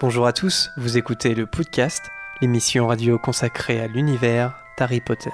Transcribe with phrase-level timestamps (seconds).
[0.00, 5.32] Bonjour à tous, vous écoutez le podcast, l'émission radio consacrée à l'univers d'Harry Potter.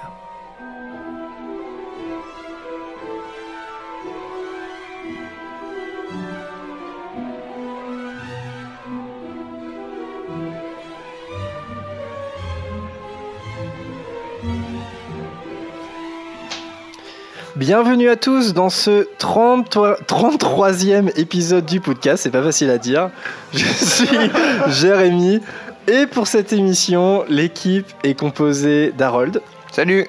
[17.67, 23.09] Bienvenue à tous dans ce 33, 33e épisode du podcast, c'est pas facile à dire.
[23.55, 24.07] Je suis
[24.69, 25.41] Jérémy
[25.89, 29.41] et pour cette émission, l'équipe est composée d'Harold,
[29.73, 30.07] Salut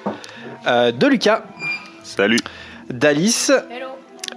[0.66, 1.44] euh, de Lucas,
[2.02, 2.40] Salut.
[2.90, 3.86] d'Alice Hello.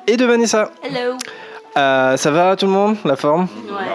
[0.07, 0.71] et de Vanessa.
[0.81, 1.17] Hello.
[1.75, 3.49] Euh, ça va tout le monde La forme?
[3.67, 3.88] Ouais.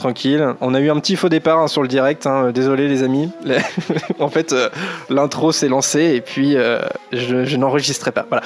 [0.00, 0.54] Tranquille.
[0.62, 2.26] On a eu un petit faux départ hein, sur le direct.
[2.26, 2.52] hein.
[2.52, 3.30] Désolé les amis.
[4.18, 4.70] en fait, euh,
[5.10, 6.80] l'intro s'est lancé et puis euh,
[7.12, 8.24] je, je n'enregistrais pas.
[8.26, 8.42] Voilà.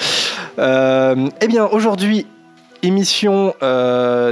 [0.59, 2.27] Euh, eh bien, aujourd'hui,
[2.83, 3.55] émission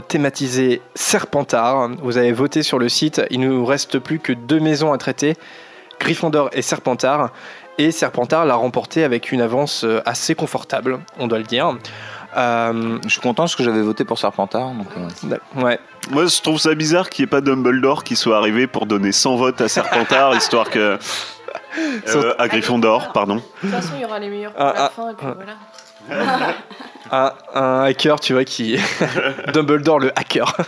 [0.09, 1.91] thématisée Serpentard.
[2.03, 3.23] Vous avez voté sur le site.
[3.31, 5.37] Il nous reste plus que deux maisons à traiter
[6.01, 7.31] Gryffondor et Serpentard.
[7.79, 11.73] Et Serpentard l'a remporté avec une avance assez confortable, on doit le dire.
[12.37, 14.73] Euh, Je suis content parce que j'avais voté pour Serpentard.
[14.73, 15.79] Donc, euh, ouais.
[16.11, 19.13] Moi, je trouve ça bizarre qu'il n'y ait pas Dumbledore qui soit arrivé pour donner
[19.13, 20.99] 100 votes à Serpentard, histoire que.
[22.09, 23.37] Euh, à Gryffondor, pardon.
[23.37, 25.27] De toute façon, il y aura les meilleurs pour Ah, la ah, fin, et puis
[25.27, 25.37] ah.
[26.11, 26.55] voilà.
[27.11, 28.77] un, un hacker, tu vois, qui.
[29.55, 30.55] Dumbledore le hacker.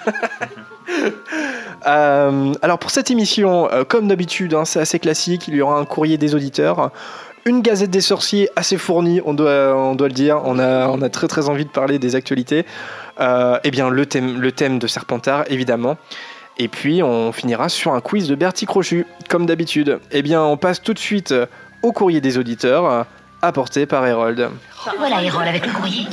[1.87, 5.49] Euh, alors pour cette émission, euh, comme d'habitude, hein, c'est assez classique.
[5.49, 6.91] Il y aura un courrier des auditeurs,
[7.45, 10.41] une gazette des sorciers assez fournie, on doit, on doit le dire.
[10.45, 12.65] On a, on a très très envie de parler des actualités.
[13.20, 15.97] Euh, eh bien le thème, le thème de Serpentard, évidemment.
[16.59, 20.01] Et puis on finira sur un quiz de Bertie Crochu, comme d'habitude.
[20.11, 21.34] Eh bien on passe tout de suite
[21.83, 23.03] au courrier des auditeurs, euh,
[23.43, 24.51] apporté par Harold.
[24.98, 26.06] Voilà, Hérole avec le courrier.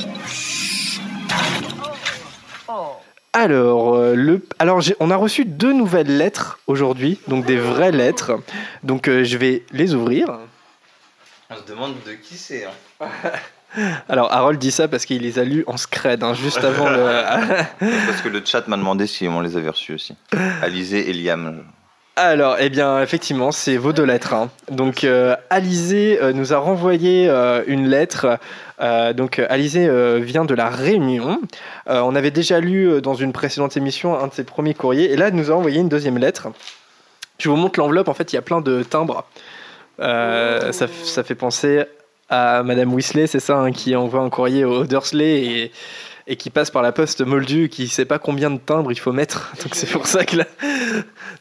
[3.34, 7.92] Alors, euh, le, alors j'ai- on a reçu deux nouvelles lettres aujourd'hui, donc des vraies
[7.92, 8.32] lettres.
[8.82, 10.38] Donc euh, je vais les ouvrir.
[11.48, 12.66] On se demande de qui c'est.
[12.66, 13.06] hein.
[14.08, 16.98] Alors Harold dit ça parce qu'il les a lus en scred, hein, juste avant le...
[18.06, 20.14] Parce que le chat m'a demandé si on les avait reçus aussi.
[20.62, 21.62] Alizé et Liam.
[22.16, 24.34] Alors, eh bien, effectivement, c'est vos deux lettres.
[24.34, 24.50] hein.
[24.70, 28.38] Donc, euh, Alizé euh, nous a renvoyé euh, une lettre.
[29.14, 29.88] Donc, Alizé
[30.20, 31.40] vient de la Réunion.
[31.86, 35.12] On avait déjà lu dans une précédente émission un de ses premiers courriers.
[35.12, 36.48] Et là, elle nous a envoyé une deuxième lettre.
[37.38, 38.08] Je vous montre l'enveloppe.
[38.08, 39.24] En fait, il y a plein de timbres.
[40.00, 41.84] Ça, ça fait penser
[42.32, 45.70] Madame Weasley, c'est ça, hein, qui envoie un courrier au Dursley
[46.26, 49.12] et, qui passe par la poste moldue, qui sait pas combien de timbres il faut
[49.12, 49.52] mettre.
[49.62, 50.46] Donc, c'est pour ça que là,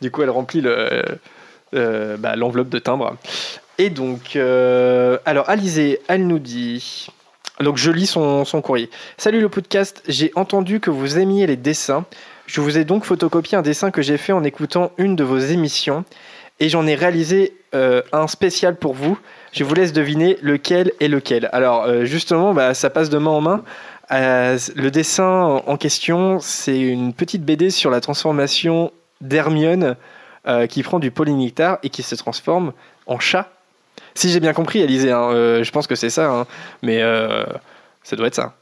[0.02, 3.16] du coup, elle remplit euh, bah, l'enveloppe de timbre.
[3.78, 7.08] Et donc, euh, alors, Alizé, elle nous dit.
[7.62, 8.90] Donc, je lis son, son courrier.
[9.18, 12.06] Salut le podcast, j'ai entendu que vous aimiez les dessins.
[12.48, 15.38] Je vous ai donc photocopié un dessin que j'ai fait en écoutant une de vos
[15.38, 16.04] émissions.
[16.60, 19.18] Et j'en ai réalisé euh, un spécial pour vous.
[19.52, 21.50] Je vous laisse deviner lequel est lequel.
[21.52, 23.64] Alors, euh, justement, bah, ça passe de main en main.
[24.12, 28.92] Euh, le dessin en question, c'est une petite BD sur la transformation
[29.22, 29.96] d'Hermione
[30.48, 32.74] euh, qui prend du polynectar et qui se transforme
[33.06, 33.50] en chat.
[34.16, 36.48] Si j'ai bien compris, Alizé, hein, euh, je pense que c'est ça, hein,
[36.82, 37.46] mais euh,
[38.04, 38.56] ça doit être ça.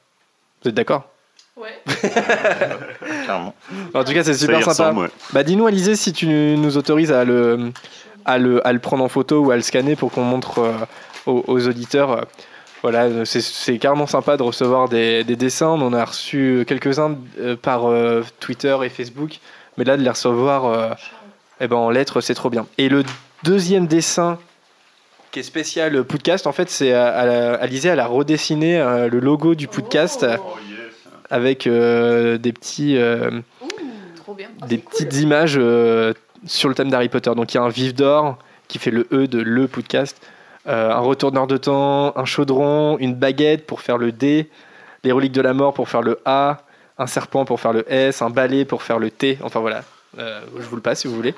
[0.61, 1.09] Vous êtes d'accord?
[1.55, 1.81] Ouais.
[3.23, 3.55] Clairement.
[3.93, 4.69] En tout cas, c'est super sympa.
[4.69, 5.09] ressemble, ouais.
[5.33, 7.71] Bah, dis-nous, Alizé, si tu nous autorises à le,
[8.29, 10.71] à le, à le prendre en photo ou à le scanner pour qu'on montre euh,
[11.25, 12.25] aux, aux auditeurs.
[12.81, 15.67] voilà, c'est- carrément sympa de recevoir des, des dessins.
[15.69, 19.39] On en a reçu quelques-uns euh, par euh, Twitter et Facebook,
[19.77, 20.89] mais là, de les recevoir euh,
[21.59, 22.65] eh ben, en lettres, c'est trop bien.
[22.77, 23.03] Et le
[23.43, 24.37] deuxième dessin
[25.31, 29.67] qui est spécial podcast, en fait, c'est Alizé, elle a redessiné euh, le logo du
[29.67, 30.57] podcast Oh.
[31.29, 32.97] avec euh, des petits.
[32.97, 33.29] euh,
[33.61, 33.67] Ouh,
[34.15, 34.47] trop bien.
[34.61, 34.89] Ah, des cool.
[34.91, 36.13] petites images euh,
[36.45, 37.31] sur le thème d'Harry Potter.
[37.35, 40.21] Donc il y a un vif d'or qui fait le E de le podcast,
[40.67, 44.49] euh, un retourneur de temps, un chaudron, une baguette pour faire le D,
[45.03, 46.59] les reliques de la mort pour faire le A,
[46.97, 49.39] un serpent pour faire le S, un balai pour faire le T.
[49.43, 49.83] Enfin voilà,
[50.17, 51.33] Euh, je vous le passe si vous voulez.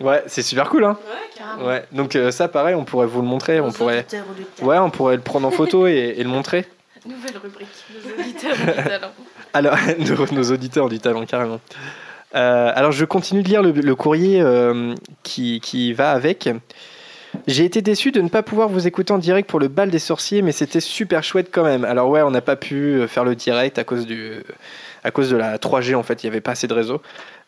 [0.00, 0.96] Ouais, c'est super cool, hein.
[1.10, 1.66] Ouais, carrément.
[1.68, 1.84] Ouais.
[1.92, 4.06] Donc euh, ça, pareil, on pourrait vous le montrer, on pourrait.
[4.62, 6.64] Ouais, on pourrait le prendre en photo et, et le montrer.
[7.06, 7.68] Nouvelle rubrique.
[8.04, 9.10] Les auditeurs ont du talent.
[9.54, 11.60] Alors, nos, nos auditeurs ont du talent, carrément.
[12.34, 16.48] Euh, alors, je continue de lire le, le courrier euh, qui, qui va avec.
[17.46, 19.98] J'ai été déçu de ne pas pouvoir vous écouter en direct pour le bal des
[19.98, 21.84] sorciers, mais c'était super chouette quand même.
[21.84, 24.42] Alors ouais, on n'a pas pu faire le direct à cause du,
[25.04, 27.02] à cause de la 3G en fait, il n'y avait pas assez de réseau.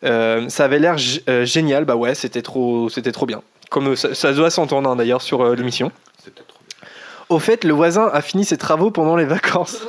[0.04, 0.96] Euh, ça avait l'air
[1.28, 3.42] euh, génial, bah ouais, c'était trop, c'était trop bien.
[3.70, 5.92] Comme euh, ça, ça doit s'entendre hein, d'ailleurs sur euh, l'émission.
[6.22, 6.88] C'était trop bien.
[7.28, 9.86] Au fait, le voisin a fini ses travaux pendant les vacances.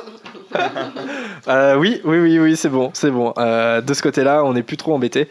[1.48, 3.32] Euh, oui, oui, oui, oui, c'est bon, c'est bon.
[3.38, 5.28] Euh, de ce côté-là, on n'est plus trop embêté.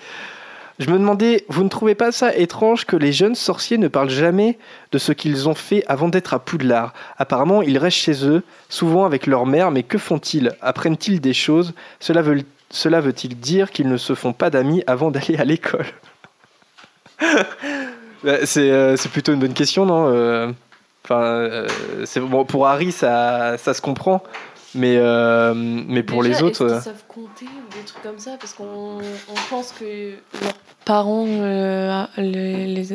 [0.79, 4.09] Je me demandais, vous ne trouvez pas ça étrange que les jeunes sorciers ne parlent
[4.09, 4.57] jamais
[4.91, 6.93] de ce qu'ils ont fait avant d'être à Poudlard?
[7.17, 10.51] Apparemment, ils restent chez eux, souvent avec leur mère, mais que font-ils?
[10.61, 11.73] Apprennent-ils des choses?
[11.99, 15.85] Cela veut- cela veut-il dire qu'ils ne se font pas d'amis avant d'aller à l'école?
[18.23, 20.53] Bah, C'est euh, c'est plutôt une bonne question, non?
[22.47, 24.21] Pour Harry, ça se comprend,
[24.75, 28.03] mais euh, mais pour Déjà, les autres, Est-ce euh, qu'ils savent compter ou des trucs
[28.03, 28.31] comme ça?
[28.39, 30.53] Parce qu'on on pense que leurs
[30.85, 32.87] parents euh, les, les,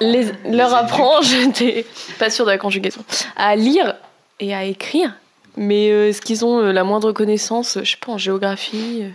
[0.00, 1.86] les- leur apprend, j'étais
[2.18, 3.02] pas sûre de la conjugaison,
[3.36, 3.94] à lire
[4.40, 5.12] et à écrire.
[5.56, 9.08] Mais euh, est-ce qu'ils ont euh, la moindre connaissance, je sais pas, en géographie euh,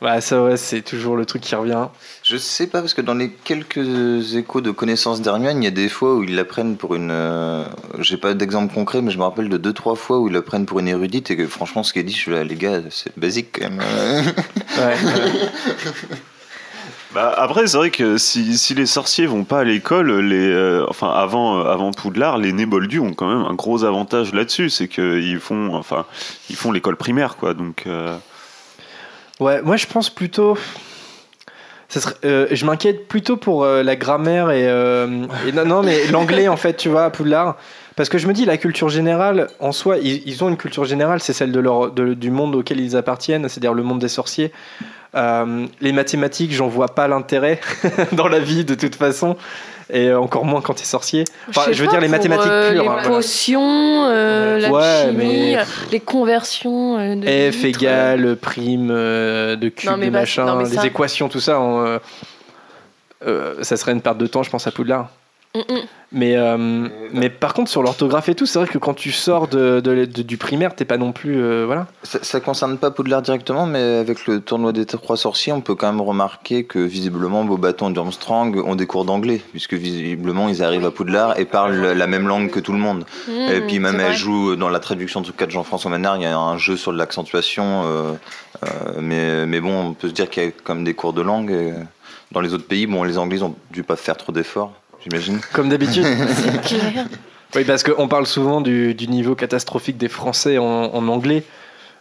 [0.00, 1.88] bah, ça ouais, c'est toujours le truc qui revient.
[2.22, 5.70] Je sais pas, parce que dans les quelques échos de connaissances d'Hermione, il y a
[5.72, 7.10] des fois où ils la prennent pour une.
[7.10, 7.64] euh,
[7.98, 10.42] J'ai pas d'exemple concret, mais je me rappelle de deux, trois fois où ils la
[10.42, 12.80] prennent pour une érudite et que franchement, ce qu'elle dit, je suis là, les gars,
[12.90, 13.80] c'est basique quand même.
[14.78, 14.96] Ouais, ouais.
[17.12, 20.86] Bah, après, c'est vrai que si, si les sorciers vont pas à l'école, les, euh,
[20.88, 24.70] enfin avant, euh, avant Poudlard, les nés Moldus ont quand même un gros avantage là-dessus,
[24.70, 26.06] c'est qu'ils font, enfin,
[26.50, 27.52] ils font l'école primaire, quoi.
[27.52, 28.16] Donc, euh,
[29.40, 30.56] Ouais, moi je pense plutôt.
[31.88, 35.82] Ça serait- euh, je m'inquiète plutôt pour euh, la grammaire et, euh, et non, non,
[35.82, 37.56] mais l'anglais en fait, tu vois, à Poudlard.
[37.96, 40.84] Parce que je me dis, la culture générale, en soi, ils, ils ont une culture
[40.84, 44.08] générale, c'est celle de leur, de- du monde auquel ils appartiennent, c'est-à-dire le monde des
[44.08, 44.52] sorciers.
[45.14, 47.60] Les mathématiques, j'en vois pas l'intérêt
[48.12, 49.36] dans la vie de toute façon,
[49.92, 51.24] et encore moins quand t'es sorcier.
[51.48, 52.82] Enfin, je veux pas, dire les pour, mathématiques euh, pures.
[52.82, 58.36] Les hein, potions, euh, la Ouais, chimie, mais- euh, les conversions euh, de F égale
[58.36, 61.60] prime euh, de cube Non, mais de bah, machin, non, mais les équations, tout ça.
[61.60, 61.98] euh,
[63.26, 65.08] euh, ça serait une perte de temps, je pense, à Poudlard.
[65.54, 65.78] Mm, mm.
[66.12, 69.46] Mais, euh, mais par contre, sur l'orthographe et tout, c'est vrai que quand tu sors
[69.46, 71.40] de, de- de- du primaire, t'es pas non plus.
[71.40, 71.86] euh, voilà.
[72.02, 75.74] Ça, ça concerne pas Poudlard directement, mais avec le tournoi des trois sorciers, on peut
[75.76, 80.62] quand même remarquer que visiblement Beaubaton et Durmstrang ont des cours d'anglais, puisque visiblement ils
[80.64, 83.04] arrivent à Poudlard et parlent la même langue que tout le monde.
[83.28, 86.22] et Mm, puis même elle joue dans la traduction de cas de Jean-François Manard, il
[86.22, 88.12] y a un jeu sur de l'accentuation, euh,
[88.64, 88.68] euh,
[89.00, 91.22] mais, mais bon, on peut se dire qu'il y a quand même des cours de
[91.22, 91.50] langue.
[91.50, 91.72] et
[92.32, 95.40] dans les autres pays, bon, les Anglais ont dû pas faire trop d'efforts, j'imagine.
[95.52, 96.04] Comme d'habitude.
[96.34, 97.06] C'est clair.
[97.54, 101.44] oui, parce qu'on parle souvent du, du niveau catastrophique des Français en, en anglais.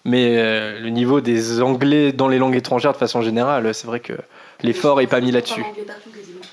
[0.05, 3.99] Mais euh, le niveau des Anglais dans les langues étrangères de façon générale, c'est vrai
[3.99, 4.13] que
[4.63, 5.63] l'effort est pas mis là-dessus.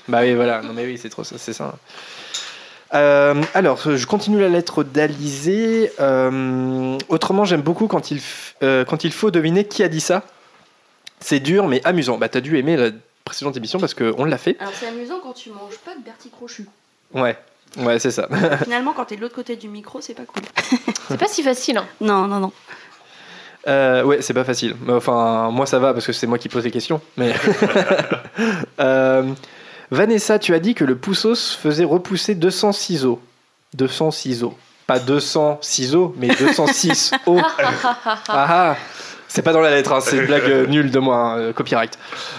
[0.09, 0.61] Bah oui, voilà.
[0.61, 1.75] Non, mais oui, c'est trop ça, c'est ça.
[2.93, 5.91] Euh, alors, je continue la lettre d'Alizé.
[6.01, 10.01] Euh, autrement, j'aime beaucoup quand il, f- euh, quand il faut deviner qui a dit
[10.01, 10.23] ça.
[11.21, 12.17] C'est dur, mais amusant.
[12.17, 12.89] Bah, t'as dû aimer la
[13.27, 14.55] précédente émission parce qu'on l'a fait.
[14.59, 16.67] Alors c'est amusant quand tu manges pas de Bertie Crochu.
[17.13, 17.37] Ouais,
[17.77, 18.27] ouais, c'est ça.
[18.63, 20.43] Finalement, quand t'es de l'autre côté du micro, c'est pas cool.
[21.07, 21.77] C'est pas si facile.
[21.77, 21.85] hein.
[22.01, 22.51] Non, non, non.
[23.67, 24.75] Euh, ouais, c'est pas facile.
[24.89, 27.01] Enfin, moi ça va parce que c'est moi qui pose les questions.
[27.17, 27.33] Mais
[28.79, 29.23] Euh,
[29.91, 33.21] Vanessa, tu as dit que le poussos faisait repousser 200 ciseaux.
[33.73, 34.57] 200 ciseaux.
[34.85, 37.41] Pas 200 ciseaux, mais 206 os.
[37.83, 38.77] Ah ah
[39.27, 41.53] C'est pas dans la lettre, hein, c'est une blague euh, nulle de moi, hein, euh,
[41.53, 41.97] copyright.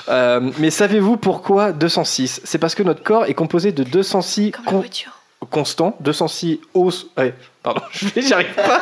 [0.09, 4.65] Euh, mais savez-vous pourquoi 206 C'est parce que notre corps est composé de 206 Comme
[4.65, 5.13] la con- voiture.
[5.51, 8.81] constants, 206 os, ouais, pardon, je vais- j'y arrive pas,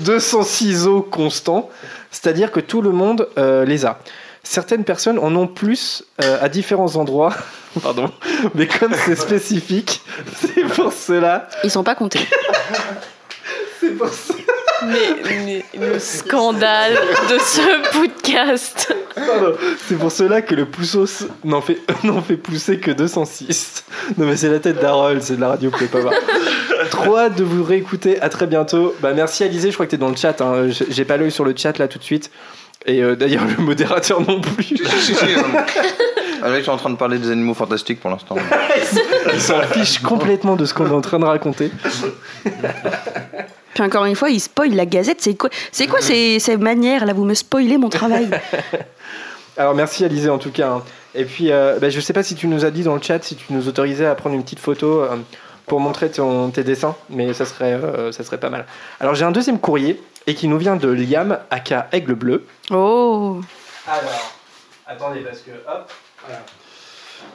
[0.00, 1.70] 206 os constants,
[2.10, 3.98] c'est-à-dire que tout le monde euh, les a.
[4.46, 7.32] Certaines personnes en ont plus euh, à différents endroits,
[7.82, 8.10] pardon,
[8.54, 10.02] mais comme c'est spécifique,
[10.36, 12.20] c'est pour cela, Ils sont pas comptés.
[13.84, 14.34] C'est pour ça-
[14.86, 16.94] Mais, mais le scandale
[17.30, 18.92] de ce podcast.
[19.88, 23.84] c'est pour cela que le poussos n'en fait, n'en fait pousser que 206.
[24.18, 26.14] Non mais c'est la tête d'Harold, c'est de la radio, vous pouvez pas voir.
[26.90, 28.94] Trop hâte de vous réécouter, à très bientôt.
[29.00, 30.68] Bah merci Alizé, je crois que t'es dans le chat, hein.
[30.68, 32.30] J'ai- pas l'œil sur le chat là tout de suite.
[32.86, 34.74] Et euh, d'ailleurs le modérateur non plus.
[36.42, 38.36] Là, ils sont en train de parler des animaux fantastiques pour l'instant.
[39.32, 41.70] Il s'en fiche complètement de ce qu'on est en train de raconter.
[43.74, 45.20] Puis encore une fois, ils spoilent la gazette.
[45.20, 48.28] C'est quoi, c'est quoi ces, ces manières là Vous me spoilez mon travail.
[49.56, 50.68] Alors merci Alizé en tout cas.
[50.68, 50.82] hein.
[51.14, 53.22] Et puis euh, bah, je sais pas si tu nous as dit dans le chat
[53.22, 55.16] si tu nous autorisais à prendre une petite photo euh,
[55.66, 58.66] pour montrer ton- tes dessins, mais ça serait, euh, ça serait pas mal.
[58.98, 62.46] Alors j'ai un deuxième courrier et qui nous vient de Liam, aka Aigle Bleu.
[62.70, 63.40] Oh.
[63.86, 64.32] Alors,
[64.86, 65.90] attendez parce que hop.
[66.26, 66.42] Voilà.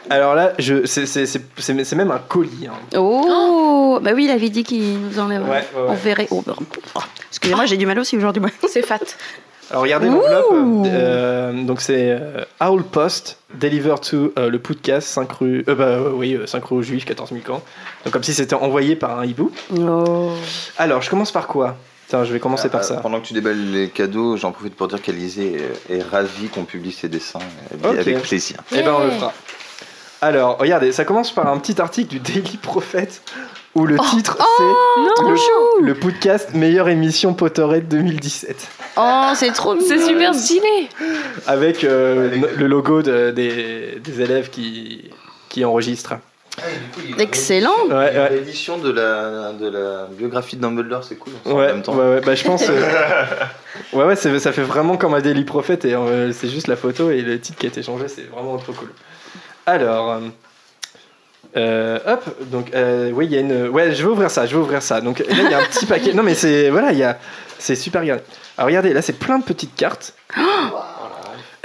[0.09, 2.67] Alors là, je, c'est, c'est, c'est, c'est- c'est même un colis.
[2.67, 2.73] hein.
[2.97, 3.99] Oh.
[4.01, 5.41] Bah oui, il avait dit qu'il nous enlève.
[5.43, 5.87] Ouais, ouais, ouais.
[5.89, 6.27] On verrait.
[6.31, 6.53] Oh, bah,
[6.95, 6.99] oh.
[7.29, 8.41] Excusez-moi, j'ai du mal aussi aujourd'hui.
[8.67, 8.99] C'est fat.
[9.71, 10.85] Alors regardez l'enveloppe.
[10.87, 15.83] euh, donc c'est euh, Owl Post, deliver to euh, le podcast 5 rue, euh, bah,
[15.85, 17.61] euh, oui, euh, 5 rue aux Juifs, 14 000 camps.
[18.03, 19.51] Donc comme si c'était envoyé par un hibou.
[19.79, 20.31] Oh.
[20.79, 21.77] Alors je commence par quoi?
[22.07, 22.95] Tiens, je vais commencer par Euh, ça.
[22.95, 26.63] Pendant que tu déballes les cadeaux, j'en profite pour dire qu'Alizé est, est ravie qu'on
[26.63, 27.37] publie ses dessins
[27.85, 28.57] euh, avec plaisir.
[28.71, 29.17] Eh ben, on le Yeah.
[29.19, 29.33] fera.
[30.21, 33.07] Alors, regardez, ça commence par un petit article du Daily Prophet
[33.75, 34.63] où le titre c'est
[35.23, 40.89] Non, le, le podcast meilleure émission Potterhead 2017 Oh, c'est trop c'est super stylé.
[41.47, 45.09] avec, euh, le logo de- des, des élèves qui,
[45.49, 46.15] qui enregistrent.
[47.17, 47.71] Excellent.
[47.87, 48.29] Ouais, ouais.
[48.31, 51.31] L'édition de la, de la biographie de Dumbledore, c'est cool.
[51.45, 51.93] en Ouais, même temps.
[51.95, 52.67] ouais, ouais, bah, je pense.
[52.67, 52.73] euh,
[53.93, 56.75] ouais, ouais, c'est- ça fait vraiment comme un Daily Prophet et euh, c'est juste la
[56.75, 58.89] photo et le titre qui a été changé, c'est vraiment trop cool.
[59.69, 60.19] Alors,
[61.57, 63.67] euh, hop, donc, euh, oui, il y a une.
[63.69, 65.01] Ouais, je vais ouvrir ça, je vais ouvrir ça.
[65.01, 66.13] Donc là, il y a un petit paquet.
[66.13, 66.69] Non, mais c'est.
[66.69, 67.17] Voilà, il y a.
[67.57, 68.23] C'est super regardez.
[68.57, 70.13] Alors, regardez, là, c'est plein de petites cartes.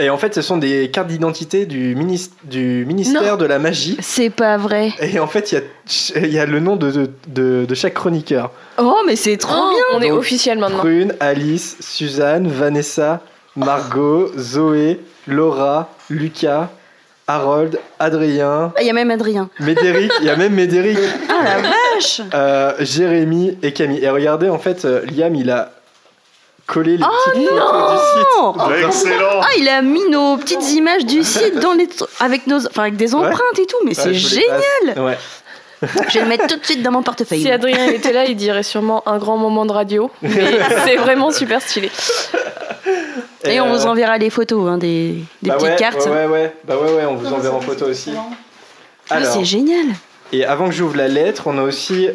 [0.01, 3.97] Et en fait, ce sont des cartes d'identité du, minis- du ministère de la magie.
[4.01, 4.93] C'est pas vrai.
[5.01, 7.75] Et en fait, il y a, il y a le nom de, de, de- de
[7.77, 8.51] chaque chroniqueur.
[8.79, 9.85] Oh, mais c'est trop Oh, bien.
[9.99, 10.79] on est Donc, officiel maintenant.
[10.79, 13.21] Prune, Alice, Suzanne, Vanessa,
[13.55, 16.71] Margot, Zoé, Laura, Lucas,
[17.27, 19.49] Harold, Adrien, Ah, il y a même Adrien.
[19.61, 20.99] Médéric, il y a même Médéric,
[21.31, 22.21] Ah la vache.
[22.35, 24.05] euh, Jérémy et Camille.
[24.05, 25.71] Et regardez, en fait, euh, Liam, il a
[26.67, 28.27] collé les petites photos du site.
[28.39, 28.55] Oh
[28.87, 31.89] Excellent Ah, il a mis nos petites images du site dans les
[32.21, 34.99] avec nos enfin avec des empreintes et tout, mais Ouais, c'est génial.
[34.99, 35.19] Ouais.
[36.09, 37.43] Je vais le mettre tout de suite dans mon portefeuille.
[37.43, 40.11] Si Adrien était là, il dirait sûrement un grand moment de radio.
[40.23, 40.31] Mais
[40.87, 41.91] c'est vraiment super stylé.
[43.47, 46.07] Et on euh, vous enverra les photos hein, des, des bah petites ouais, cartes.
[46.07, 46.55] Ouais, ouais.
[46.67, 48.13] Bah ouais, ouais, on vous enverra en photo aussi.
[49.11, 49.87] Ah, Alors, c'est génial.
[50.33, 52.09] et avant que j'ouvre la lettre, on a aussi.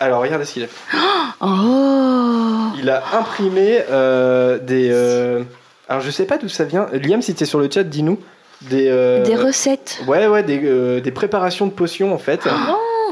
[0.00, 0.96] Alors, regardez ce qu'il a fait.
[1.40, 2.66] Oh.
[2.78, 4.88] Il a imprimé euh, des.
[4.92, 5.42] euh,
[5.88, 6.86] Alors je sais pas d'où ça vient.
[6.92, 8.18] Liam, si t'es sur le chat, dis-nous.
[8.62, 8.88] Des.
[8.88, 10.00] euh, Des recettes.
[10.06, 12.48] Ouais, ouais, des, euh, des préparations de potions en fait.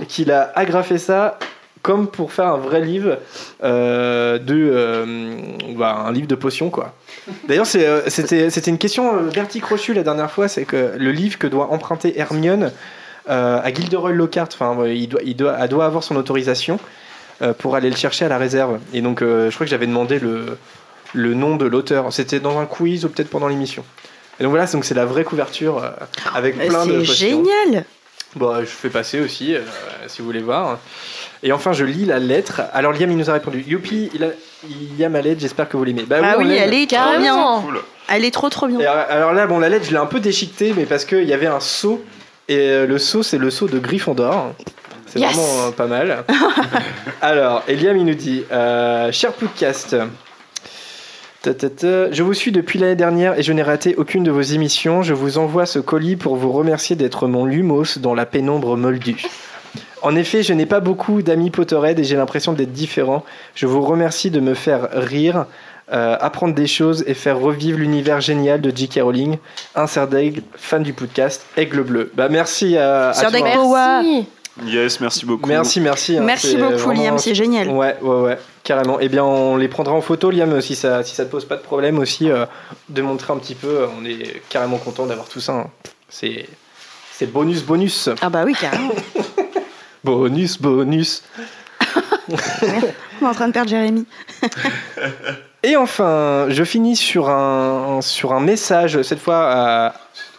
[0.03, 1.39] Et qu'il a agrafé ça
[1.83, 3.19] comme pour faire un vrai livre
[3.63, 4.55] euh, de.
[4.73, 5.05] euh,
[5.77, 6.95] bah, un livre de potions quoi.
[7.49, 11.39] D'ailleurs, euh, c'était, une question euh, Bertie Crochu la dernière fois c'est que le livre
[11.39, 12.71] que doit emprunter Hermione
[13.29, 16.79] euh, à Gilderoy Lockhart, enfin, il doit, il doit, elle doit avoir son autorisation
[17.43, 18.79] euh, pour aller le chercher à la réserve.
[18.93, 20.59] Et donc, euh, je crois que j'avais demandé le,
[21.13, 22.13] le nom de l'auteur.
[22.13, 23.85] C'était dans un quiz ou peut-être pendant l'émission.
[24.39, 25.83] Et donc voilà, donc c'est la vraie couverture
[26.35, 27.85] avec Mais plein de C'est génial.
[28.37, 29.55] Bon, je fais passer aussi,
[30.09, 30.79] si vous voulez voir.
[31.43, 32.63] Et enfin, je lis la lettre.
[32.73, 34.29] Alors, Liam, il nous a répondu Youpi, il a,
[34.69, 36.05] il y a ma lettre, j'espère que vous l'aimez.
[36.07, 37.23] Bah Ah oui, elle est trop bien.
[37.35, 37.63] Carrément.
[37.63, 37.81] Cool.
[38.09, 38.81] Elle est trop trop bien.
[38.81, 41.33] Et alors, là, bon, la lettre, je l'ai un peu déchiquetée, mais parce qu'il y
[41.33, 42.03] avait un seau.
[42.49, 44.53] Et euh, le seau, c'est le seau de Gryffondor.
[45.07, 45.35] C'est Yes.
[45.35, 46.25] vraiment euh, pas mal.
[47.23, 49.97] alors, Eliam, il nous dit euh, Cher podcast,
[51.45, 55.03] je vous suis depuis l'année dernière et je n'ai raté aucune de vos émissions.
[55.03, 59.23] Je vous envoie ce colis pour vous remercier d'être mon lumos dans la pénombre moldue.
[60.07, 63.25] En effet, je n'ai pas beaucoup d'amis Potterhead et j'ai l'impression d'être différent.
[63.57, 65.47] Je vous remercie de me faire rire,
[65.93, 69.01] euh, apprendre des choses et faire revivre l'univers génial de J.K.
[69.03, 69.39] Rowling.
[69.75, 72.13] Un cerf d'aigle, fan du podcast, Aigle Bleu.
[72.15, 73.31] Bah merci à, à toi.
[73.33, 73.49] d'aigle.
[73.49, 74.27] Merci.
[74.65, 75.49] Yes, merci beaucoup.
[75.49, 76.17] Merci, merci.
[76.17, 77.69] hein, Merci beaucoup vraiment- Liam, c'est génial.
[77.69, 78.99] Ouais, ouais, ouais, carrément.
[79.01, 81.57] Eh bien, on les prendra en photo, Liam, si ça, si ça te pose pas
[81.57, 82.47] de problème aussi, euh,
[82.89, 83.67] de montrer un petit peu.
[83.69, 85.53] euh, On est carrément content d'avoir tout ça.
[85.53, 85.67] hein.
[86.09, 86.47] C'est,
[87.13, 88.93] c'est bonus, bonus, Ah bah oui, carrément.
[90.07, 91.23] bonus, bonus.
[92.29, 94.07] On est en train de perdre Jérémy.
[95.65, 99.95] Et enfin, je finis sur un, sur un message, cette fois à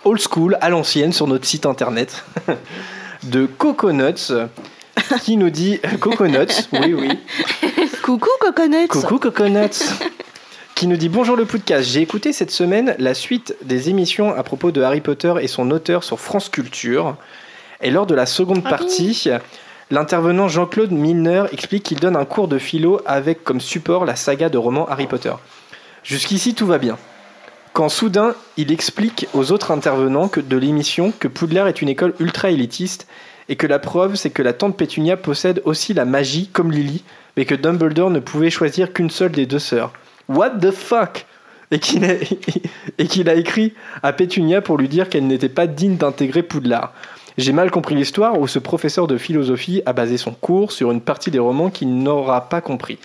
[0.06, 2.24] old school, à l'ancienne, sur notre site internet,
[3.24, 4.32] de Coconuts,
[5.22, 7.20] qui nous dit Coconuts, oui, oui.
[8.04, 8.88] Coucou Coconuts.
[8.88, 9.84] Coucou Coconuts
[10.76, 11.90] qui nous dit bonjour le podcast.
[11.90, 15.72] J'ai écouté cette semaine la suite des émissions à propos de Harry Potter et son
[15.72, 17.18] auteur sur France Culture.
[17.82, 19.30] Et lors de la seconde Ah partie,
[19.92, 24.50] l'intervenant Jean-Claude Milner explique qu'il donne un cours de philo avec comme support la saga
[24.50, 25.34] de romans Harry Potter.
[26.04, 26.98] Jusqu'ici tout va bien.
[27.74, 32.16] Quand soudain, il explique aux autres intervenants que de l'émission que Poudlard est une école
[32.20, 33.08] ultra élitiste
[33.50, 37.04] et que la preuve c'est que la tante Pétunia possède aussi la magie comme Lily,
[37.36, 39.94] mais que Dumbledore ne pouvait choisir qu'une seule des deux sœurs.
[40.28, 41.28] What the fuck?
[41.70, 42.14] Et qu'il a,
[42.98, 46.94] et qu'il a écrit à Pétunia pour lui dire qu'elle n'était pas digne d'intégrer Poudlard.
[47.38, 51.02] J'ai mal compris l'histoire où ce professeur de philosophie a basé son cours sur une
[51.02, 52.98] partie des romans qu'il n'aura pas compris.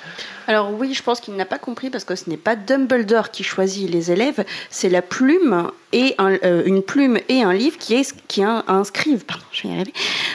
[0.47, 3.45] Alors oui, je pense qu'il n'a pas compris parce que ce n'est pas Dumbledore qui
[3.45, 7.95] choisit les élèves, c'est la plume et un- euh, une plume et un livre qui,
[7.95, 9.93] est, qui in- inscrivent pardon, je vais y arriver,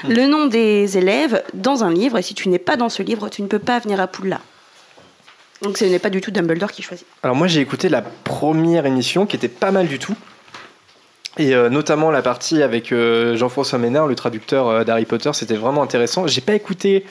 [0.08, 2.20] le nom des élèves dans un livre.
[2.20, 4.42] Et si tu n'es pas dans ce livre, tu ne peux pas venir à Poudlard.
[5.63, 7.08] Donc ce n'est pas du tout Dumbledore qui choisit.
[7.24, 10.13] Alors moi j'ai écouté la première émission qui était pas mal du tout.
[11.38, 15.56] Et euh, notamment la partie avec euh, Jean-François Ménard, le traducteur euh, d'Harry Potter, c'était
[15.56, 16.25] vraiment intéressant.
[16.27, 17.06] J'ai pas écouté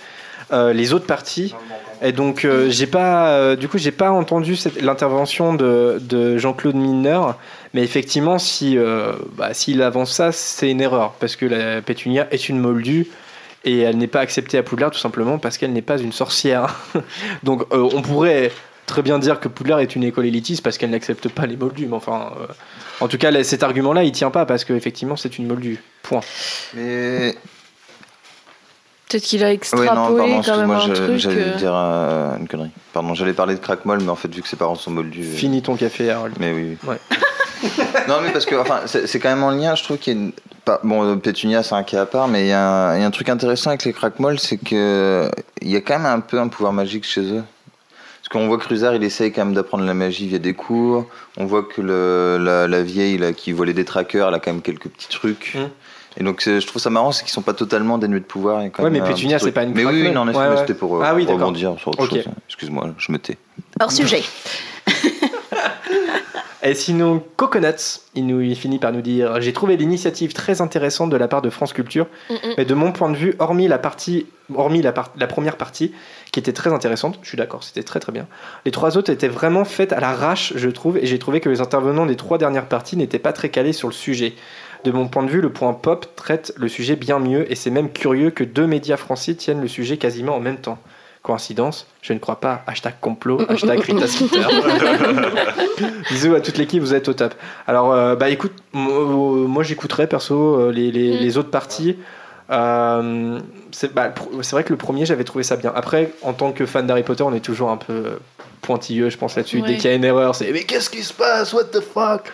[0.52, 1.56] les autres parties.
[2.02, 7.36] Et donc, j'ai pas, du coup, j'ai pas entendu l'intervention de, de Jean-Claude Mineur,
[7.74, 8.78] mais effectivement, si,
[9.36, 13.08] bah, s'il avance ça, c'est une erreur, parce que la Pétunia est une moldue
[13.64, 16.76] et elle n'est pas acceptée à Poudlard tout simplement parce qu'elle n'est pas une sorcière.
[17.42, 18.52] donc, on pourrait
[18.86, 21.86] très bien dire que Poudlard est une école élitiste parce qu'elle n'accepte pas les moldus,
[21.86, 22.30] mais enfin,
[23.00, 25.82] en tout cas, là, cet argument-là, il tient pas parce qu'effectivement, c'est une moldue.
[26.02, 26.20] Point.
[26.74, 27.34] Mais
[29.08, 31.16] Peut-être qu'il a oui, extrapolé non, pardon, quand même excuse-moi, un je- truc.
[31.18, 32.70] j'allais euh, dire euh, une connerie.
[32.92, 35.20] Pardon, j'allais parler de crackmol, mais en fait, vu que ses parents sont moldus.
[35.22, 36.34] euh, Finis ton café, Harold.
[36.40, 36.76] Mais oui.
[36.82, 36.88] oui.
[36.88, 36.98] Ouais.
[38.08, 40.16] non, mais parce que enfin, c'est c'est quand même en lien, je trouve qu'il y
[40.16, 40.32] a une.
[40.82, 42.60] bon, Pétunia, c'est un cas à part, mais il y, a
[42.90, 45.30] un il y a un truc intéressant avec les crackmolls, c'est que
[45.62, 47.44] il y a quand même un peu un pouvoir magique chez eux.
[48.28, 51.06] Parce qu'on voit que Cruzard, il essaye quand même d'apprendre la magie via des cours.
[51.36, 54.50] On voit que le, la, la vieille là, qui volait des trackers, elle a quand
[54.52, 55.54] même quelques petits trucs.
[55.54, 55.68] Mm.
[56.18, 58.62] Et donc je trouve ça marrant, c'est qu'ils sont pas totalement dénués de pouvoir.
[58.62, 60.22] il y a quand Ouais, même mais un Pétunia, c'est pas une Mais oui, non,
[60.22, 60.60] en effet, Ouais, mais ouais.
[60.60, 61.40] c'était pour euh, Ah oui, d'accord.
[61.42, 62.10] rebondir sur autre Ok.
[62.10, 62.24] chose.
[62.48, 63.38] Excuse-moi, je me tais.
[63.80, 64.24] Hors sujet.
[66.62, 71.10] Et sinon, Coconuts, il, nous, il finit par nous dire J'ai trouvé l'initiative très intéressante
[71.10, 72.54] de la part de France Culture, mm, mm.
[72.56, 75.92] mais de mon point de vue, hormis la, partie, hormis la, par- la première partie,
[76.32, 78.26] qui était très intéressante, je suis d'accord, c'était très très bien,
[78.64, 81.60] les trois autres étaient vraiment faites à l'arrache, je trouve, et j'ai trouvé que les
[81.60, 84.34] intervenants des trois dernières parties n'étaient pas très calés sur le sujet.
[84.84, 87.70] De mon point de vue, le point pop traite le sujet bien mieux, et c'est
[87.70, 90.78] même curieux que deux médias français tiennent le sujet quasiment en même temps.
[91.26, 92.62] Coïncidence Je ne crois pas.
[92.68, 94.46] Hashtag complot, hashtag Rita Skeeter.
[96.10, 97.34] Bisous à toute l'équipe, vous êtes au top.
[97.66, 101.18] Alors, euh, bah écoute, moi, moi, j'écouterai perso euh, les, les- Mm.
[101.20, 101.96] les autres parties.
[102.50, 103.40] Euh,
[103.72, 105.72] c'est bah, c'est vrai que le premier, j'avais trouvé ça bien.
[105.74, 108.18] Après, en tant que fan d'Harry Potter, on est toujours un peu
[108.62, 109.60] pointilleux, je pense, là-dessus.
[109.60, 109.66] Ouais.
[109.66, 111.52] Dès qu'il y a une erreur, c'est Mais qu'est-ce qui se passe?
[111.52, 112.32] What the fuck?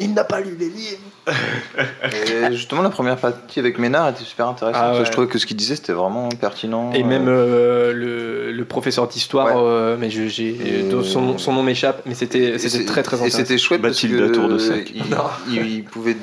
[0.00, 0.98] Il n'a pas lu les livres.
[2.50, 4.82] Et justement, la première partie avec Ménard était super intéressante.
[4.84, 5.04] Ah ouais.
[5.04, 6.92] Je trouvais que ce qu'il disait, c'était vraiment pertinent.
[6.92, 9.52] Et Euh, même euh, le, le professeur d'histoire, Ouais.
[9.56, 13.20] euh, mais je- j'ai Et- son, son nom m'échappe, mais c'était et très très Et
[13.20, 13.36] intéressant.
[13.38, 14.92] c'était chouette parce que Tour-de-Sac.
[14.94, 15.16] il, Non.
[15.50, 16.16] il- il pouvait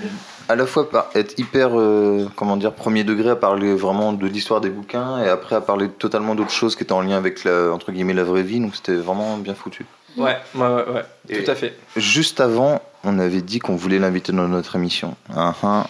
[0.47, 4.25] à la fois par- être hyper, euh, comment dire, premier degré à parler vraiment de
[4.27, 7.43] l'histoire des bouquins et après à parler totalement d'autres choses qui étaient en lien avec
[7.43, 8.59] la, entre guillemets la vraie vie.
[8.59, 9.85] Donc c'était vraiment bien foutu.
[10.17, 11.77] Ouais, ouais, ouais, Et- tout à fait.
[11.95, 15.15] Juste avant, on avait dit qu'on voulait l'inviter dans notre émission.
[15.35, 15.87] Ah, ah.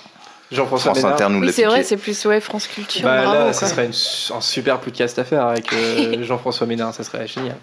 [0.52, 1.14] Jean-François France Ménard.
[1.22, 3.04] Inter nous Oui, c'est vrai, c'est plus ouais, France Culture.
[3.04, 6.94] Bah, bravo, là, ce serait une un super podcast à faire avec euh, Jean-François Ménard,
[6.94, 7.56] ça serait génial.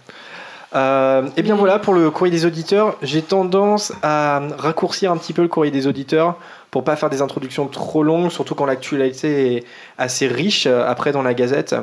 [0.74, 5.32] Euh, et bien voilà, pour le courrier des auditeurs, j'ai tendance à raccourcir un petit
[5.34, 6.36] peu le courrier des auditeurs
[6.70, 9.64] pour pas faire des introductions trop longues, surtout quand l'actualité est
[9.98, 11.76] assez riche euh, après dans la Gazette.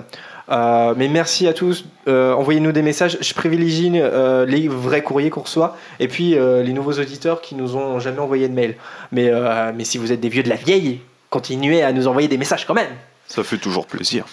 [0.49, 1.85] Euh, mais merci à tous.
[2.07, 3.17] Euh, Envoyez-nous des messages.
[3.21, 7.55] Je privilégie euh, les vrais courriers qu'on reçoit et puis euh, les nouveaux auditeurs qui
[7.55, 8.75] nous ont jamais envoyé de mail.
[9.12, 12.27] Mais, euh, mais si vous êtes des vieux de la vieille, continuez à nous envoyer
[12.27, 12.91] des messages quand même.
[13.27, 14.25] Ça fait toujours plaisir.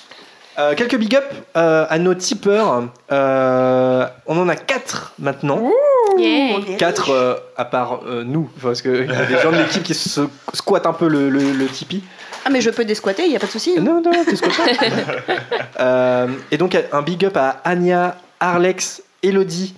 [0.59, 1.25] Euh, quelques big up
[1.57, 2.85] euh, à nos tipeurs.
[3.13, 5.71] Euh, on en a 4 maintenant.
[6.19, 6.77] Yeah.
[6.79, 9.95] 4 euh, à part euh, nous, parce qu'il y a des gens de l'équipe qui
[9.95, 10.23] se
[10.55, 12.03] squattent un peu le, le, le Tipeee.
[12.45, 13.81] Ah, mais je peux desquatter, il n'y a pas de souci.
[13.81, 15.35] Non, non, tu squattes pas.
[15.81, 19.75] Euh, et donc un big up à Anya, Arlex, Elodie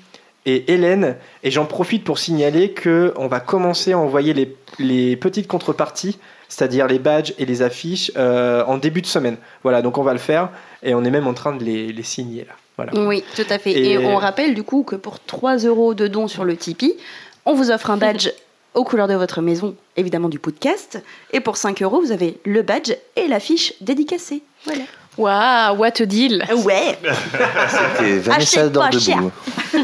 [0.47, 1.17] et Hélène.
[1.43, 6.19] Et j'en profite pour signaler que on va commencer à envoyer les, les petites contreparties,
[6.49, 9.39] c'est-à-dire les badges et les affiches, euh, en début de semaine.
[9.65, 10.51] Voilà, donc on va le faire
[10.85, 12.55] et on est même en train de les, les signer là.
[12.79, 12.93] Voilà.
[13.07, 13.73] Oui, tout à fait.
[13.73, 16.97] Et- Et, on rappelle du coup que pour 3 euros de dons sur le Tipeee,
[17.45, 18.31] on vous offre un badge
[18.75, 21.03] aux couleurs de votre maison, évidemment du podcast.
[21.33, 24.43] Et pour 5 euros, vous avez le badge et l'affiche dédicacée.
[24.65, 24.83] Voilà.
[25.19, 26.45] Waouh, what a deal.
[26.65, 26.97] Ouais
[27.99, 29.33] C'était Vanessa Dordebout.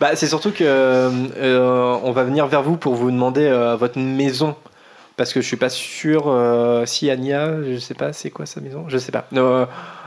[0.00, 3.98] Bah, c'est surtout que euh, on va venir vers vous pour vous demander euh, votre
[3.98, 4.56] maison.
[5.16, 8.60] Parce que je suis pas sûr euh, si Anya, je sais pas, c'est quoi sa
[8.62, 8.86] maison?
[8.88, 9.26] Je sais pas.
[9.34, 9.66] Euh,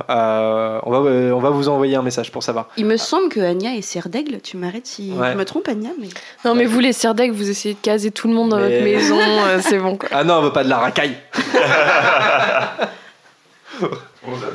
[0.09, 2.69] euh, on, va, euh, on va vous envoyer un message pour savoir.
[2.77, 4.41] Il me semble que Anya est serre d'aigle.
[4.41, 5.33] Tu m'arrêtes si Ouais.
[5.33, 5.91] je me trompe, Anya.
[6.01, 6.07] Mais...
[6.45, 8.83] Non, mais vous, les Serdec, vous essayez de caser tout le monde dans Mais- votre
[8.83, 10.09] maison, euh, c'est bon quoi.
[10.11, 11.15] Ah non, on veut pas de la racaille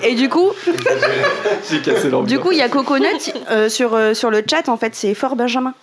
[0.03, 0.51] Et du coup,
[1.71, 2.27] J'ai cassé l'ambiance.
[2.29, 3.07] du coup, il y a Coconut
[3.51, 4.69] euh, sur, euh, sur le chat.
[4.69, 5.75] En fait, c'est Fort Benjamin.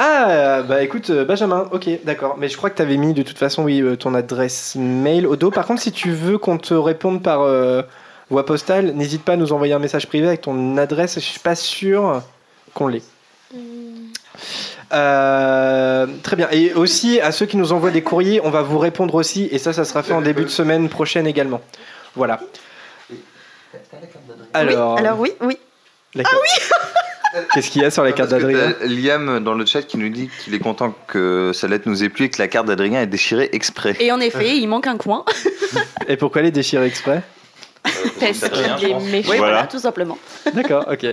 [0.00, 2.36] Ah, bah écoute, euh, Benjamin, ok, d'accord.
[2.38, 5.26] Mais je crois que tu avais mis de toute façon, oui, euh, ton adresse mail
[5.26, 5.50] au dos.
[5.50, 7.82] Par contre, si tu veux qu'on te réponde par euh,
[8.30, 11.16] voie postale, n'hésite pas à nous envoyer un message privé avec ton adresse.
[11.16, 12.22] Je suis pas sûr
[12.74, 13.02] qu'on l'ait.
[14.92, 16.48] Euh, très bien.
[16.52, 19.48] Et aussi, à ceux qui nous envoient des courriers, on va vous répondre aussi.
[19.50, 21.60] Et ça, ça sera fait en début de semaine prochaine également.
[22.14, 22.38] Voilà.
[24.54, 25.58] Alors, Oui, alors oui, oui.
[26.14, 26.36] la carte-
[27.54, 30.08] Qu'est-ce qu'il y a sur la carte Parce d'Adrien Liam dans le chat qui nous
[30.08, 33.00] dit qu'il est content que sa lettre nous ait plu et que la carte d'Adrien
[33.02, 33.96] est déchirée exprès.
[34.00, 35.24] Et en effet, il manque un coin.
[36.08, 37.22] Et pourquoi les déchirer exprès
[38.20, 39.30] Parce Adrien, je qu'il est méchant.
[39.30, 39.52] Oui, Voilà.
[39.54, 40.18] voilà, tout simplement.
[40.54, 41.06] D'accord, ok.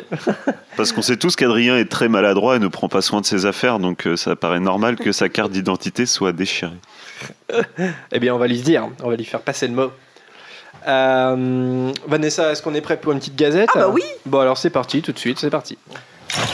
[0.78, 3.45] Parce qu'on sait tous qu'Adrien est très maladroit et ne prend pas soin de ses
[3.45, 6.71] affaires, donc euh, ça paraît normal que sa carte d'identité soit déchirée.
[8.12, 9.91] Eh bien, on va lui dire, on va lui faire passer le mot.
[10.88, 14.04] Euh, Vanessa, est-ce qu'on est prêt pour une petite gazette Ah bah oui.
[14.26, 15.78] Bon, alors c'est parti, tout de suite, c'est parti.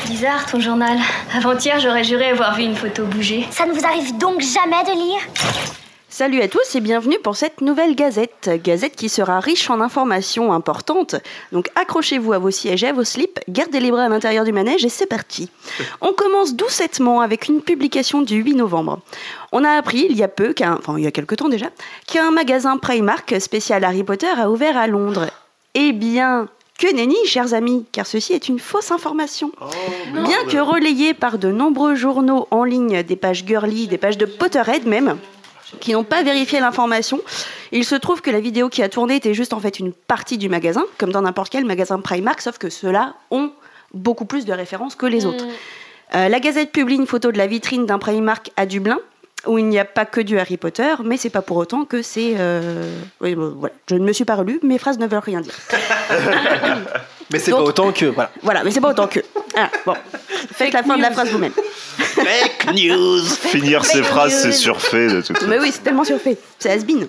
[0.07, 0.97] Bizarre ton journal.
[1.35, 3.45] Avant-hier, j'aurais juré avoir vu une photo bouger.
[3.51, 5.19] Ça ne vous arrive donc jamais de lire?
[6.13, 8.49] Salut à tous et bienvenue pour cette nouvelle gazette.
[8.61, 11.15] Gazette qui sera riche en informations importantes.
[11.53, 14.51] Donc accrochez-vous à vos sièges et à vos slips, gardez les bras à l'intérieur du
[14.51, 15.49] manège et c'est parti.
[16.01, 18.99] On commence doucettement avec une publication du 8 novembre.
[19.53, 21.67] On a appris il y a peu, qu'un, enfin il y a quelque temps déjà,
[22.07, 25.27] qu'un magasin Primark spécial Harry Potter a ouvert à Londres.
[25.75, 29.53] Eh bien, que nenni, chers amis, car ceci est une fausse information.
[30.13, 34.25] Bien que relayé par de nombreux journaux en ligne, des pages girly, des pages de
[34.25, 35.17] Potterhead même,
[35.79, 37.21] qui n'ont pas vérifié l'information.
[37.71, 40.37] Il se trouve que la vidéo qui a tourné était juste en fait une partie
[40.37, 43.51] du magasin, comme dans n'importe quel magasin Primark, sauf que ceux-là ont
[43.93, 45.45] beaucoup plus de références que les autres.
[46.15, 48.99] Euh, la Gazette publie une photo de la vitrine d'un Primark à Dublin,
[49.47, 52.01] où il n'y a pas que du Harry Potter, mais c'est pas pour autant que
[52.01, 52.35] c'est.
[52.37, 53.73] euh, oui, bon, voilà.
[53.89, 55.53] Je ne me suis pas relue, mes phrases ne veulent rien dire.
[57.31, 58.05] Mais c'est pas autant que.
[58.05, 58.31] Voilà.
[58.41, 59.19] Voilà, mais c'est pas autant que.
[59.55, 59.93] Ah, bon,
[60.53, 61.53] faites la fin de la phrase vous-même.
[61.97, 65.49] Fake news Finir ses Fake phrases, c'est surfait de toute façon.
[65.49, 66.37] Mais oui, c'est tellement surfait.
[66.59, 67.07] C'est has-been.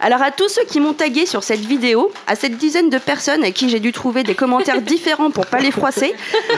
[0.00, 3.42] Alors à tous ceux qui m'ont tagué sur cette vidéo, à cette dizaine de personnes
[3.42, 6.14] à qui j'ai dû trouver des commentaires différents pour pas les froisser,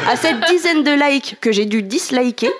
[0.08, 2.50] à cette dizaine de likes que j'ai dû disliker,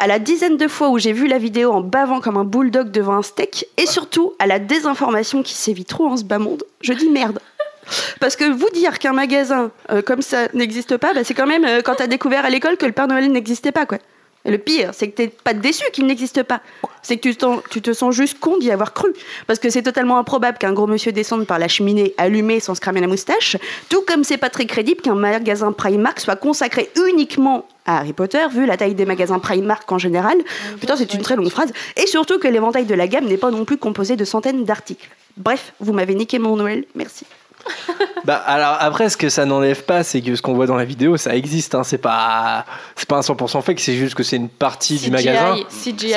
[0.00, 2.90] à la dizaine de fois où j'ai vu la vidéo en bavant comme un bulldog
[2.90, 6.64] devant un steak, et surtout à la désinformation qui sévit trop en ce bas monde,
[6.80, 7.38] je dis merde.
[8.20, 11.64] Parce que vous dire qu'un magasin euh, comme ça n'existe pas, bah, c'est quand même
[11.64, 13.98] euh, quand t'as découvert à l'école que le Père Noël n'existait pas, quoi.
[14.46, 16.60] Et le pire, c'est que t'es pas déçu qu'il n'existe pas.
[17.02, 17.30] C'est que
[17.70, 19.10] tu, te sens juste con d'y avoir cru.
[19.46, 22.80] Parce que c'est totalement improbable qu'un gros monsieur descende par la cheminée allumée sans se
[22.80, 23.56] cramer la moustache.
[23.88, 28.46] Tout comme c'est pas très crédible qu'un magasin Primark soit consacré uniquement à Harry Potter,
[28.50, 30.36] vu la taille des magasins Primark en général.
[30.78, 31.72] Putain, c'est une très longue phrase.
[31.96, 35.08] Et surtout que l'éventail de la gamme n'est pas non plus composé de centaines d'articles.
[35.38, 37.24] Bref, vous m'avez niqué mon Noël, merci.
[38.24, 40.84] Bah alors après, ce que ça n'enlève pas, c'est que ce qu'on voit dans la
[40.84, 41.74] vidéo, ça existe.
[41.74, 41.84] Hein.
[41.84, 42.64] C'est pas,
[42.96, 43.80] c'est pas un 100% fake.
[43.80, 45.56] C'est juste que c'est une partie du magasin.
[45.68, 46.14] CGI,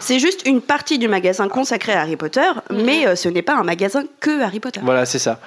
[0.00, 3.54] C'est juste une partie du magasin consacré à Harry Potter, mais euh, ce n'est pas
[3.54, 4.80] un magasin que Harry Potter.
[4.82, 5.38] Voilà, c'est ça.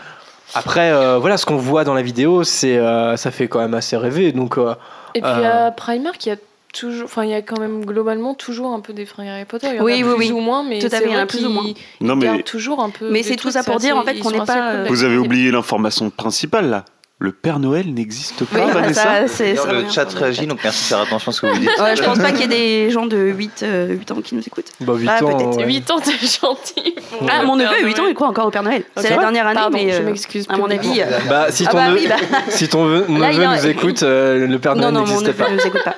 [0.55, 3.73] Après, euh, voilà, ce qu'on voit dans la vidéo, c'est, euh, ça fait quand même
[3.75, 4.31] assez rêver.
[4.31, 4.73] Donc, euh,
[5.13, 5.67] Et puis Euh.
[5.67, 6.35] à Primark, il y a
[6.73, 9.67] toujours, enfin il y a quand même globalement toujours un peu des fringues Harry Potter.
[9.71, 10.31] Il y en Oui, a oui, plus oui.
[10.31, 11.63] ou moins, mais Tout à c'est fait, il y en a plus ou moins.
[12.01, 13.09] Non, mais toujours un peu.
[13.09, 15.17] Mais c'est tout ça pour dire, en fait, qu'on n'est pas, cool, euh, vous avez
[15.17, 16.85] oublié l'information principale là.
[17.21, 20.59] Le Père Noël n'existe pas, Oui, bah, Vanessa ça, c'est ça le chat réagit, donc
[20.63, 21.69] merci de faire attention à ce que vous dites.
[21.77, 22.47] Ouais, je pense pas qu'il y ait
[22.85, 24.71] des gens de 8, euh, 8 ans qui nous écoutent.
[24.79, 25.37] bah, 8 Ah, ans.
[25.37, 25.57] peut-être.
[25.57, 25.65] ouais.
[25.65, 26.95] 8 ans, t'es gentil.
[27.29, 28.83] Ah, mon neveu, 8 ans, il croit encore au Père Noël.
[28.95, 30.45] Ah, c'est la dernière année, Pardon, mais je euh, m'excuse.
[30.47, 31.01] à mon avis.
[31.01, 32.37] euh, Bah, si Ah ton, bah neveu, oui, bah.
[32.47, 35.43] si ton neveu Là, nous écoute, euh, le Père Non, Noël non, mon n'existe neveu
[35.43, 35.49] pas.
[35.51, 35.95] ne nous écoute pas.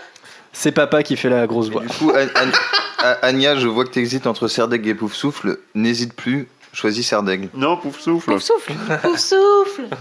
[0.54, 1.82] C'est papa qui fait la grosse Et voix.
[1.82, 2.12] du coup,
[3.22, 5.58] Anya, je vois que tu hésites entre Serdaigle et Pouf Souffle.
[5.76, 7.50] N'hésite plus, choisis Serdaigle.
[7.56, 8.32] Non, pouf souffle.
[8.34, 8.74] Pouf souffle.
[9.02, 9.88] Pouf souffle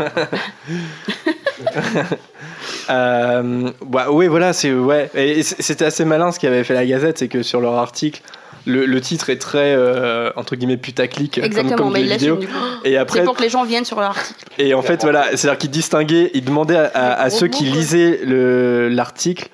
[2.90, 5.10] Euh, bah, oui, voilà, c'est ouais.
[5.14, 8.20] Et c- c'était assez malin ce qu'avait fait la Gazette, c'est que sur leur article,
[8.66, 12.12] le, le titre est très euh, entre guillemets putaclic, comme, Exactement, comme mais les il
[12.18, 12.34] vidéos.
[12.36, 12.64] l'assume du coup.
[12.84, 14.44] Et C'est après, pour que les gens viennent sur leur article.
[14.58, 19.48] et en fait, voilà, c'est-à-dire qu'ils distinguaient, ils demandaient à, ceux qui lisaient le- l'article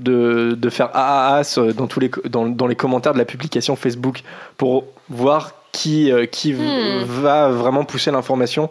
[0.00, 1.42] de, de faire AAA
[1.76, 4.22] dans, tous les, dans, dans les commentaires de la publication Facebook
[4.56, 7.04] pour voir qui, euh, qui Hmm.
[7.04, 8.70] va vraiment pousser l'information,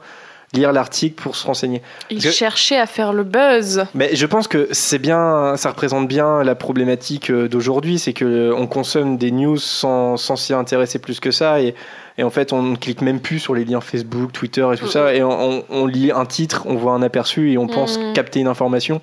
[0.54, 1.82] lire l'article pour se renseigner.
[2.10, 3.86] Il Je- cherchait à faire le buzz.
[3.94, 8.26] Mais je pense que c'est bien, ça représente bien la problématique euh, d'aujourd'hui, c'est que
[8.26, 11.76] euh, on consomme des news sans, sans s'y intéresser plus que ça, et,
[12.18, 14.86] et en fait on ne clique même plus sur les liens Facebook, Twitter et tout
[14.86, 14.92] Mhm.
[14.92, 17.98] ça, et on, on- on lit un titre, on voit un aperçu et on pense
[18.00, 18.13] Mhm.
[18.13, 19.00] capter une information,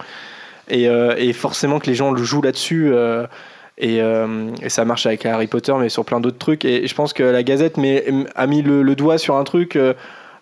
[0.69, 2.91] et, euh, et forcément que les gens le jouent là-dessus.
[2.93, 3.27] euh,
[3.79, 6.65] et, euh, et ça marche avec Harry Potter, mais sur plein d'autres trucs.
[6.65, 7.77] Et je pense que la Gazette
[8.35, 9.93] a mis le, le doigt sur un truc euh,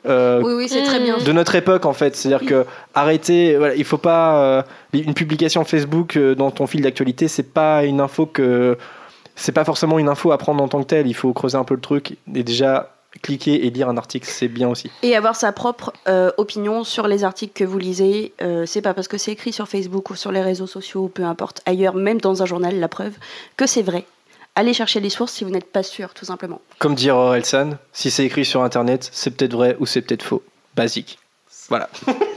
[0.07, 1.19] Oui, oui, c'est très bien.
[1.19, 2.15] de notre époque en fait.
[2.15, 7.27] C'est-à-dire que arrêter, voilà, il faut pas euh, une publication Facebook dans ton fil d'actualité,
[7.27, 8.79] c'est pas une info que
[9.35, 11.09] c'est pas forcément une info à prendre en tant que telle.
[11.09, 14.49] Il faut creuser un peu le truc et déjà cliquer et lire un article, c'est
[14.49, 14.91] bien aussi.
[15.03, 18.33] Et avoir sa propre euh, opinion sur les articles que vous lisez.
[18.43, 21.09] Euh, c'est pas parce que c'est écrit sur Facebook ou sur les réseaux sociaux, ou
[21.09, 23.15] peu importe, ailleurs, même dans un journal, la preuve,
[23.57, 24.05] que c'est vrai.
[24.57, 26.61] Allez chercher les sources si vous n'êtes pas sûr, tout simplement.
[26.79, 30.43] Comme dit Orelsan, si c'est écrit sur internet, c'est peut-être vrai ou c'est peut-être faux.
[30.77, 31.19] Basique.
[31.69, 31.89] Voilà.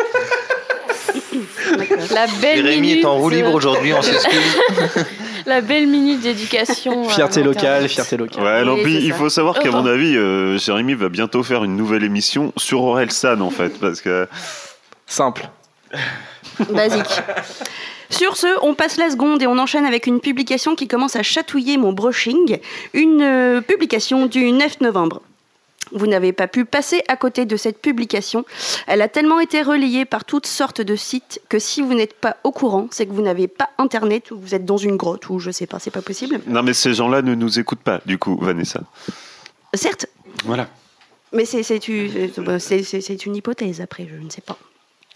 [2.13, 3.03] La belle Jérémy minute.
[3.03, 4.57] est en roue libre aujourd'hui, on s'excuse.
[5.45, 7.05] La belle minute d'éducation.
[7.05, 8.67] euh, Fierté locale, fierté locale.
[8.69, 9.15] Ouais, puis il ça.
[9.17, 9.87] faut savoir qu'à mon Oh.
[9.87, 14.27] avis, euh, Jérémy va bientôt faire une nouvelle émission sur Orelsan en fait, parce que
[15.05, 15.47] Simple.
[16.69, 17.21] Basique.
[18.09, 21.23] Sur ce, on passe la seconde et on enchaîne avec une publication qui commence à
[21.23, 22.57] chatouiller mon brushing.
[22.93, 25.21] Une euh, publication du 9 novembre.
[25.91, 28.45] Vous n'avez pas pu passer à côté de cette publication.
[28.87, 32.37] Elle a tellement été relayée par toutes sortes de sites que si vous n'êtes pas
[32.43, 35.39] au courant, c'est que vous n'avez pas internet ou vous êtes dans une grotte ou
[35.39, 36.39] je sais pas, c'est pas possible.
[36.47, 38.81] non, mais ces gens-là ne nous écoutent pas, du coup, Vanessa.
[39.73, 40.07] Certes,
[40.45, 40.67] Voilà.
[41.33, 44.57] mais c'est c'est une hypothèse après, je ne sais pas.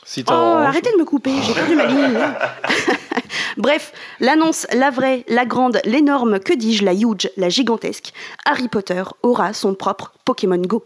[0.03, 2.17] Si Oh, arrêtez de me couper, j'ai perdu ma ligne.
[3.57, 8.11] Bref, l'annonce, la vraie, la grande, l'énorme, que dis-je, la huge, la gigantesque,
[8.45, 10.83] Harry Potter aura son propre Pokémon Go.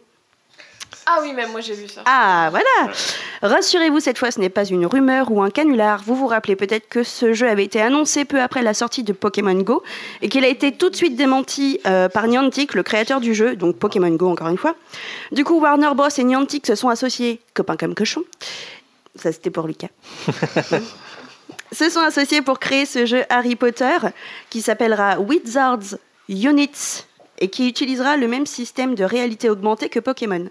[1.08, 2.01] Ah oui, même moi j'ai vu ça.
[2.06, 2.91] Ah, voilà
[3.43, 6.01] Rassurez-vous, cette fois, ce n'est pas une rumeur ou un canular.
[6.04, 9.13] Vous vous rappelez peut-être que ce jeu avait été annoncé peu après la sortie de
[9.13, 9.84] Pokémon Go
[10.23, 13.56] et qu'il a été tout de suite démenti euh, par Niantic, le créateur du jeu,
[13.56, 14.75] donc Pokémon Go encore une fois.
[15.32, 16.10] Du coup, Warner Bros.
[16.10, 18.23] et Niantic se sont associés, copains comme cochons.
[19.15, 19.89] Ça, c'était pour Lucas.
[21.71, 23.97] se sont associés pour créer ce jeu Harry Potter
[24.49, 25.97] qui s'appellera Wizards
[26.30, 27.06] Units
[27.39, 30.47] et qui utilisera le même système de réalité augmentée que Pokémon.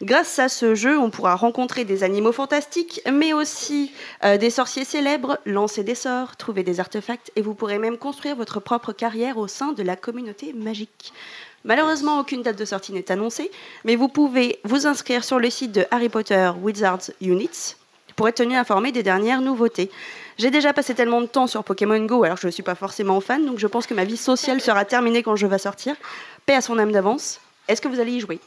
[0.00, 3.92] Grâce à ce jeu, on pourra rencontrer des animaux fantastiques, mais aussi
[4.24, 8.34] euh, des sorciers célèbres, lancer des sorts, trouver des artefacts, et vous pourrez même construire
[8.34, 11.12] votre propre carrière au sein de la communauté magique.
[11.64, 13.52] Malheureusement, aucune date de sortie n'est annoncée,
[13.84, 17.76] mais vous pouvez vous inscrire sur le site de Harry Potter Wizards Units
[18.16, 19.90] pour être tenu informé des dernières nouveautés.
[20.38, 23.20] J'ai déjà passé tellement de temps sur Pokémon Go, alors je ne suis pas forcément
[23.20, 25.94] fan, donc je pense que ma vie sociale sera terminée quand je vais sortir.
[26.46, 27.40] Paix à son âme d'avance.
[27.68, 28.40] Est-ce que vous allez y jouer?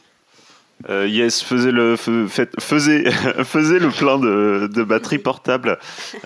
[0.90, 2.34] Euh, yes, faisait le, faisait
[2.98, 5.78] le plein de, de batteries portables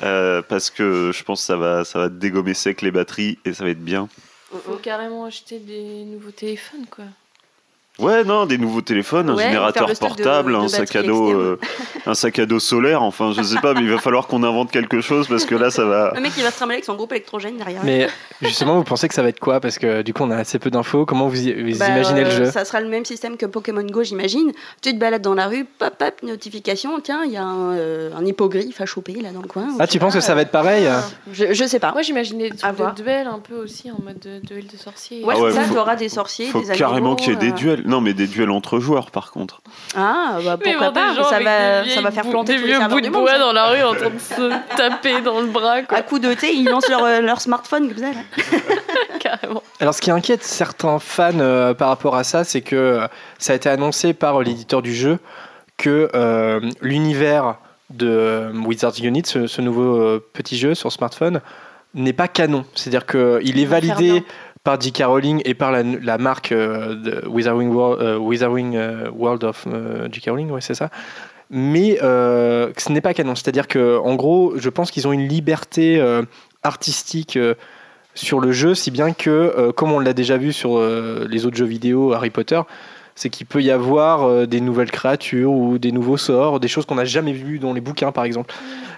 [0.03, 3.53] euh, parce que je pense que ça va, ça va dégommer sec les batteries et
[3.53, 4.09] ça va être bien.
[4.51, 7.05] Faut carrément acheter des nouveaux téléphones, quoi.
[8.01, 11.59] Ouais, non, des nouveaux téléphones, un générateur de- portable, de un sac à dos, euh,
[12.07, 13.03] un sac à dos solaire.
[13.03, 15.71] Enfin, je sais pas, mais il va falloir qu'on invente quelque chose parce que là,
[15.71, 16.13] ça va.
[16.15, 17.81] Le mec il va se trimballer avec son groupe électrogène derrière.
[17.85, 18.09] Mais
[18.43, 19.61] justement, vous pensez que ça va être quoi?
[19.61, 21.05] Parce que du coup, on a assez peu d'infos.
[21.07, 22.45] Comment vous, y- vous Bah, imaginez le jeu?
[22.51, 24.53] Ça sera le même système que Pokémon Go, j'imagine.
[24.83, 27.01] Tu te balades dans la rue, pop, pop, notification.
[27.01, 29.69] Tiens, il y a un, euh, un hippogriffe à choper là dans le coin.
[29.79, 30.87] Ah, tu penses que ça va être pareil?
[30.87, 31.01] Euh,
[31.33, 31.93] je, je sais pas.
[31.93, 32.95] Moi j'imaginais des À trucs voir.
[32.95, 35.25] de duel un peu aussi, en mode de duel de sorciers.
[35.25, 37.31] Ouais, Ah ouais, c'est ça, faut- tu auras des sorciers, Faut des carrément animaux, qu'il
[37.31, 37.83] y ait des euh, duels.
[37.91, 39.61] Non, mais des duels entre joueurs, par contre.
[39.97, 42.25] Ah, bah Mais pourquoi bon, pas gens Ça avec va, des ça va vieilles faire
[42.25, 43.23] bou- planter des tous les vieux serveurs bouts de du monde.
[43.23, 45.99] bois dans la rue en train de se taper dans le bras, quoi.
[45.99, 48.13] À coup de thé, ils lancent leur, euh, leur smartphone comme ça.
[48.13, 48.21] Là.
[49.21, 49.63] Carrément.
[49.81, 53.07] Alors, ce qui inquiète certains fans euh, par rapport à ça, c'est que euh,
[53.39, 55.19] ça a été annoncé par l'éditeur du jeu
[55.77, 57.57] que euh, l'univers
[57.91, 61.41] de euh, Wizards Unit, ce, ce nouveau euh, petit jeu sur smartphone,
[61.95, 62.65] n'est pas canon.
[62.75, 64.23] C'est-à-dire qu'il est validé.
[64.65, 65.05] Par J.K.
[65.05, 68.19] Rowling et par la, marque euh, de Wizarding World, euh,
[69.07, 69.67] euh, of
[70.13, 70.31] J.K.
[70.31, 70.91] Rowling, ouais, c'est ça.
[71.51, 73.35] Mais ce n'est pas canon.
[73.35, 76.01] C'est-à-dire que, en gros, je pense qu'ils ont une liberté
[76.63, 77.37] artistique
[78.15, 81.65] sur le jeu, si bien que, comme on l'a déjà vu sur les autres jeux
[81.65, 82.61] vidéo Harry Potter,
[83.17, 86.95] c'est qu'il peut y avoir des nouvelles créatures ou des nouveaux sorts, des choses qu'on
[86.95, 88.55] n'a jamais vues dans les bouquins, par exemple.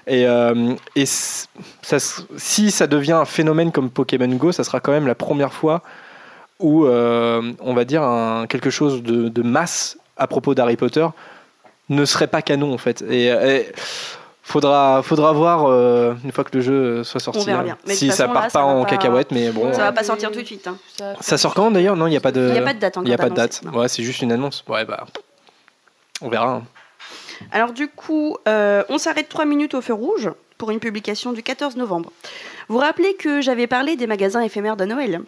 [0.07, 1.99] Et, euh, et ça,
[2.37, 5.83] si ça devient un phénomène comme Pokémon Go, ça sera quand même la première fois
[6.59, 11.07] où, euh, on va dire, un, quelque chose de, de masse à propos d'Harry Potter
[11.89, 13.03] ne serait pas canon, en fait.
[13.09, 13.73] Et, et
[14.43, 17.41] faudra, faudra voir euh, une fois que le jeu soit sorti.
[17.41, 17.65] On verra là.
[17.65, 17.79] bien.
[17.87, 19.73] Mais de si toute ça façon, part là, pas ça en pas- cacahuète, mais bon.
[19.73, 20.67] Ça euh, va pas sortir tout de suite.
[20.67, 20.77] hein.
[20.97, 21.97] Ça, ça sort quand d'ailleurs?
[21.97, 22.49] Non, il n'y a pas de.
[22.49, 22.95] Il n'y a pas de date.
[22.97, 23.61] Il n'y a pas de date.
[23.73, 24.65] Ouais, c'est juste une annonce.
[24.69, 25.07] Ouais, bah.
[26.21, 26.49] On verra.
[26.51, 26.63] hein.
[27.51, 31.43] Alors du coup, euh, on s'arrête 3 minutes au feu rouge pour une publication du
[31.43, 32.13] 14 novembre.
[32.69, 35.23] Vous vous rappelez que j'avais parlé des magasins éphémères de Noël?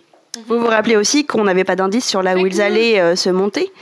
[0.47, 3.31] Vous vous rappelez aussi qu'on n'avait pas d'indice sur là où ils allaient euh, se
[3.31, 3.73] monter?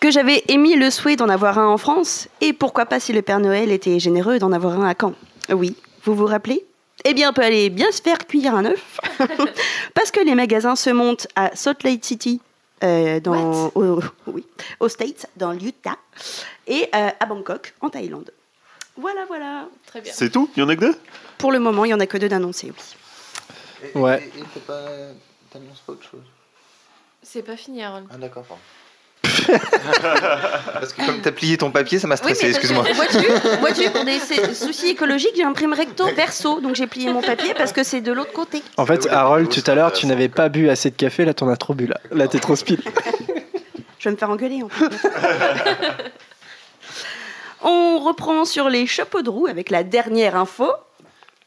[0.00, 2.28] Que j'avais émis le souhait d'en avoir un en France?
[2.40, 5.12] Et pourquoi pas si le Père Noël était généreux d'en avoir un à Caen?
[5.50, 6.64] Oui, vous vous rappelez?
[7.04, 9.00] Eh bien, on peut aller bien se faire cuire un œuf,
[9.94, 12.40] parce que les magasins se montent à Salt Lake City,
[12.82, 14.46] euh, dans, au, oui,
[14.80, 15.96] aux States, dans l'Utah,
[16.66, 18.32] et euh, à Bangkok, en Thaïlande.
[18.96, 19.68] Voilà, voilà.
[19.86, 20.12] Très bien.
[20.14, 20.50] C'est tout?
[20.56, 20.98] Il y en a que deux?
[21.38, 23.90] Pour le moment, il n'y en a que deux d'annoncés, oui.
[23.94, 24.30] Et- Ouais.
[24.36, 24.82] Et, et pas
[25.88, 26.20] autre chose?
[27.22, 28.04] C'est pas fini, Aaron.
[28.10, 28.62] Ah, d'accord, pardon.
[30.72, 32.84] Parce que comme t'as plié ton papier, ça m'a stressé, excuse-moi.
[32.94, 33.18] Vois-tu,
[33.60, 34.18] vois-tu, pour des
[34.54, 38.12] soucis écologiques, j'ai imprimé recto verso, donc j'ai plié mon papier parce que c'est de
[38.12, 38.62] l'autre côté.
[38.76, 41.24] En fait, Ouais, Harold, tout à l'heure, tu n'avais pas bu assez de café.
[41.24, 41.86] Là, t'en as trop bu.
[41.86, 42.80] Là, là t'es trop speed.
[43.98, 44.68] Je vais me faire engueuler en.
[47.62, 50.72] On reprend sur les chapeaux de roue avec la dernière info.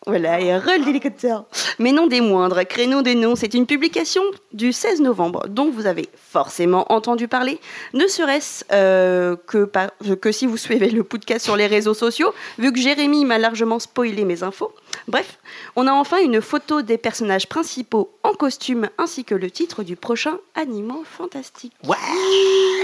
[0.05, 1.43] Voilà, et Roll d'hélicoptère.
[1.79, 5.85] Mais non des moindres, Créneau des noms, c'est une publication du 16 novembre dont vous
[5.85, 7.59] avez forcément entendu parler,
[7.93, 12.33] ne serait-ce euh, que, par- que si vous suivez le podcast sur les réseaux sociaux,
[12.57, 14.73] vu que Jérémy m'a largement spoilé mes infos.
[15.07, 15.39] Bref,
[15.77, 19.95] on a enfin une photo des personnages principaux en costume ainsi que le titre du
[19.95, 21.73] prochain Animaux Fantastiques.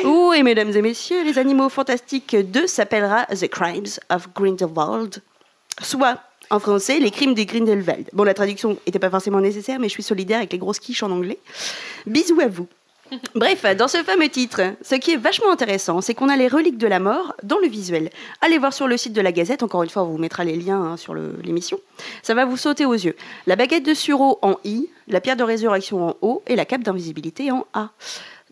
[0.05, 5.21] Oui, mesdames et messieurs, les Animaux Fantastiques 2 s'appellera The Crimes of Grindelwald,
[5.81, 6.17] soit
[6.49, 8.09] en français Les Crimes des Grindelwald.
[8.13, 11.03] Bon, la traduction n'était pas forcément nécessaire, mais je suis solidaire avec les grosses quiches
[11.03, 11.39] en anglais.
[12.05, 12.67] Bisous à vous.
[13.35, 16.77] Bref, dans ce fameux titre, ce qui est vachement intéressant, c'est qu'on a les reliques
[16.77, 18.09] de la mort dans le visuel.
[18.41, 20.55] Allez voir sur le site de la Gazette, encore une fois, on vous mettra les
[20.55, 21.79] liens hein, sur l'émission.
[22.21, 23.15] Ça va vous sauter aux yeux.
[23.47, 26.83] La baguette de sureau en I, la pierre de résurrection en O et la cape
[26.83, 27.89] d'invisibilité en A.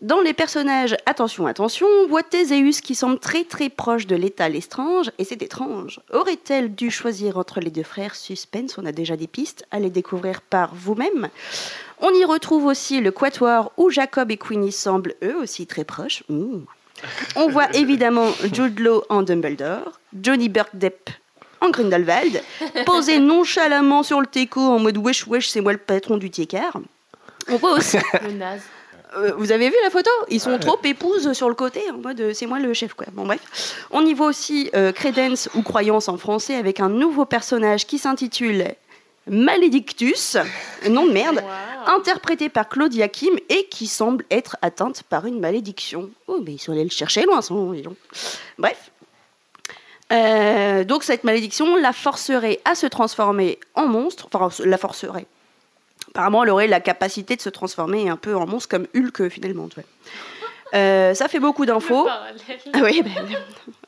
[0.00, 4.48] Dans les personnages, attention, attention, on voit Théséus qui semble très très proche de l'état
[4.48, 5.98] Lestrange, et c'est étrange.
[6.12, 8.14] Aurait-elle dû choisir entre les deux frères?
[8.14, 11.28] Suspense On a déjà des pistes, à les découvrir par vous-même.
[12.00, 16.22] On y retrouve aussi le quatuor où Jacob et Queenie semblent eux aussi très proches.
[17.34, 21.10] On voit évidemment Jude Law en Dumbledore, Johnny Burkdepp
[21.60, 22.40] en Grindelwald,
[22.86, 26.78] posé nonchalamment sur le teco en mode wesh wesh, c'est moi le patron du tiécard.
[27.48, 28.62] On voit aussi Le naze.
[29.16, 30.10] Euh, vous avez vu la photo?
[30.28, 33.06] Ils sont trop épouses sur le côté, en mode euh, c'est moi le chef quoi.
[33.12, 33.40] Bon bref.
[33.90, 37.98] On y voit aussi euh, Credence ou Croyance en français avec un nouveau personnage qui
[37.98, 38.74] s'intitule
[39.26, 40.36] Maledictus,
[40.88, 41.42] nom de merde,
[41.86, 46.10] interprété par Claudia Kim et qui semble être atteinte par une malédiction.
[46.26, 47.96] Oh mais ils sont allés le chercher loin, son nom.
[48.58, 48.90] Bref.
[50.10, 55.26] Euh, donc cette malédiction la forcerait à se transformer en monstre, enfin la forcerait.
[56.10, 59.68] Apparemment, elle aurait la capacité de se transformer un peu en monstre comme Hulk finalement.
[59.68, 59.84] tu vois.
[60.74, 62.06] Euh, ça fait beaucoup d'infos.
[62.08, 63.12] Ah oui, ben,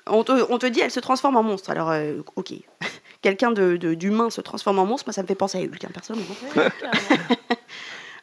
[0.07, 1.71] on, te, on te dit elle se transforme en monstre.
[1.71, 2.53] Alors, euh, ok.
[3.23, 5.91] Quelqu'un de- d'humain se transforme en monstre, moi ça me fait penser à Hulk, hein,
[5.93, 6.35] personnellement.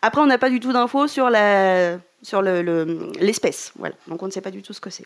[0.01, 3.73] Après, on n'a pas du tout d'infos sur la sur le- le- l'espèce.
[3.77, 3.95] voilà.
[4.07, 5.05] Donc, on ne sait pas du tout ce que c'est.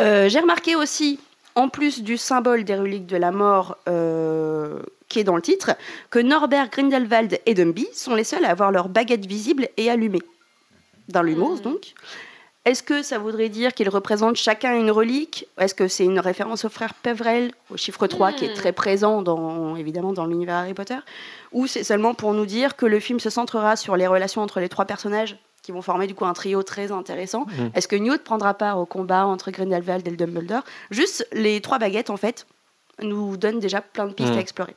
[0.00, 1.18] Euh, J'ai remarqué aussi,
[1.56, 4.80] en plus du symbole des reliques de la mort euh,
[5.10, 5.72] qui est dans le titre,
[6.08, 10.22] que Norbert Grindelwald et Dumby sont les seuls à avoir leur baguette visible et allumée.
[11.08, 11.60] Dans l'humour, Mhm.
[11.60, 11.92] donc.
[12.66, 15.46] Est-ce que ça voudrait dire qu'ils représentent chacun une relique?
[15.58, 18.54] Est-ce que c'est une référence au frère Peverell, au chiffre 3, qui est Hmm.
[18.54, 20.98] très présent dans, évidemment dans l'univers Harry Potter?
[21.52, 24.60] Ou c'est seulement pour nous dire que le film se centrera sur les relations entre
[24.60, 27.46] les trois personnages qui vont former du coup un trio très intéressant?
[27.58, 27.70] Mhm.
[27.74, 30.62] Est-ce que Newt prendra part au combat entre Grindelwald et le Dumbledore?
[30.90, 32.46] Juste les trois baguettes, en fait,
[33.02, 34.76] nous donnent déjà plein de pistes à explorer.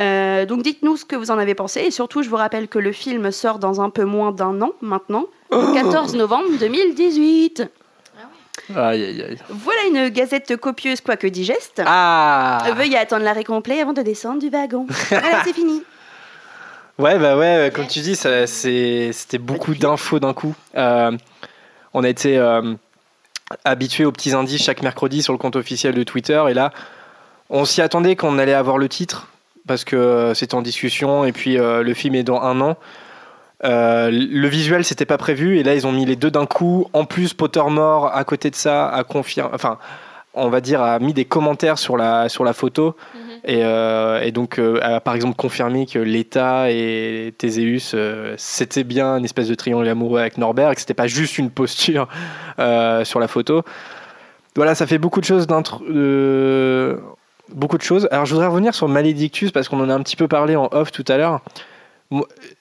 [0.00, 2.78] Euh, donc dites-nous ce que vous en avez pensé et surtout je vous rappelle que
[2.78, 7.64] le film sort dans un peu moins d'un an maintenant, le 14 novembre 2018.
[8.76, 9.38] Aïe, aïe, aïe.
[9.48, 11.82] Voilà une gazette copieuse quoique digeste.
[11.86, 14.86] Ah Veuillez attendre l'arrêt complet avant de descendre du wagon.
[15.08, 15.82] voilà, c'est fini.
[16.98, 20.54] Ouais, bah ouais, comme tu dis, ça, c'est- c'était beaucoup d'infos d'un coup.
[20.76, 21.12] Euh,
[21.94, 22.74] on a été euh,
[23.64, 26.72] habitué aux petits indices chaque mercredi sur le compte officiel de Twitter, et là,
[27.50, 29.28] on s'y attendait qu'on allait avoir le titre,
[29.68, 32.76] parce que euh, c'était en discussion, et puis euh, le film est dans un an.
[33.64, 36.86] Euh, le visuel, c'était pas prévu, et là, ils ont mis les deux d'un coup.
[36.92, 39.78] En plus, Pottermore, à côté de ça, a confirmé, enfin,
[40.34, 42.96] on va dire, a mis des commentaires sur la, sur la photo.
[43.14, 43.20] Mhm.
[43.44, 47.94] Et, euh, et donc, euh, a par exemple confirmé que l'État et Théséus,
[48.36, 51.50] c'était bien une espèce de triangle amoureux avec Norbert, et que c'était pas juste une
[51.50, 52.08] posture
[53.04, 53.62] sur la photo.
[54.56, 55.46] Voilà, ça fait beaucoup de choses
[57.54, 58.08] beaucoup de choses.
[58.10, 60.68] Alors, je voudrais revenir sur Maledictus parce qu'on en a un petit peu parlé en
[60.72, 61.40] off tout à l'heure.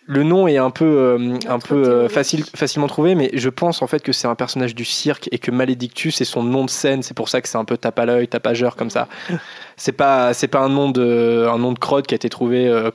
[0.08, 3.82] Le nom est un peu, euh, un peu euh, facile, facilement trouvé, mais je pense
[3.82, 6.70] en fait que c'est un personnage du cirque et que Maledictus est son nom de
[6.70, 7.02] scène.
[7.02, 9.08] C'est pour ça que c'est un peu tape à l'œil, tapageur comme ça.
[9.80, 12.68] C'est pas, c'est pas un nom de, un nom de crotte qui a été trouvé
[12.68, 12.90] euh,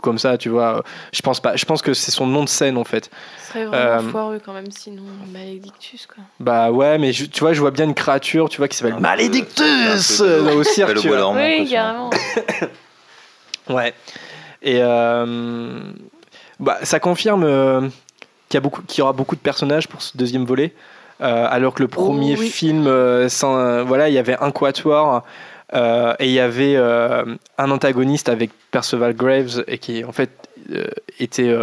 [0.00, 0.82] comme ça, tu vois.
[1.12, 1.56] Je pense pas.
[1.56, 3.10] Je pense que c'est son nom de scène en fait.
[3.42, 6.24] Ce serait vraiment Euh, foireux quand même, sinon Maledictus quoi.
[6.40, 8.94] Bah ouais, mais je- tu vois, je vois bien une créature, tu vois, qui s'appelle
[9.00, 10.94] euh, au cirque.
[10.98, 11.32] Tu vois.
[11.34, 12.10] Oui, carrément.
[13.68, 13.94] Ouais.
[14.62, 15.80] Et euh,
[16.60, 17.80] bah, ça confirme euh,
[18.48, 20.72] qu'il y, a beaucoup- qu'il y aura beaucoup de personnages pour ce deuxième volet.
[21.20, 22.48] Euh, alors que le premier oui.
[22.50, 25.22] film, euh, sans, euh, voilà, il y avait un quatuor
[25.74, 27.24] euh, et il y avait euh,
[27.58, 30.30] un antagoniste avec Percival Graves et qui en fait
[30.72, 30.84] euh,
[31.18, 31.54] était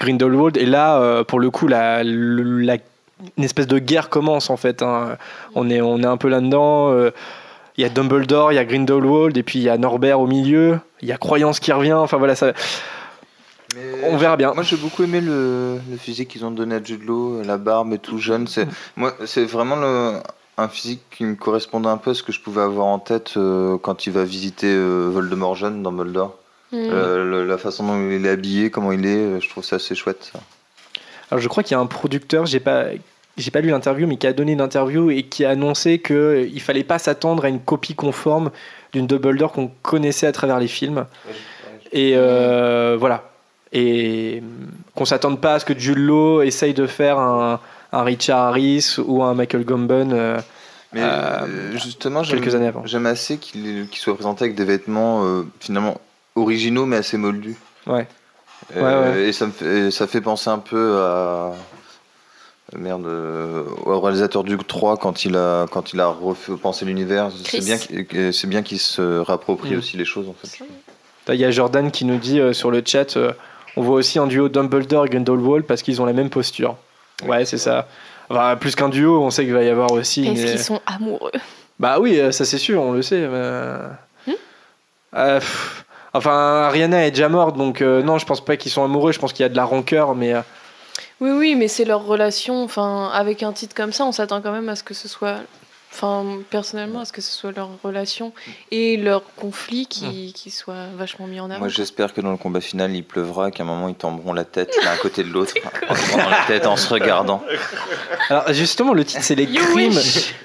[0.00, 0.56] Grindelwald.
[0.56, 2.76] Et là, pour le coup, la, la-
[3.38, 4.82] une espèce de guerre commence en fait.
[4.82, 5.16] hein.
[5.54, 6.92] On, est, on est un peu là-dedans.
[7.76, 10.26] il y a Dumbledore, il y a Grindelwald, et puis il y a Norbert au
[10.26, 10.78] milieu.
[11.00, 11.92] Il y a Croyance qui revient.
[11.94, 12.52] Enfin voilà, ça,
[13.74, 14.52] Mais on verra bien.
[14.54, 17.92] Moi, j'ai beaucoup aimé le, le physique qu'ils ont donné à Jude Law, la barbe
[17.92, 18.46] et tout jeune.
[18.46, 18.66] C'est
[18.96, 20.18] moi, c'est vraiment le,
[20.56, 23.36] un physique qui me correspondait un peu à ce que je pouvais avoir en tête
[23.36, 26.36] euh, quand il va visiter euh, Voldemort jeune dans Moldor.
[26.72, 26.76] Mm.
[26.76, 30.30] Euh, la façon dont il est habillé, comment il est, je trouve ça assez chouette.
[30.32, 30.40] ça.
[31.30, 32.86] Alors je crois qu'il y a un producteur, j'ai pas,
[33.36, 36.48] j'ai pas lu l'interview, mais qui a donné une interview et qui a annoncé que
[36.52, 38.50] il fallait pas s'attendre à une copie conforme
[38.92, 41.06] d'une Dumbledore qu'on connaissait à travers les films.
[41.92, 43.30] Et euh, voilà.
[43.72, 44.42] Et
[44.94, 47.60] qu'on s'attende pas à ce que Jude Law essaye de faire un,
[47.94, 50.10] un Richard Harris ou un Michael Gambon.
[50.12, 50.40] euh,
[50.92, 51.06] Mais Euh,
[51.46, 52.82] euh, justement, j'aime quelques années avant.
[52.86, 56.00] j'aime assez qu'il soit présenté avec des vêtements euh, finalement
[56.36, 57.56] originaux mais assez moldus.
[57.86, 58.06] Ouais.
[58.76, 61.52] Euh, Ouais, Et ça me fait, et ça fait penser un peu à
[62.76, 67.30] merde euh, au réalisateur du 3 quand il a quand il a refait penser l'univers.
[67.44, 67.76] C'est bien
[68.32, 69.78] c'est bien qu'il se réapproprie Mm.
[69.78, 70.64] aussi les choses en fait.
[71.32, 73.32] Il y a Jordan qui nous dit euh, sur le chat, euh,
[73.76, 76.76] on voit aussi un duo Dumbledore et Grindelwald parce qu'ils ont la même posture.
[77.24, 77.86] Ouais, c'est ça.
[78.28, 80.26] Enfin, plus qu'un duo, on sait qu'il va y avoir aussi.
[80.26, 81.32] Est-ce une- qu'ils sont amoureux
[81.78, 83.28] Bah oui, euh, ça c'est sûr, on le sait.
[83.28, 84.36] mais- Hmm
[85.16, 88.84] Euh, pff, enfin, Ariana est déjà morte, donc euh, non, je pense pas qu'ils sont
[88.84, 89.12] amoureux.
[89.12, 90.40] Je pense qu'il y a de la rancœur, mais euh,
[91.20, 92.64] Oui, oui, mais c'est leur relation.
[92.64, 95.36] Enfin, avec un titre comme ça, on s'attend quand même à ce que ce soit.
[95.96, 98.32] Enfin, personnellement, à ce que ce soit leur relation
[98.72, 101.60] et leur conflit qui, qui soit vachement mis en avant.
[101.60, 104.44] Moi j'espère que dans le combat final il pleuvra, qu'à un moment ils tomberont la
[104.44, 105.54] tête l'un à côté de l'autre,
[105.88, 107.44] en se prenant la tête en se regardant.
[108.28, 109.92] alors justement, le titre c'est les You crimes.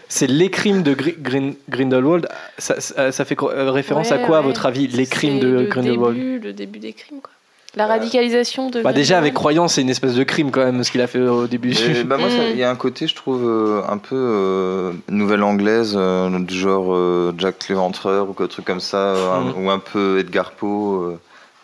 [0.08, 2.28] C'est les crimes de Gri- Grin- Grindelwald.
[2.60, 5.48] Ça, ça- ça fait euh, référence à Ouais, quoi, à votre avis, les crimes de
[5.48, 7.32] le Grindelwald début, le début des crimes, quoi.
[7.76, 8.82] La radicalisation de.
[8.82, 9.36] Bah déjà avec Grindelwald.
[9.36, 11.72] croyance, c'est une espèce de crime quand même ce qu'il a fait au début.
[11.72, 12.52] Et, bah, moi, Mm.
[12.52, 16.56] il y a un côté, je trouve, euh, un peu euh, nouvelle anglaise, euh, du
[16.58, 19.54] genre euh, Jack l'Éventreur ou quelque truc comme ça, un- Mm.
[19.66, 20.68] ou un peu Edgar Poe.
[21.12, 21.20] euh,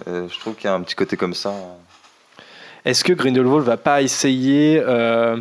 [0.08, 1.54] euh, je trouve qu'il y a un petit côté comme ça.
[2.86, 5.38] Est-ce que Grindelwald va pas essayer euh,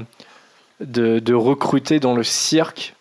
[0.81, 2.95] de, de recruter dans le cirque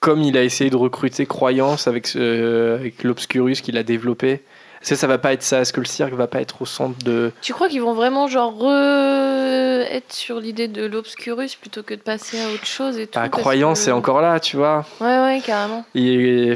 [0.00, 4.42] comme il a essayé de recruter Croyance avec, ce- avec l'Obscurus qu'il a développé?
[4.82, 6.66] Est-ce que ça va pas être ça Est-ce que le cirque va pas être au
[6.66, 7.30] centre de...
[7.40, 12.00] Tu crois qu'ils vont vraiment genre re- être sur l'idée de l'obscurus plutôt que de
[12.00, 14.84] passer à autre chose et tout Bah, parce Croyance que- c'est encore là, tu vois
[15.00, 15.84] Ouais, ouais, carrément.
[15.94, 16.54] Et-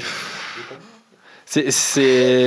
[1.45, 1.71] C'est...
[1.71, 2.47] c'est...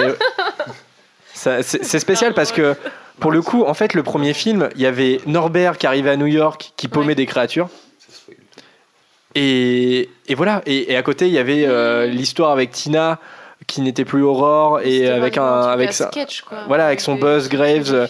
[1.34, 2.76] ça- c'est c'est spécial parce que
[3.22, 6.18] pour le coup, en fait, le premier film, il y avait Norbert qui arrivait à
[6.18, 7.16] New York, qui paumait Ouais.
[7.16, 7.70] des créatures.
[9.36, 10.62] Et, et voilà.
[10.66, 13.20] Et, et à côté, il y avait euh, l'histoire avec Tina
[13.68, 16.60] qui n'était plus Aurore et avec un avec sketch, quoi.
[16.68, 18.10] voilà, avec son Buzz Graves.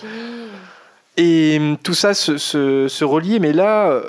[1.18, 4.02] Et hum, tout ça se, se, se relie, mais là, euh,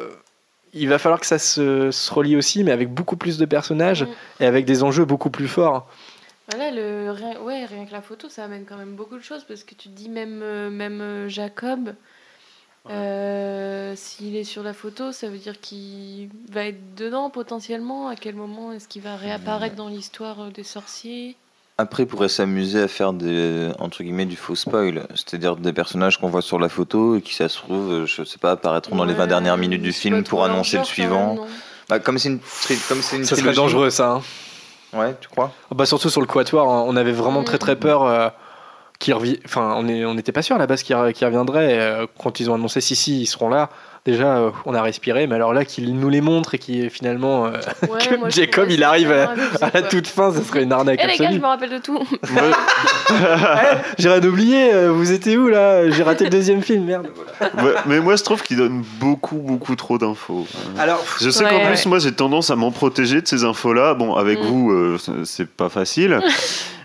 [0.74, 4.04] il va falloir que ça se, se relie aussi, mais avec beaucoup plus de personnages
[4.04, 4.08] Mm.
[4.40, 5.88] et avec des enjeux beaucoup plus forts.
[6.52, 9.44] Voilà, le, rien, ouais, rien que la photo, ça amène quand même beaucoup de choses
[9.44, 11.28] parce que tu te dis même, euh, même euh,
[12.88, 18.08] Euh, s'il est sur la photo, ça veut dire qu'il va être dedans potentiellement.
[18.08, 21.36] À quel moment est-ce qu'il va réapparaître dans l'histoire euh, des sorciers?
[21.78, 25.06] Après, il pourrait s'amuser à faire des, entre guillemets, du faux spoil.
[25.14, 28.22] C'est-à-dire des personnages qu'on voit sur la photo et qui, ça se trouve, euh, je
[28.24, 31.34] sais pas, apparaîtront dans les 20 Ouais, dernières minutes du film pour annoncer le suivant.
[31.34, 31.44] même,
[31.88, 32.38] Bah, comme c'est une,
[32.88, 34.12] comme c'est une Ça serait dangereux, ça.
[34.12, 34.22] hein.
[34.92, 35.52] Ouais, tu crois?
[35.70, 37.44] Bah, surtout sur le Quatuor, hein, on avait vraiment Mm.
[37.44, 38.28] très très peur euh,
[39.14, 39.38] revienne.
[39.46, 41.78] Enfin, on n'était pas sûr à la base qu'il re- qu'il reviendrait.
[41.78, 43.70] euh, quand ils ont annoncé si, si, ils seront là.
[44.06, 47.46] Déjà, euh, on a respiré, mais alors là, qu'ils nous les montrent et qui finalement.
[47.46, 47.50] euh,
[47.90, 49.34] Ouais, que moi, je Jacob, il arrive à,
[49.74, 51.98] la toute fin, ça serait une arnaque Eh les gars, je me rappelle de tout.
[53.98, 55.90] J'ai rien oublié, vous étiez où là?
[55.90, 57.08] J'ai raté le deuxième film, merde.
[57.62, 60.46] Ouais, mais moi, je trouve qu'il donne beaucoup, beaucoup trop d'infos.
[60.78, 61.66] Alors, Je sais Ouais, qu'en ouais.
[61.68, 63.94] plus, moi, j'ai tendance à m'en protéger de ces infos-là.
[63.94, 64.46] Bon, avec Mm.
[64.46, 66.20] vous, euh, c'est pas facile.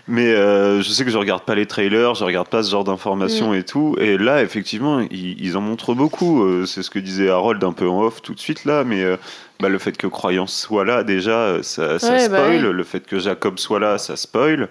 [0.08, 2.84] mais euh, je sais que je regarde pas les trailers, je regarde pas ce genre
[2.84, 3.56] d'informations Mm.
[3.56, 3.96] et tout.
[4.00, 6.44] Et là, effectivement, ils, ils en montrent beaucoup.
[6.44, 8.84] Euh, c'est ce que disait Harold un peu en off tout de suite là.
[8.84, 9.16] Mais euh,
[9.60, 12.66] bah, le fait que Croyance soit là, déjà, ça, ça Ouais, bah spoil.
[12.66, 12.72] ouais.
[12.72, 14.68] Le fait que Jacob soit là, ça spoil.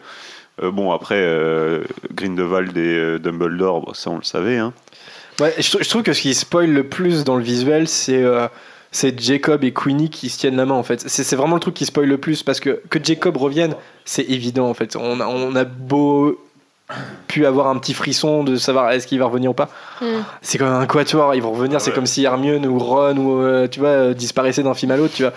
[0.64, 1.84] Euh, bon, après, euh,
[2.14, 4.58] Grindelwald et euh, Dumbledore, bon, ça on le savait.
[4.58, 4.72] Hein.
[5.42, 8.48] Ouais, je, je trouve que ce qui spoil le plus dans le visuel, c'est euh,
[8.96, 11.04] c'est Jacob et Queenie qui se tiennent la main en fait.
[11.08, 13.76] C'est c'est vraiment le truc qui spoil le plus parce que que Jacob revienne,
[14.06, 14.96] c'est évident en fait.
[14.96, 16.40] On a, on a beau
[17.28, 19.70] pu avoir un petit frisson de savoir est-ce qu'il va revenir ou pas.
[20.02, 20.06] Mm.
[20.42, 21.82] C'est comme un quatuor, ils vont revenir.
[21.82, 24.98] C'est comme si Hermione ou Ron ou euh, tu vois euh, disparaissaient d'un film à
[24.98, 25.34] l'autre, tu vois.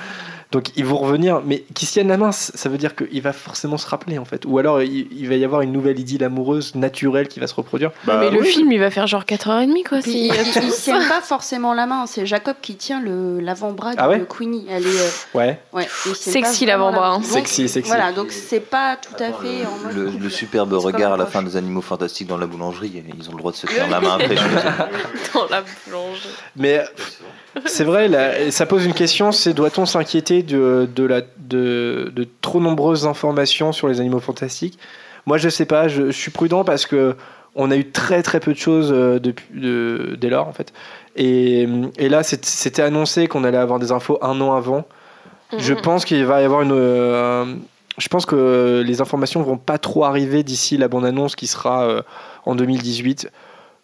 [0.50, 3.34] Donc ils vont revenir, mais qu'ils se tiennent la main, ça veut dire qu'il va
[3.34, 4.44] forcément se rappeler en fait.
[4.46, 7.54] Ou alors il, il va y avoir une nouvelle idylle amoureuse naturelle qui va se
[7.54, 7.90] reproduire.
[8.04, 8.46] Bah, mais le oui.
[8.48, 9.98] film, il va faire genre 4h30 quoi.
[9.98, 13.40] Puis, y a tout ils tiennent pas forcément la main, c'est Jacob qui tient le
[13.40, 14.64] l'avant-bras Ah ouais de Queenie.
[14.70, 15.60] Elle est, euh, Ouais.
[15.74, 17.22] ouais, Sexy l'avant-bras, la- hein.
[17.22, 17.90] Sexy, sexy.
[17.90, 19.94] Voilà, donc c'est pas tout à fait en mode.
[19.94, 23.32] le, le superbe regard à la fin des animaux fantastiques dans la boulangerie, ils ont
[23.32, 24.34] le droit de se tenir la main après.
[25.34, 26.22] dans la plonge.
[26.56, 26.82] Mais
[27.66, 32.26] c'est vrai, là, ça pose une question, c'est doit-on s'inquiéter de, de, la, de, de
[32.40, 34.78] trop nombreuses informations sur les animaux fantastiques?
[35.26, 37.16] Moi, je sais pas, je, je suis prudent parce que
[37.54, 40.72] on a eu très très peu de choses euh, depuis, de- dès lors, en fait.
[41.16, 41.66] Et,
[41.98, 44.86] et là, c'était annoncé qu'on allait avoir des infos un an avant.
[45.56, 45.80] Je Mhm.
[45.80, 46.72] pense qu'il va y avoir une.
[46.72, 47.44] euh,
[47.96, 52.02] je pense que les informations vont pas trop arriver d'ici la bande-annonce qui sera euh,
[52.46, 53.28] en 2018.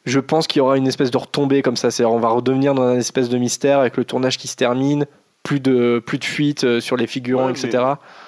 [0.05, 1.91] Je pense qu'il y aura une espèce de retombée comme ça.
[1.91, 5.07] C'est-à-dire, on va redevenir dans un espèce de mystère avec le tournage qui se termine,
[5.43, 7.83] plus de plus de fuites euh, sur les figurants, Ouais, etc.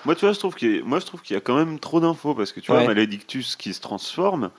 [0.05, 1.57] Moi, tu vois, je trouve qu'il y a- moi, je trouve qu'il y a quand
[1.57, 2.79] même trop d'infos parce que tu Ouais.
[2.79, 4.51] vois, Maledictus qui se transforme.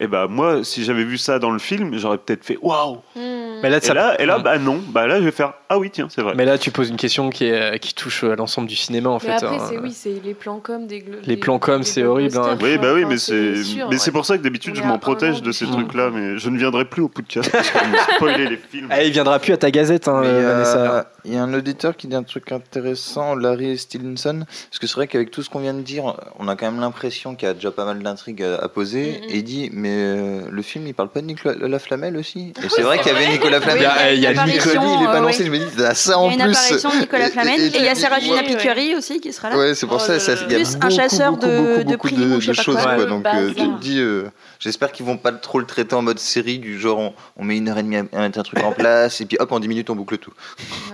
[0.00, 2.96] Et bah moi, si j'avais vu ça dans le film, j'aurais peut-être fait waouh.
[3.16, 3.60] Hmm.
[3.62, 4.80] Mais là, Et ça- là, et là, bah non.
[4.88, 6.34] Bah là, je vais faire ah oui, tiens, c'est vrai.
[6.36, 9.14] Mais là, tu poses une question qui, est, qui touche à l'ensemble du cinéma en
[9.14, 9.44] Mais fait.
[9.44, 9.66] après, hein.
[9.68, 12.58] c'est oui, c'est les plans com des Les des- plans com, c'est horrible, hein.
[12.60, 15.78] Oui, bah oui, mais c'est pour ça que d'habitude je m'en protège de ces film.
[15.78, 18.88] trucs-là, mais je ne viendrai plus au podcast parce me spoilez les films.
[18.90, 21.10] Ah, il viendra plus à ta gazette, hein, Mais, euh, euh, Vanessa.
[21.24, 24.94] Il y a un auditeur qui dit un truc intéressant, Larry Stevenson, parce que c'est
[24.96, 27.50] vrai qu'avec tout ce qu'on vient de dire, on a quand même l'impression qu'il y
[27.50, 29.20] a déjà pas mal d'intrigues à, poser.
[29.30, 32.54] Et il dit, mais euh, le film, il parle pas de Nicolas Laflamel aussi?
[32.64, 33.82] Et c'est vrai qu'il y avait Nicolas Flamel.
[34.14, 36.16] Il y a- il Nicolas, il est pas euh, je me dis, ah, ça Il
[36.16, 36.56] en y a une plus.
[36.56, 38.56] apparition de Nicolas Et- Flamel et- et il y a Serafina ouais, ouais.
[38.56, 39.58] Piqueri aussi qui sera là.
[39.58, 42.76] Ouais, c'est pour Oh ça, il y a Plus un chasseur beaucoup, de- de choses,
[43.08, 44.24] Donc euh, tu te dis, euh,
[44.58, 47.58] j'espère qu'ils vont pas trop le traiter en mode série, du genre on, on met
[47.58, 49.68] une heure et demie à mettre un truc en place, et puis hop, en 10
[49.68, 50.32] minutes on boucle tout.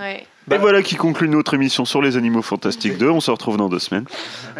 [0.01, 0.27] Ouais.
[0.53, 3.09] Et voilà qui conclut notre émission sur les animaux fantastiques 2.
[3.09, 4.07] On se retrouve dans deux semaines.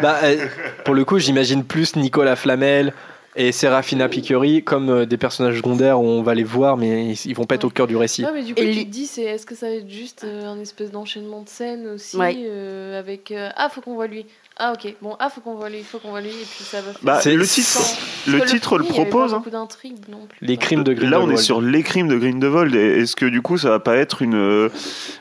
[0.01, 0.45] Bah, euh,
[0.85, 2.93] pour le coup, j'imagine plus Nicolas Flamel
[3.35, 7.25] et Serafina Piqueri comme euh, des personnages secondaires où on va les voir, mais ils,
[7.25, 8.23] ils vont pas être au cœur du récit.
[8.25, 9.89] Ouais, mais du coup, Et tu lui- te dis, c'est est-ce que ça va être
[9.89, 12.35] juste euh, un espèce d'enchaînement de scènes aussi Ouais.
[12.37, 14.25] euh, avec euh, ah faut qu'on voit lui,
[14.57, 16.81] ah ok, bon ah faut qu'on voit lui, faut qu'on voit lui et puis ça
[16.81, 16.91] va.
[16.91, 17.79] faire Bah, C'est- le titre,
[18.27, 19.31] le titre le premier, il y avait propose.
[19.31, 19.39] Pas hein.
[19.39, 20.37] beaucoup d'intrigues non plus.
[20.45, 21.31] Les crimes de Là, on Grindelwald.
[21.31, 22.75] est sur les crimes de Grindelwald.
[22.75, 24.69] Est-ce que du coup, ça va pas être une euh,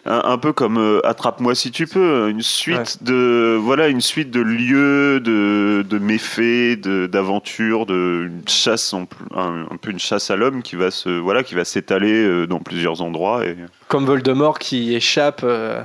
[0.05, 4.31] un, un peu comme euh, Attrape-moi si tu peux, une suite de voilà, une suite
[4.31, 9.99] de lieux, de, de méfaits, de- d'aventures, de, une chasse, en un, un peu une
[9.99, 13.47] chasse à l'homme qui va se voilà, qui va s'étaler euh, dans plusieurs endroits.
[13.47, 13.57] Et...
[13.89, 15.81] Comme Voldemort qui échappe, euh,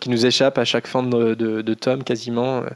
[0.00, 2.58] qui nous échappe à chaque fin de, de, de tome quasiment.
[2.58, 2.66] euh,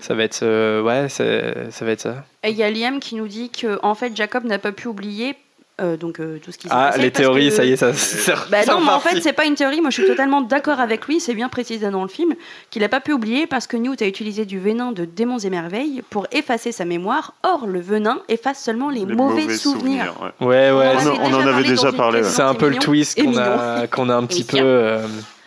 [0.00, 2.24] Ça va être, euh, ouais, ça va être ça.
[2.44, 4.86] Et il y a Liam qui nous dit que en fait Jacob n'a pas pu
[4.88, 5.34] oublier
[5.80, 7.76] euh, donc euh, tout ce qui s'est Ah, passé les théories, que- ça y est,
[7.76, 7.92] ça.
[7.94, 9.80] ça- Bah non, mais en fait, c'est pas une théorie.
[9.80, 11.20] Moi, je suis totalement d'accord avec lui.
[11.20, 12.34] C'est bien précisé dans le film
[12.70, 15.50] qu'il n'a pas pu oublier parce que Newt a utilisé du venin de démons et
[15.50, 17.34] merveilles pour effacer sa mémoire.
[17.44, 20.14] Or, le venin efface seulement les, les mauvais, souvenirs.
[20.40, 20.46] ouais.
[20.48, 20.94] Ouais, ouais.
[21.00, 22.22] On en On, en déjà avait parlé déjà parlé.
[22.24, 24.58] C'est un peu le twist qu'on a, qu'on a un petit peu.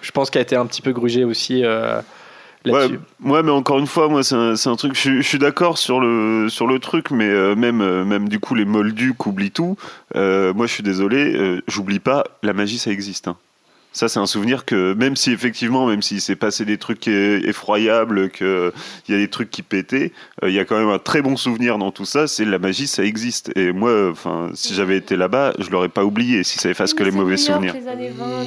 [0.02, 2.02] Je pense qu'il a été un petit peu grugé aussi euh,
[2.66, 3.00] Ouais, là-dessus.
[3.24, 4.94] ouais, mais encore une fois, moi, c'est un, truc.
[4.94, 8.30] Je, suis- je suis d'accord sur le sur le truc, mais euh, même euh, même
[8.30, 9.78] du coup, les moldus oublient tout.
[10.16, 12.24] Euh, moi, je suis désolé, j'oublie pas.
[12.44, 13.28] La magie, ça existe.
[13.28, 13.38] hein.
[13.94, 18.30] Ça, c'est un souvenir que même si effectivement, même s'il s'est passé des trucs effroyables,
[18.30, 18.72] qu'il
[19.10, 20.14] y a des trucs qui pétaient,
[20.44, 22.28] euh, il y a quand même un très bon souvenir dans tout ça.
[22.28, 23.52] C'est la magie, ça existe.
[23.58, 26.44] Et moi, enfin, si j'avais été là-bas, je l'aurais pas oublié.
[26.44, 27.76] Si ça efface que les mauvais souvenirs.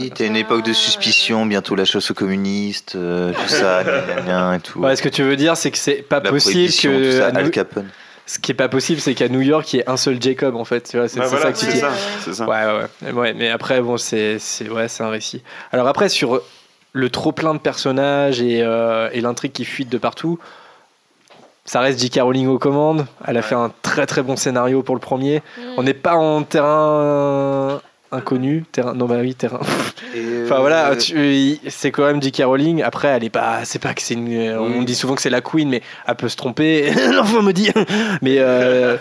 [0.00, 3.82] Oui, t'as une époque de suspicion, bientôt la chasse aux communistes, euh, tout ça,
[4.56, 4.80] et tout.
[4.80, 7.10] Ouais, ce que tu veux dire, c'est que c'est pas La possible prohibition, que.
[7.10, 7.88] tout ça, à New- Al Capone.
[8.26, 10.56] Ce qui est pas possible, c'est qu'à New York, il y ait un seul Jacob,
[10.56, 10.88] en fait.
[10.90, 11.94] Tu vois, c'est Bah voilà, ça que tu ça, Ouais,
[12.24, 12.46] c'est ça.
[12.48, 13.34] Ouais, ouais, ouais.
[13.34, 15.42] Mais après, bon, c'est c'est- ouais, c'est un récit.
[15.72, 16.40] Alors après, sur
[16.92, 20.38] le trop plein de personnages et, euh, et l'intrigue qui fuite de partout,
[21.66, 22.20] ça reste J.K.
[22.22, 23.06] Rowling aux commandes.
[23.26, 25.42] Elle a fait un très très bon scénario pour le premier.
[25.58, 25.62] Mm.
[25.76, 27.80] On n'est pas en terrain
[28.14, 28.94] inconnu, terrain.
[28.94, 29.60] Non, bah oui, terrain.
[30.44, 32.42] Enfin voilà, Euh, tu- c'est quand même J.K.
[32.44, 32.82] Rowling.
[32.82, 34.56] Après, elle est pas, c'est pas que c'est une.
[34.58, 36.92] On dit souvent que c'est la queen, mais elle peut se tromper.
[37.12, 37.70] L'enfant me dit.
[38.22, 38.96] Mais euh,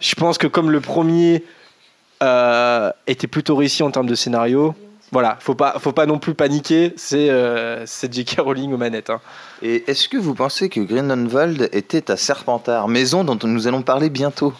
[0.00, 1.44] je pense que comme le premier
[2.22, 4.74] euh, était plutôt réussi en termes de scénario,
[5.12, 6.92] voilà, faut pas, faut pas non plus paniquer.
[6.96, 8.40] C'est euh, c'est J.K.
[8.40, 9.10] Rowling aux manettes.
[9.10, 9.20] hein.
[9.62, 14.10] Et est-ce que vous pensez que Grindelwald était à Serpentard, maison dont nous allons parler
[14.10, 14.52] bientôt?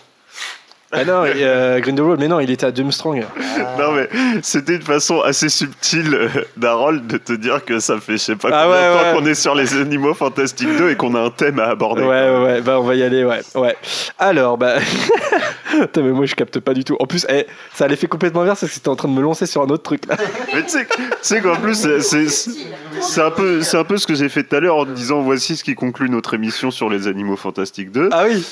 [0.92, 3.20] Ah non, et, euh, Grindelwald, mais non, il était à Durmstrang.
[3.78, 4.08] Non mais
[4.42, 8.36] c'était une façon assez subtile euh, d'Harold de te dire que ça fait je sais
[8.36, 9.22] pas Ah combien de ouais, temps ouais.
[9.22, 12.02] qu'on est sur les animaux fantastiques 2 et qu'on a un thème à aborder.
[12.02, 13.40] Ouais, ouais, ouais, bah on va y aller, ouais.
[13.54, 13.76] ouais.
[14.18, 14.76] Alors, bah.
[15.80, 16.96] Putain, mais moi je capte pas du tout.
[16.98, 19.22] En plus, eh, ça a l'effet complètement inverse parce que c'était en train de me
[19.22, 20.16] lancer sur un autre truc là.
[20.54, 20.78] Mais tu
[21.22, 24.76] sais, qu'en plus c'est- un peu un peu ce que j'ai fait tout à l'heure
[24.76, 28.08] en te disant voici ce qui conclut notre émission sur les animaux fantastiques 2.
[28.12, 28.44] Ah oui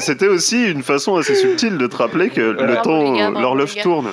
[0.00, 4.08] c'était aussi une façon assez subtile de te rappeler que le temps l'horloge tourne.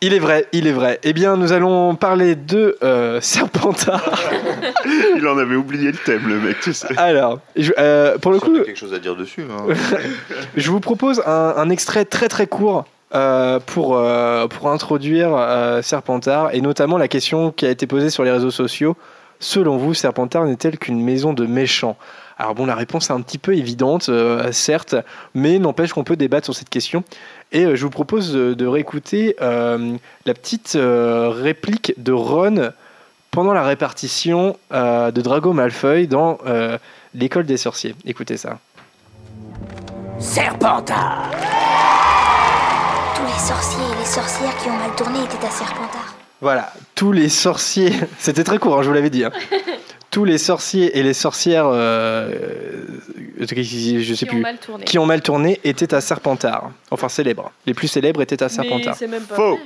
[0.00, 0.98] Il est vrai, il est vrai.
[1.02, 4.04] Eh bien, nous allons parler de euh, Serpentard.
[5.16, 6.88] Il en avait oublié le thème le mec, tu sais.
[6.98, 9.44] Alors, je- euh, pour le coup, quelque chose à dire dessus.
[9.50, 9.72] hein.
[10.56, 12.84] je vous propose un, un extrait très très court
[13.14, 18.10] euh, pour, euh, pour introduire euh, Serpentard, et notamment la question qui a été posée
[18.10, 18.96] sur les réseaux sociaux.
[19.40, 21.96] Selon vous, Serpentard n'est-elle qu'une maison de méchants?
[22.38, 24.96] Alors bon, la réponse est un petit peu évidente, euh, certes,
[25.34, 27.04] mais n'empêche qu'on peut débattre sur cette question.
[27.52, 32.70] Et euh, je vous propose de, de réécouter euh, la petite réplique de Ron
[33.30, 36.38] pendant la répartition de Drago Malfoy dans
[37.14, 37.96] l'école des sorciers.
[38.04, 38.58] Écoutez ça.
[40.20, 41.30] Serpentard
[43.16, 46.14] Tous les sorciers et les sorcières qui ont mal tourné étaient à Serpentard.
[46.40, 49.24] Voilà, tous les sorciers, c'était très court, hein, je vous l'avais dit.
[49.24, 49.32] hein.
[50.14, 54.84] Tous les sorciers et les sorcières, euh, euh, je sais Qui ont plus, mal tourné.
[54.84, 56.70] qui ont mal tourné étaient à Serpentard.
[56.92, 57.50] Enfin célèbres.
[57.66, 58.94] Les plus célèbres étaient à Serpentard.
[58.94, 59.56] c'est même pas Faux.
[59.56, 59.64] vrai.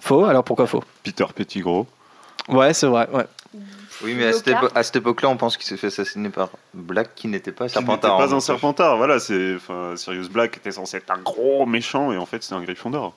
[0.00, 0.84] Faux Alors pourquoi faux?
[1.02, 1.84] Peter Pettigrew.
[2.48, 3.08] Ouais, c'est vrai.
[3.12, 3.24] Ouais.
[4.04, 4.64] Oui, mais à cette, Lockhart.
[4.64, 7.68] épo- à cette époque-là, on pense qu'il s'est fait assassiner par Black qui n'était pas
[7.68, 8.18] Qui n'était Serpentard.
[8.18, 8.46] pas en un fait.
[8.46, 9.18] Serpentard, voilà.
[9.18, 12.60] C'est, enfin, Sirius Black était censé être un gros méchant et en fait c'est un
[12.60, 13.14] Gryffondor.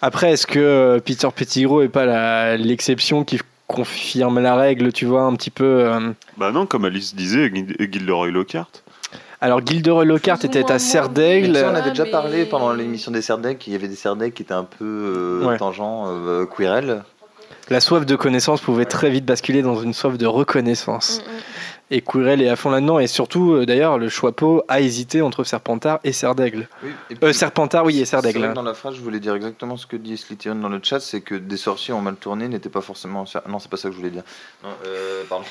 [0.00, 3.38] Après, est-ce que euh, Peter Pettigrew est pas la- l'exception qui
[3.72, 7.76] confirme la règle, tu vois, un petit peu euh, Bah non, comme Alice disait, Gil-
[7.92, 8.70] Gilderoy Lockhart.
[9.40, 11.56] Alors, Gilderoy Lockhart était à Serdaigle.
[11.64, 14.42] on avait déjà mais- parlé pendant l'émission des Serdec, il y avait des Serdec qui
[14.42, 15.56] étaient un peu euh, Ouais.
[15.56, 16.46] tangents, euh.
[17.70, 21.20] La soif de connaissance pouvait très vite basculer dans une soif de reconnaissance.
[21.20, 21.34] Mm, mm.
[21.94, 22.98] Et Quirrell est à fond là-dedans.
[22.98, 26.66] Et surtout, euh, d'ailleurs, le Choixpeau a hésité entre Serpentard et Serdaigle.
[26.82, 28.44] Oui, et puis- Euh, Serpentard, oui, et Serdaigle.
[28.44, 28.52] hein.
[28.54, 31.20] Dans la phrase, je voulais dire exactement ce que dit Slytherin dans le chat, c'est
[31.20, 33.26] que des sorciers ont mal tourné n'était pas forcément.
[33.46, 34.22] Non, c'est pas ça que je voulais dire.
[34.64, 35.44] Non, euh, pardon.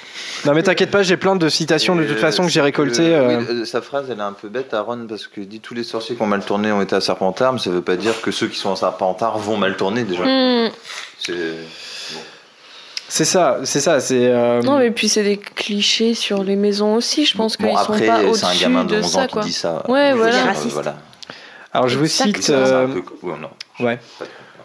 [0.45, 3.45] Non, mais t'inquiète pas, j'ai plein de citations de toute façon que j'ai récoltées.
[3.47, 6.15] oui, sa phrase, elle est un peu bête, Aaron, parce que dit tous les sorciers
[6.15, 8.47] qui ont mal tourné ont été à Serpentard, mais ça veut pas dire que ceux
[8.47, 10.23] qui sont à Serpentard vont mal tourner déjà.
[10.23, 10.71] Mm.
[11.19, 11.33] C'est.
[13.13, 14.27] C'est ça, c'est ça, c'est.
[14.27, 17.25] euh, Non, mais puis c'est des clichés sur les maisons aussi.
[17.25, 19.19] Je pense qu'ils Bon, sont après, pas c'est un au-dessus gamin de de 11 ça,
[19.19, 19.41] ans qui quoi.
[19.43, 19.83] dit ça.
[19.89, 20.31] Ouais, voilà.
[20.31, 20.71] dire, euh, Raciste.
[20.73, 20.95] voilà.
[21.73, 22.41] Alors, je vous cite.
[22.41, 23.49] C'est un euh, peu- ouais, non.
[23.85, 23.99] ouais.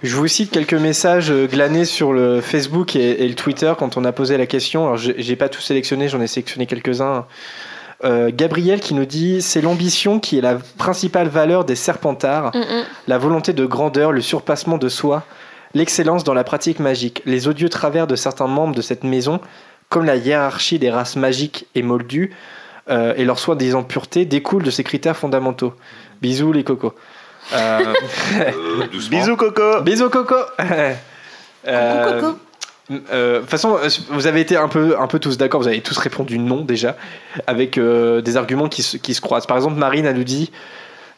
[0.04, 3.96] Je vous cite quelques messages euh, glanés sur le Facebook et, et le Twitter quand
[3.96, 4.84] on a posé la question.
[4.84, 7.26] Alors, j'ai j'ai pas tout sélectionné, j'en ai sélectionné quelques-uns.
[8.04, 12.58] Euh, Gabriel qui nous dit c'est l'ambition qui est la principale valeur des Serpentards, Mm,
[12.60, 12.84] mm.
[13.08, 15.24] la volonté de grandeur, le surpassement de soi,
[15.74, 17.22] l'excellence dans la pratique magique.
[17.26, 19.40] Les odieux travers de certains membres de cette maison,
[19.88, 22.34] comme la hiérarchie des races magiques et moldues
[22.88, 25.74] euh, et leur soi-disant pureté, découlent de ces critères fondamentaux.
[26.22, 26.88] Bisous les cocos.
[26.88, 26.94] Euh,
[27.52, 27.94] Euh.
[29.10, 30.34] Bisous Coco Bisous Coco.
[31.68, 32.38] Euh, Coco.
[32.88, 33.78] De toute façon,
[34.10, 36.96] vous avez été un peu, un peu tous d'accord, vous avez tous répondu non déjà,
[37.48, 39.46] avec euh, des arguments qui se, qui se croisent.
[39.46, 40.52] Par exemple, Marine, elle nous dit,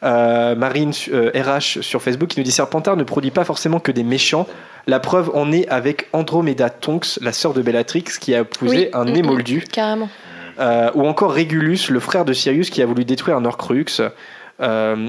[0.03, 3.93] euh, Marine euh, RH sur Facebook, qui nous dit Serpentard ne produit pas forcément que
[3.93, 4.47] des méchants.
[4.87, 8.89] La preuve en est avec Andromeda Tonks, la sœur de Bellatrix, qui a épousé Oui.
[8.93, 9.17] un Mm, mm.
[9.17, 9.65] émoldu.
[9.71, 10.09] Carrément.
[10.61, 13.85] Euh, ou encore Régulus, le frère de Sirius qui a voulu détruire un Horcrux.
[14.61, 15.09] Euh,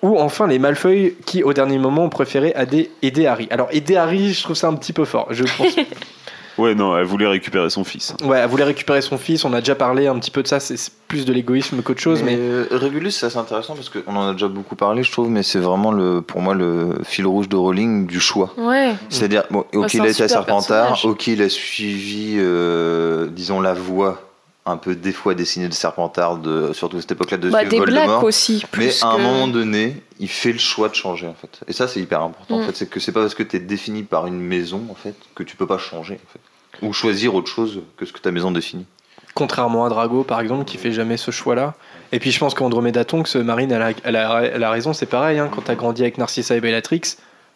[0.00, 2.54] ou enfin les Malfeuilles qui, au dernier moment, ont préféré
[3.02, 3.48] aider Harry.
[3.50, 5.26] Alors, aider Harry, je trouve ça un petit peu fort.
[5.30, 5.74] Je pense.
[6.58, 8.14] Ouais, non, elle voulait récupérer son fils.
[8.24, 9.44] ouais, elle voulait récupérer son fils.
[9.44, 10.60] On a déjà parlé un petit peu de ça.
[10.60, 12.22] C'est plus de l'égoïsme qu'autre chose.
[12.22, 15.30] Mais, euh, Regulus, c'est assez intéressant parce qu'on en a déjà beaucoup parlé, je trouve,
[15.30, 18.52] mais c'est vraiment le, pour moi le fil rouge de Rowling du choix.
[18.58, 18.94] Ouais.
[19.08, 21.06] C'est-à-dire, bon, ok, c'est il a été à Serpentard, personnage.
[21.06, 24.27] ok, il a suivi, euh, disons, la voie
[24.68, 27.78] un peu des fois dessinée de Serpentard, de, surtout à cette époque-là, de Bah, des
[27.78, 28.06] Voldemort.
[28.06, 28.64] blagues aussi.
[28.76, 31.60] Mais à un que- moment donné, il fait le choix de changer en fait.
[31.68, 32.66] Et ça c'est hyper important en Mm.
[32.66, 35.14] fait, c'est que c'est pas parce que tu es défini par une maison en fait
[35.34, 36.86] que tu peux pas changer en fait.
[36.86, 38.86] Ou choisir autre chose que ce que ta maison définit.
[39.34, 41.74] contrairement à Drago, par exemple, qui fait jamais ce choix-là.
[42.10, 44.92] Et puis, je pense qu'Andromeda Tonks, Marine, elle a, elle a, elle a raison.
[44.92, 45.38] C'est pareil.
[45.38, 47.02] Hein, quand t'as grandi avec Narcissa et Bellatrix,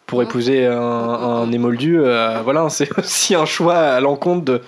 [0.05, 0.23] pour Mm.
[0.23, 4.61] épouser un, un émoldu, euh, voilà, c'est aussi un choix à l'encontre de,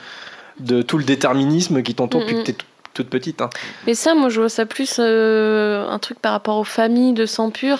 [0.59, 3.41] de tout le déterminisme qui t'entoure depuis Mm, que t'es t- toute petite.
[3.41, 3.49] hein.
[3.87, 7.25] Mais ça, moi, je vois ça plus euh, un truc par rapport aux familles de
[7.25, 7.79] sang pur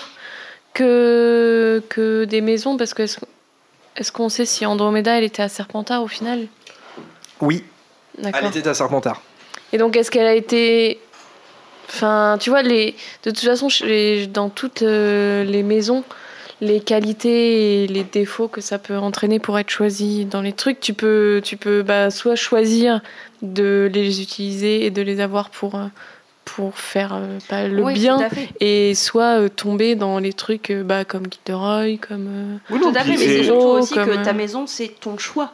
[0.74, 6.04] que, que des maisons, parce que est-ce qu'on sait si Andromeda, elle était à Serpentard
[6.04, 6.48] au final?
[7.42, 7.64] Oui,
[8.22, 9.22] elle était à Serpentard.
[9.72, 11.00] Et donc, est-ce qu'elle a été.
[11.88, 12.96] Enfin, tu vois, les...
[13.24, 13.68] de toute façon,
[14.34, 16.04] dans toutes euh, les maisons,
[16.62, 20.80] les qualités et les défauts que ça peut entraîner pour être choisi dans les trucs,
[20.80, 23.02] tu peux, tu peux bah, soit choisir
[23.42, 25.88] de les utiliser et de les avoir pour, euh,
[26.46, 28.30] pour faire euh, pas le Oui, bien,
[28.62, 32.28] et soit euh, tomber dans les trucs bah, comme Gilderoy, comme.
[32.30, 35.52] euh, tout à fait, mais c'est surtout aussi comme, que ta maison, c'est ton choix.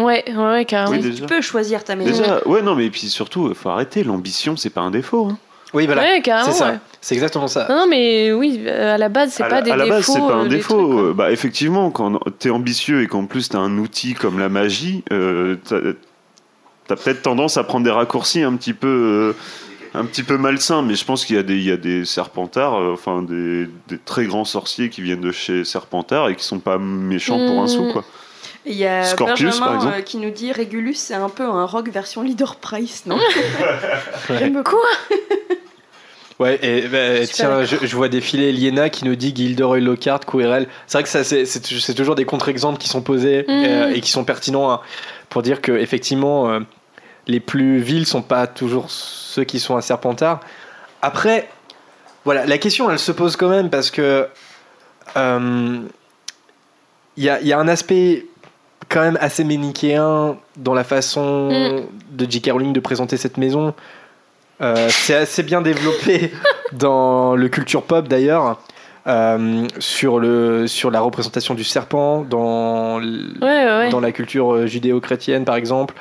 [0.00, 1.00] Ouais, ouais, carrément.
[1.00, 2.10] Oui, Tu peux choisir ta maison.
[2.10, 4.02] Déjà, ouais, non, mais puis surtout, il faut arrêter.
[4.02, 5.26] L'ambition, c'est pas un défaut.
[5.30, 5.38] hein.
[5.74, 6.02] Oui, voilà.
[6.02, 6.70] Ouais, c'est ça.
[6.70, 6.78] ouais.
[7.00, 7.66] C'est exactement ça.
[7.68, 9.96] Non, non, mais oui, euh, à la base, c'est pas la, des à la défauts.
[9.96, 10.74] base, c'est pas euh, un les défaut.
[10.86, 10.98] trucs.
[11.06, 15.02] Euh, bah, effectivement, quand t'es ambitieux et qu'en plus t'as un outil comme la magie,
[15.12, 15.56] euh,
[16.86, 18.88] t'as peut-être tendance à prendre des raccourcis un petit peu.
[18.88, 19.32] euh,
[19.96, 22.04] un petit peu malsain, mais je pense qu'il y a des, il y a des
[22.04, 26.42] serpentards, euh, enfin des, des très grands sorciers qui viennent de chez Serpentard et qui
[26.44, 27.92] sont pas méchants pour un sou, Mm.
[27.92, 28.04] quoi.
[28.66, 29.94] Et Il y a Scorpius, par Benjamin exemple.
[29.98, 33.18] euh, qui nous dit Régulus, c'est un peu un rock version Leader Price, non
[34.28, 34.76] J'aime beaucoup.
[36.40, 40.66] Ouais, et bah, tiens, je, je vois défiler Liena qui nous dit Gilderoy Lockhart, Quirrell.
[40.88, 43.64] C'est vrai que ça, c'est, c'est, c'est toujours des contre-exemples qui sont posés Mhm.
[43.64, 44.80] euh, et qui sont pertinents hein,
[45.28, 46.58] pour dire que effectivement, euh,
[47.28, 50.40] les plus vils sont pas toujours ceux qui sont à Serpentard.
[51.02, 51.48] Après,
[52.24, 54.26] voilà, la question elle se pose quand même parce que
[55.16, 55.78] euh,
[57.16, 58.26] il y, a, il y a un aspect
[58.88, 62.16] quand même assez manichéen dans la façon Mm.
[62.16, 62.50] de J.K.
[62.52, 63.74] Rowling de présenter cette maison.
[64.60, 66.32] Euh, c'est assez bien développé
[66.72, 68.60] dans le culture pop d'ailleurs,
[69.06, 73.88] euh, sur, le, sur la représentation du serpent, dans, l- Ouais, ouais, ouais.
[73.90, 75.94] dans la culture euh, judéo-chrétienne par exemple,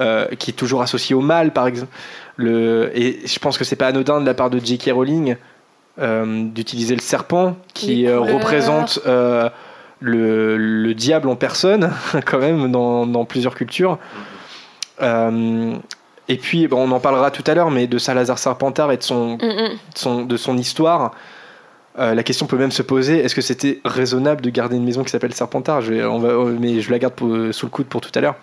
[0.00, 1.88] euh, qui est toujours associée au mal par exemple.
[2.36, 4.90] Le, et je pense que c'est pas anodin de la part de J.K.
[4.92, 5.36] Rowling
[5.98, 8.98] d'utiliser le serpent qui représente
[10.02, 11.90] le, le diable en personne
[12.26, 13.98] quand même dans, dans plusieurs cultures.
[15.00, 15.74] Euh,
[16.28, 19.02] et puis, bon, on en parlera tout à l'heure, mais de Salazar Serpentard et de
[19.02, 19.68] son, Mm, mm.
[19.68, 21.12] de son, de son histoire,
[21.98, 25.02] euh, la question peut même se poser est-ce que c'était raisonnable de garder une maison
[25.04, 25.80] qui s'appelle Serpentard?
[25.82, 28.10] Je, vais- on va, euh, Mais je la garde pour- sous le coude pour tout
[28.14, 28.36] à l'heure.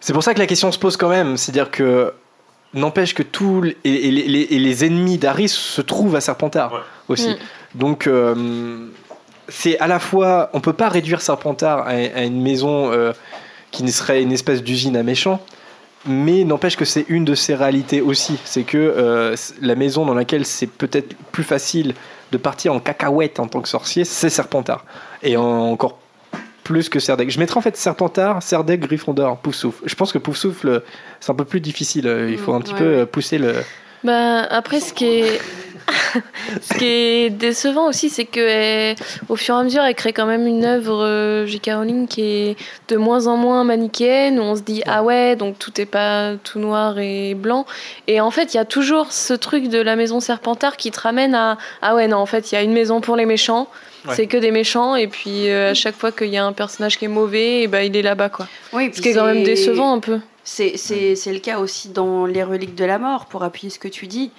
[0.00, 1.36] C'est pour ça que la question se pose quand même.
[1.36, 2.12] C'est-à-dire que
[2.74, 6.72] n'empêche que tous les, et les, les- et les ennemis d'Aris se trouvent à Serpentard
[6.72, 6.78] Ouais.
[7.08, 7.30] aussi.
[7.30, 7.36] Mm.
[7.78, 8.86] Donc, euh,
[9.48, 10.50] c'est à la fois.
[10.52, 13.12] On peut pas réduire Serpentard à, à une maison euh,
[13.70, 15.40] qui ne serait une espèce d'usine à méchants.
[16.08, 18.38] Mais n'empêche que c'est une de ses réalités aussi.
[18.44, 21.94] C'est que euh, la maison dans laquelle c'est peut-être plus facile
[22.32, 24.84] de partir en cacahuète en tant que sorcier, c'est Serpentard.
[25.24, 25.42] Et en-
[25.72, 25.98] encore
[26.62, 27.30] plus que Serdaigle.
[27.30, 29.82] Je mettrais en fait Serpentard, Serdaigle, Gryffondor, Poufsouffle.
[29.84, 30.82] Je pense que Poufsouffle,
[31.20, 32.06] c'est un peu plus difficile.
[32.30, 33.54] Il faut un petit Ouais, peu euh, pousser le.
[34.04, 35.40] Bah, après, ce qui est,
[36.60, 38.94] ce qui est décevant aussi, c'est que euh,
[39.28, 41.70] au fur et à mesure, elle crée quand même une œuvre euh, J.K.
[41.74, 42.56] Rowling qui est
[42.88, 46.32] de moins en moins manichéenne, où on se dit ah ouais, donc tout est pas
[46.42, 47.66] tout noir et blanc.
[48.06, 51.00] Et en fait, il y a toujours ce truc de la maison Serpentard qui te
[51.00, 53.68] ramène à ah ouais, non, en fait, il y a une maison pour les méchants.
[54.06, 54.14] Ouais.
[54.14, 56.96] C'est que des méchants, et puis euh, à chaque fois qu'il y a un personnage
[56.96, 58.46] qui est mauvais, et ben il est là-bas, quoi.
[58.72, 60.20] Oui, Ce qui est quand même décevant un peu.
[60.44, 63.80] C'est c'est- c'est le cas aussi dans Les Reliques de la Mort, pour appuyer ce
[63.80, 64.30] que tu dis.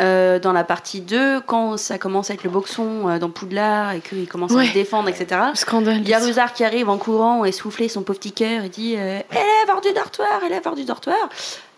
[0.00, 3.92] Euh, dans la partie 2, quand ça commence à être le boxon euh, dans Poudlard
[3.92, 5.40] et qu'il commence à se défendre, etc.
[5.54, 6.00] Scandale.
[6.02, 8.68] Il y a Rusard qui arrive en courant et souffler son pauvre petit cœur et
[8.68, 11.16] dit euh, Élève hors du dortoir, élève hors du dortoir.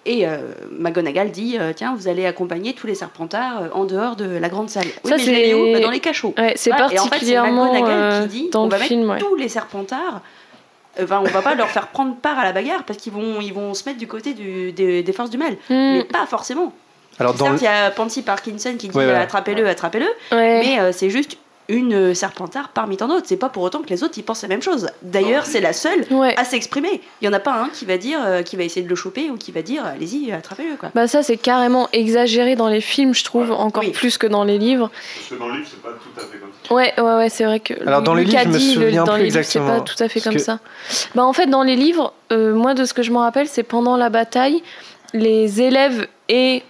[0.06, 4.48] Et euh, McGonagall dit Tiens, vous allez accompagner tous les serpentards en dehors de la
[4.50, 4.84] grande salle.
[5.02, 6.34] Oui, Ça, mais je les mets c'est- où Bah, Dans les cachots.
[6.36, 9.10] Ouais, c'est Voilà, et en fait, c'est particulièrement McGonagall qui dit On mettre film.
[9.10, 9.18] ouais.
[9.18, 10.20] tous les serpentards.
[11.02, 13.52] Enfin, on va pas leur faire prendre part à la bagarre parce qu'ils vont, ils
[13.52, 15.54] vont se mettre du côté du- des, des forces du mal.
[15.68, 16.72] Hmm, Mais pas forcément.
[17.18, 19.20] Alors, dans Certes, le- il y a Pansy Parkinson qui dit Ouais, voilà.
[19.20, 20.06] attrapez-le, attrapez-le.
[20.36, 20.60] ouais.
[20.60, 21.36] Mais euh, c'est juste
[21.70, 23.24] une euh, serpentard parmi tant d'autres.
[23.26, 24.86] C'est pas pour autant que les autres ils pensent la même chose.
[25.00, 26.34] D'ailleurs, c'est la seule Ouais.
[26.36, 27.00] à s'exprimer.
[27.22, 28.94] Il y en a pas un qui va dire, euh, qui va essayer de le
[28.94, 30.90] choper ou qui va dire allez-y, attrapez-le quoi.
[30.94, 33.92] Bah ça c'est carrément exagéré dans les films, je trouve, encore Oui.
[33.92, 34.90] plus que dans les livres.
[35.16, 36.74] Parce que dans le livre, c'est pas tout à fait comme ça.
[36.74, 37.72] Ouais, ouais, ouais, c'est vrai que.
[37.86, 39.78] Alors, dans les livres, je me le- souviens dans plus les livres, C'est exactement.
[39.78, 40.58] pas tout à fait Parce comme que- ça.
[41.14, 43.62] Bah en fait, dans les livres, euh, moi de ce que je me rappelle, c'est
[43.62, 44.62] pendant la bataille,
[45.14, 46.62] les élèves et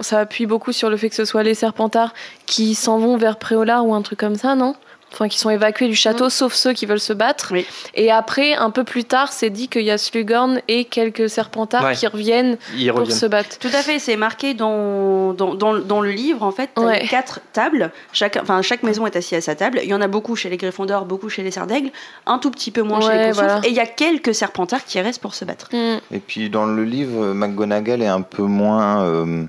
[0.00, 2.14] ça appuie beaucoup sur le fait que ce soit les Serpentards
[2.46, 4.74] qui s'en vont vers Préolard ou un truc comme ça, non?
[5.10, 7.48] Enfin, qui sont évacués du château, sauf ceux qui veulent se battre.
[7.52, 7.64] Oui.
[7.94, 11.82] Et après, un peu plus tard, c'est dit qu'il y a Slughorn et quelques Serpentards
[11.82, 11.94] Ouais.
[11.94, 13.16] qui reviennent Ils pour reviennent.
[13.16, 13.58] se battre.
[13.58, 16.68] Tout à fait, c'est marqué dans, dans, dans, dans le livre en fait.
[16.76, 17.06] Ouais.
[17.08, 17.90] quatre tables.
[18.12, 19.80] Chaque, enfin, chaque maison est assise à sa table.
[19.82, 21.90] Il y en a beaucoup chez les Gryffondors, beaucoup chez les Serdaigle,
[22.26, 23.60] un tout petit peu moins chez les voilà.
[23.64, 25.70] Et il y a quelques Serpentards qui restent pour se battre.
[25.72, 26.00] Hmm.
[26.12, 29.44] Et puis dans le livre, McGonagall est un peu moins euh,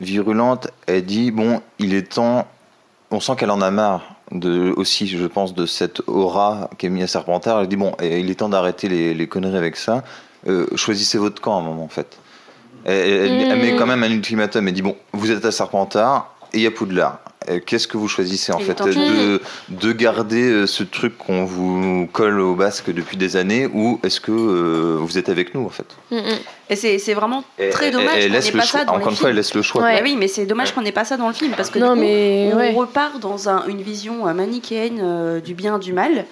[0.00, 0.68] virulente.
[0.86, 2.46] Elle dit bon, il est temps.
[3.10, 7.02] On sent qu'elle en a marre de aussi, je pense, de cette aura qu'est mis
[7.02, 7.60] à Serpentard.
[7.60, 10.04] Elle dit bon, eh, il est temps d'arrêter les, les conneries avec ça.
[10.48, 12.18] Euh, choisissez votre camp à un moment en fait.
[12.84, 14.66] Elle, elle- elle met quand même un ultimatum.
[14.68, 17.18] Elle dit bon, vous êtes à Serpentard et il y a Poudlard.
[17.48, 21.46] Euh, Qu'est-ce que vous choisissez en fait de de, de garder euh, ce truc qu'on
[21.46, 25.64] vous colle au basque depuis des années ou est-ce que euh, vous êtes avec nous
[25.64, 25.86] en fait?
[26.10, 26.38] Hmm, hmm.
[26.68, 29.14] Et c'est c'est vraiment très et- dommage qu'on n'ait le pas ça dans Encore les
[29.14, 29.82] une fois, elle laisse le choix.
[29.82, 30.00] Ouais.
[30.02, 32.00] Oui, mais c'est dommage qu'on n'ait pas ça dans le film parce que Non, du
[32.00, 32.72] coup, mais on ouais.
[32.74, 36.26] repart dans un- une vision manichéenne euh, du bien du mal.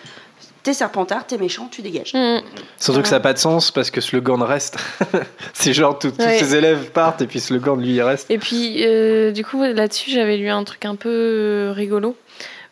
[0.62, 2.12] T'es serpentard, t'es méchant, tu dégages.
[2.14, 2.38] Hmm.
[2.78, 4.76] Surtout que ça n'a pas de sens parce que Slughorn reste.
[5.54, 6.38] c'est genre tout- tous Ouais.
[6.38, 8.30] ses élèves partent et puis Slughorn lui il reste.
[8.30, 12.16] Et puis, euh, du coup, là-dessus, j'avais lu un truc un peu euh, rigolo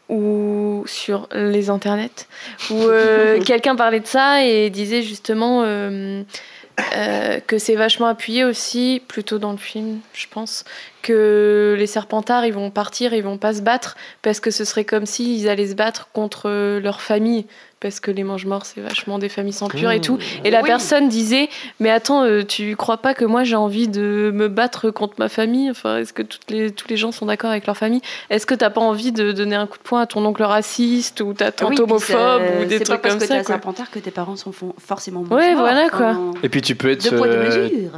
[0.08, 2.28] ou sur les internets
[2.70, 6.22] où euh, quelqu'un parlait de ça et disait justement euh,
[6.94, 10.64] euh, que c'est vachement appuyé aussi, plutôt dans le film, je pense,
[11.02, 14.84] que les Serpentards, ils vont partir, ils vont pas se battre, parce que ce serait
[14.84, 17.46] comme s'ils allaient se battre contre leur famille,
[17.80, 20.18] parce que les mange-morts, c'est vachement des familles sans pure et tout.
[20.44, 20.66] Et la Oui.
[20.66, 21.48] personne disait,
[21.78, 25.28] mais attends, euh, tu crois pas que moi j'ai envie de me battre contre ma
[25.28, 25.70] famille?
[25.70, 28.00] Enfin, est-ce que toutes les, tous les gens sont d'accord avec leur famille?
[28.30, 31.20] Est-ce que t'as pas envie de donner un coup de poing à ton oncle raciste
[31.20, 33.34] ou ta tante Oui, puis homophobe c'est- ou des c'est trucs pas comme parce que
[33.34, 33.54] ça t'es quoi?
[33.54, 36.16] Serpentard que tes parents sont forcément Ouais, voilà, quoi.
[36.42, 37.02] Et puis tu peux être.
[37.08, 37.90] Deux poids, deux euh, mesures.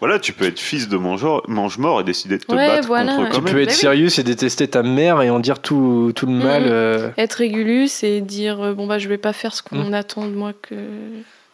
[0.00, 3.12] Voilà, tu peux être fils de mangeur- mange-mort et décider de te Ouais, battre voilà,
[3.12, 3.28] contre ouais.
[3.32, 3.74] quand tu peux être oui.
[3.74, 6.62] Sirius et détester ta mère et en dire tout, tout le mal.
[6.62, 6.68] Mhm.
[6.70, 10.24] euh, Être régulus et dire euh, bon bah je vais pas faire ce qu'on attend
[10.26, 10.74] de moi que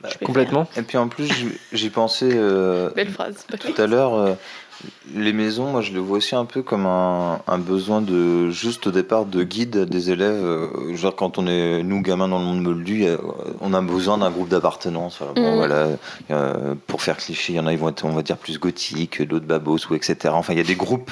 [0.01, 0.69] Bah, complètement.
[0.77, 1.29] Et puis en plus,
[1.73, 2.91] j'y- pensais euh.
[2.95, 3.47] Belle phrase.
[3.59, 4.37] tout à l'heure.
[5.15, 8.87] Les maisons, moi je le vois aussi un peu comme un, un besoin de juste
[8.87, 10.43] au départ de guide des élèves.
[10.45, 13.07] euh, genre quand on est nous gamins dans le monde moldu,
[13.61, 15.21] on a besoin d'un groupe d'appartenance.
[15.35, 15.57] Bon, Mhm.
[15.57, 15.87] voilà,
[16.31, 18.59] euh, pour faire cliché, il y en a ils vont être on va dire plus
[18.59, 20.17] gothiques, d'autres babos ou etc.
[20.35, 21.11] Enfin il y a des groupes.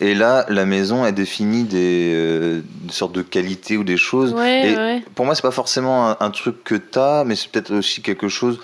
[0.00, 4.32] Et là, la maison définie des, euh, des sortes de qualités ou des choses.
[4.32, 5.02] Ouais, Et ouais.
[5.14, 8.28] pour moi, c'est pas forcément un, un truc que t'as, mais c'est peut-être aussi quelque
[8.28, 8.58] chose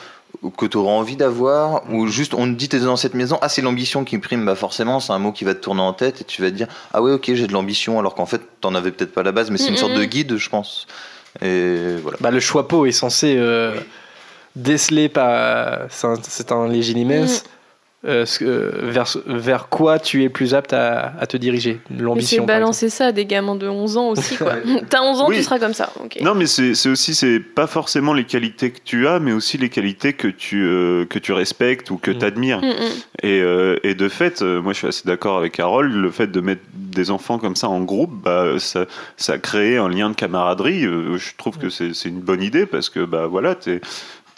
[0.56, 3.48] que tu auras envie d'avoir, ou juste on te dit t'es dans cette maison, ah
[3.48, 6.20] c'est l'ambition qui prime, bah forcément c'est un mot qui va te tourner en tête
[6.20, 8.74] et tu vas te dire ah ouais ok j'ai de l'ambition alors qu'en fait t'en
[8.74, 9.98] avais peut-être pas à la base, mais c'est une Mm, sorte mm.
[9.98, 10.86] de guide je pense.
[11.42, 12.18] Et voilà.
[12.20, 13.74] Bah, le choix pot est censé euh,
[14.56, 15.86] déceler par.
[15.90, 17.42] C'est un, un légilimens.
[17.44, 17.48] Mm.
[18.06, 21.80] Euh, que- vers, vers quoi tu es plus apte à, à te diriger?
[21.88, 22.36] C'est L'ambition.
[22.36, 22.46] exemple.
[22.46, 24.54] balancer ça à des gamins de 11 ans aussi quoi.
[24.90, 25.36] T'as 11 ans, Oui.
[25.36, 25.90] tu seras comme ça.
[26.20, 29.58] Non, mais c'est c'est aussi, c'est pas forcément les qualités que tu as, mais aussi
[29.58, 32.18] les qualités que tu, euh, que tu respectes ou que Mm.
[32.18, 32.60] tu admires.
[32.60, 32.72] Mm, mm.
[33.24, 36.28] Et, euh, et de fait, euh, moi je suis assez d'accord avec Harold, le fait
[36.28, 38.86] de mettre des enfants comme ça en groupe, bah, ça,
[39.16, 40.84] ça crée un lien de camaraderie.
[40.86, 43.80] Euh, je trouve que c'est c'est une bonne idée parce que bah, voilà, t'es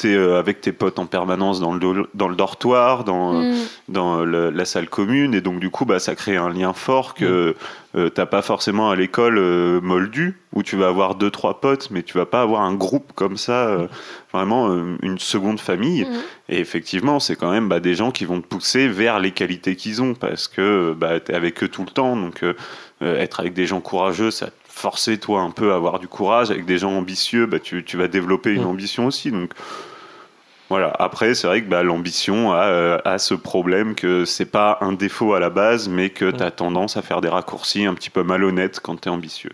[0.09, 3.55] es avec tes potes en permanence dans le, do- dans le dortoir, dans, Mm.
[3.88, 7.14] dans le- la salle commune, et donc du coup, bah, ça crée un lien fort
[7.14, 7.55] que
[7.96, 11.88] euh, t'as pas forcément à l'école euh, moldu, où tu vas avoir deux, trois potes,
[11.90, 13.86] mais tu vas pas avoir un groupe comme ça, euh,
[14.32, 16.05] vraiment euh, une seconde famille.
[16.05, 16.16] Mhm.
[16.51, 19.74] Et effectivement, c'est quand même bah, des gens qui vont te pousser vers les qualités
[19.74, 22.14] qu'ils ont, parce que bah, tu es avec eux tout le temps.
[22.16, 22.55] Donc, euh,
[23.03, 26.51] euh, être avec des gens courageux, ça forcer, toi, un peu à avoir du courage.
[26.53, 28.68] Avec des gens ambitieux, bah, tu, tu vas développer une Mhm.
[28.68, 29.30] ambition aussi.
[29.32, 29.51] Donc,
[30.70, 30.92] voilà.
[31.00, 34.92] Après, c'est vrai que bah, l'ambition a, euh, a ce problème que c'est pas un
[34.92, 38.08] défaut à la base, mais que tu as tendance à faire des raccourcis un petit
[38.08, 39.50] peu malhonnêtes quand tu es ambitieux.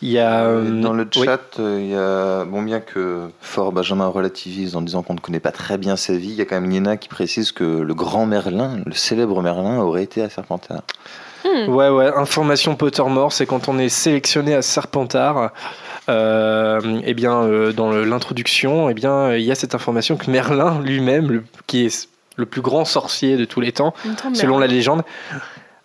[0.00, 0.44] Il y a.
[0.44, 4.76] Et euh, Dans le chat, euh, il y a, bon bien que Fort Benjamin relativise
[4.76, 6.70] en disant qu'on ne connaît pas très bien sa vie, il y a quand même
[6.70, 10.84] Nina qui précise que le grand Merlin, le célèbre Merlin, aurait été à Serpentard.
[11.44, 11.68] Hmm.
[11.68, 15.52] Ouais, ouais, information Pottermore, c'est quand on est sélectionné à Serpentard,
[16.08, 20.80] euh, eh bien, euh, dans l'introduction, eh bien, il y a cette information que Merlin
[20.80, 23.94] lui-même, qui est le plus grand sorcier de tous les temps,
[24.32, 25.02] selon la légende,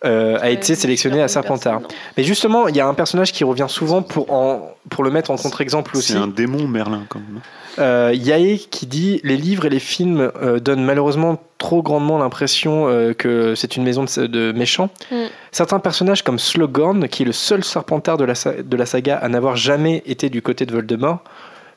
[0.06, 1.82] euh, a été sélectionné à Serpentard.
[2.16, 5.32] Mais justement, il y a un personnage qui revient souvent pour, en, pour le mettre
[5.32, 6.14] en contre-exemple aussi.
[6.14, 7.42] C'est un démon, Merlin, quand même.
[7.80, 12.88] Euh, Yae qui dit les livres et les films euh, donnent malheureusement trop grandement l'impression
[12.88, 14.90] euh, que c'est une maison de, de méchants.
[15.12, 15.16] Mm.
[15.52, 18.34] Certains personnages comme Slughorn, qui est le seul serpentard de la,
[18.64, 21.20] de la saga à n'avoir jamais été du côté de Voldemort,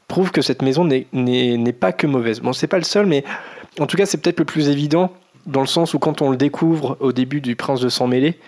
[0.08, 2.40] prouvent que cette maison n'est- n'est n'est pas que mauvaise.
[2.40, 3.24] Bon, c'est pas le seul, mais
[3.78, 5.12] en tout cas, c'est peut-être le plus évident
[5.47, 8.38] dans le sens où quand on le découvre au début du Prince de sang mêlé,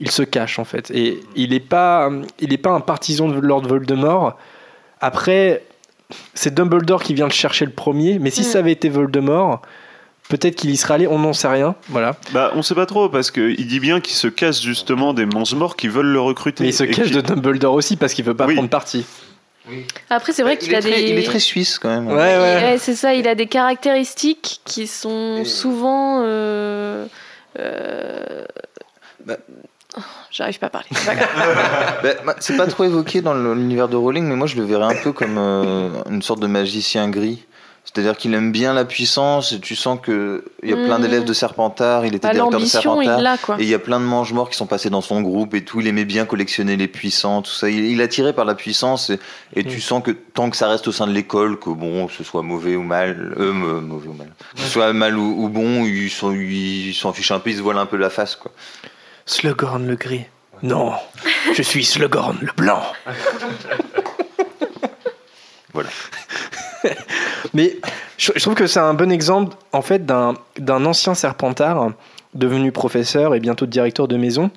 [0.00, 0.90] il se cache en fait.
[0.92, 4.36] Et il n'est pas, il est pas un partisan de Lord Voldemort.
[5.00, 5.62] Après,
[6.34, 8.44] c'est Dumbledore qui vient le chercher le premier, mais si Mm.
[8.44, 9.62] ça avait été Voldemort,
[10.28, 11.74] peut-être qu'il y serait allé, on n'en sait rien.
[11.88, 12.16] Voilà.
[12.32, 15.76] Bah, on sait pas trop, parce qu'il dit bien qu'il se cache justement des mange-morts
[15.76, 16.64] qui veulent le recruter.
[16.64, 18.54] Mais il se cache de Dumbledore aussi parce qu'il veut pas Oui.
[18.54, 19.04] prendre parti.
[20.08, 21.10] Après, c'est vrai il, qu'il a très, des.
[21.10, 22.08] il est très suisse quand même.
[22.08, 22.38] Ouais, ouais.
[22.62, 26.22] Ouais, c'est ça, il a des caractéristiques qui sont Et- souvent.
[26.24, 27.06] euh,
[27.58, 28.44] euh,
[29.24, 29.36] Bah.
[29.96, 30.00] oh,
[30.30, 30.88] J'arrive pas à parler.
[30.92, 32.16] c'est pas grave.
[32.24, 35.02] Bah, c'est pas trop évoqué dans l'univers de Rowling, mais moi je le verrais un
[35.02, 37.44] peu comme euh, une sorte de magicien gris.
[37.92, 41.02] C'est-à-dire qu'il aime bien la puissance, et tu sens qu'il y a plein Mm.
[41.02, 43.40] d'élèves de Serpentard, il était Bah, directeur de L'ambition, il Serpentard.
[43.42, 43.56] quoi.
[43.58, 45.80] Et il y a plein de mange-morts qui sont passés dans son groupe et tout.
[45.80, 47.68] Il aimait bien collectionner les puissants, tout ça.
[47.68, 49.18] Il, il est attiré par la puissance et,
[49.56, 49.80] et tu Mm.
[49.80, 52.42] sens que tant que ça reste au sein de l'école, que bon, que ce soit
[52.42, 56.10] mauvais ou mal, euh, mauvais ou mal, que ce soit mal ou, ou bon, ils
[56.10, 58.52] s'en ils fichent un peu, ils se voilent un peu la face, quoi.
[59.26, 60.26] Slughorn le gris.
[60.62, 60.92] Non,
[61.54, 62.82] je suis Slughorn le blanc.
[65.72, 65.88] Voilà.
[67.54, 67.76] Mais
[68.18, 70.34] je, je trouve que c'est un bon exemple en fait d'un
[70.84, 71.92] ancien serpentard
[72.34, 74.50] devenu professeur et bientôt directeur de maison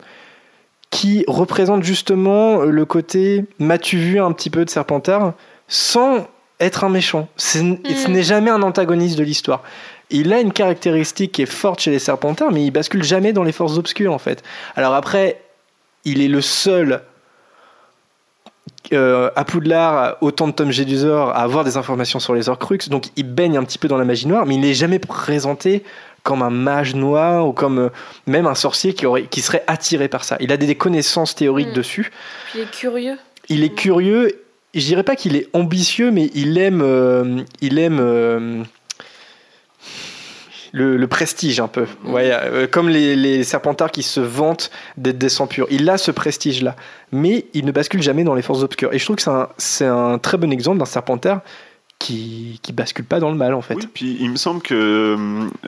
[0.89, 5.33] qui représente justement le côté m'as-tu vu un petit peu de serpentard
[5.67, 6.27] sans
[6.59, 7.27] être un méchant.
[7.35, 7.59] C'est-
[7.95, 9.63] Ce n'est jamais un antagoniste de l'histoire.
[10.11, 13.41] Il a une caractéristique qui est forte chez les Serpentards, mais il bascule jamais dans
[13.43, 14.43] les forces obscures en fait.
[14.75, 15.41] Alors après,
[16.05, 17.01] il est le seul
[18.91, 23.07] euh, à Poudlard, autant de Tom Jedusor, à avoir des informations sur les Horcruxes, donc
[23.15, 25.83] il baigne un petit peu dans la magie noire, mais il n'est jamais présenté
[26.23, 27.89] comme un mage noir ou comme euh,
[28.27, 30.37] même un sorcier qui, aurait, qui serait attiré par ça.
[30.39, 31.73] Il a des, des connaissances théoriques Mm.
[31.73, 32.11] dessus.
[32.51, 33.17] Puis il est curieux.
[33.49, 34.39] Il est curieux.
[34.73, 38.63] Je dirais pas qu'il est ambitieux, mais il aime, euh, il aime euh,
[40.73, 41.85] le, le prestige un peu.
[42.03, 45.67] Ouais, euh, comme les, les Serpentards qui se vantent d'être des sangs purs.
[45.69, 46.75] Il a ce prestige-là,
[47.11, 48.91] mais il ne bascule jamais dans les forces obscures.
[48.93, 49.23] Et je trouve que
[49.57, 51.41] c'est un, très bon exemple d'un Serpentard
[51.99, 53.75] qui qui bascule pas dans le mal en fait.
[53.75, 55.15] Oui, puis il me semble que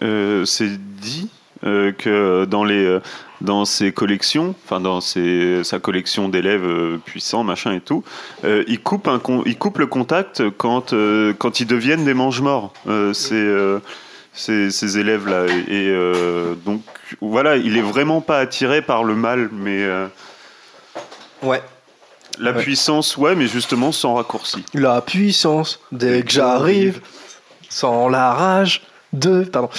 [0.03, 1.29] euh, c'est dit
[1.65, 2.99] euh, que dans les
[3.41, 8.03] dans ses collections, enfin dans ses, sa collection d'élèves puissants, machin et tout,
[8.43, 12.13] euh, il coupe un con- il coupe le contact quand euh, quand ils deviennent des
[12.15, 12.73] mange-morts.
[12.87, 13.35] Euh, c'est
[14.36, 15.45] ces, ces élèves-là.
[15.67, 16.81] Et euh, donc,
[17.21, 20.07] voilà, il est vraiment pas attiré par le mal, mais euh,
[21.43, 21.61] Ouais.
[22.39, 22.61] la Ouais.
[22.63, 24.63] puissance, ouais, mais justement sans raccourci.
[24.73, 27.01] La puissance dès que j'arrive,
[27.69, 28.81] sans la rage
[29.13, 29.43] de.
[29.43, 29.69] Pardon.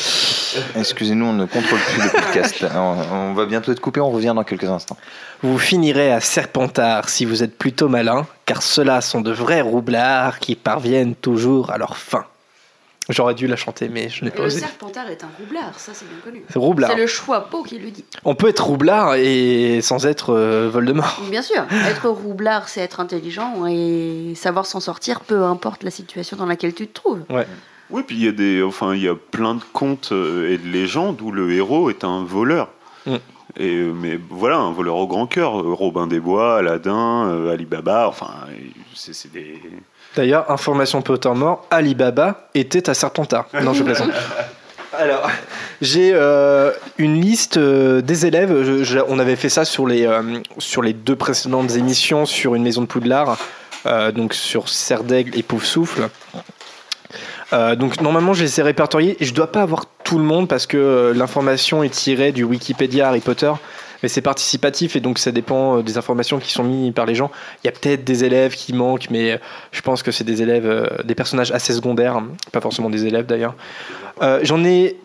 [0.76, 2.64] Excusez-nous, on ne contrôle plus le podcast.
[2.74, 4.96] on, on va bientôt être coupé, on revient dans quelques instants.
[5.42, 10.38] Vous finirez à Serpentard si vous êtes plutôt malin, car ceux-là sont de vrais roublards
[10.38, 12.24] qui parviennent toujours à leur fin.
[13.09, 14.61] J'aurais dû la chanter, mais je n'ai pas Le osé.
[14.61, 16.42] serpentard est un roublard, ça c'est bien connu.
[16.48, 16.90] C'est roublard.
[16.90, 18.04] C'est le choix Pau qui le dit.
[18.24, 21.22] On peut être roublard et sans être euh, Voldemort.
[21.30, 26.36] Bien sûr, être roublard, c'est être intelligent et savoir s'en sortir, peu importe la situation
[26.36, 27.22] dans laquelle tu te trouves.
[27.90, 30.59] Oui, puis il y a des, enfin, il y a plein de contes euh, et
[30.59, 32.70] de légendes où le héros est un voleur.
[33.07, 33.14] Mm.
[33.59, 35.61] Et euh, mais voilà, un voleur au grand cœur.
[35.61, 38.09] Euh, Robin des Bois, Aladdin, euh, Ali Baba.
[38.09, 38.30] Enfin,
[38.94, 39.61] c'est des.
[40.16, 43.46] D'ailleurs, information Pottermore, Ali Baba était à Serpentard.
[43.62, 44.10] Non, je plaisante.
[44.98, 45.28] Alors,
[45.82, 48.62] j'ai euh, une liste euh, des élèves.
[48.64, 50.22] Je- je- on avait fait ça sur les, euh,
[50.58, 53.36] sur les deux précédentes émissions sur une maison de Poudlard,
[54.14, 56.08] donc sur Serre d'Aigle et Poufsouffle.
[57.52, 60.48] Euh, donc normalement je les ai répertoriés et je dois pas avoir tout le monde
[60.48, 63.52] parce que l'information est tirée du Wikipédia Harry Potter
[64.07, 67.16] mais c'est participatif et donc ça dépend euh, des informations qui sont mises par les
[67.16, 67.32] gens.
[67.64, 69.38] Il y a peut-être des élèves qui manquent mais euh,
[69.72, 73.04] je pense que c'est des élèves, euh, des personnages assez secondaires, hein, pas forcément des
[73.04, 73.57] élèves d'ailleurs.
[74.42, 74.96] J'en ai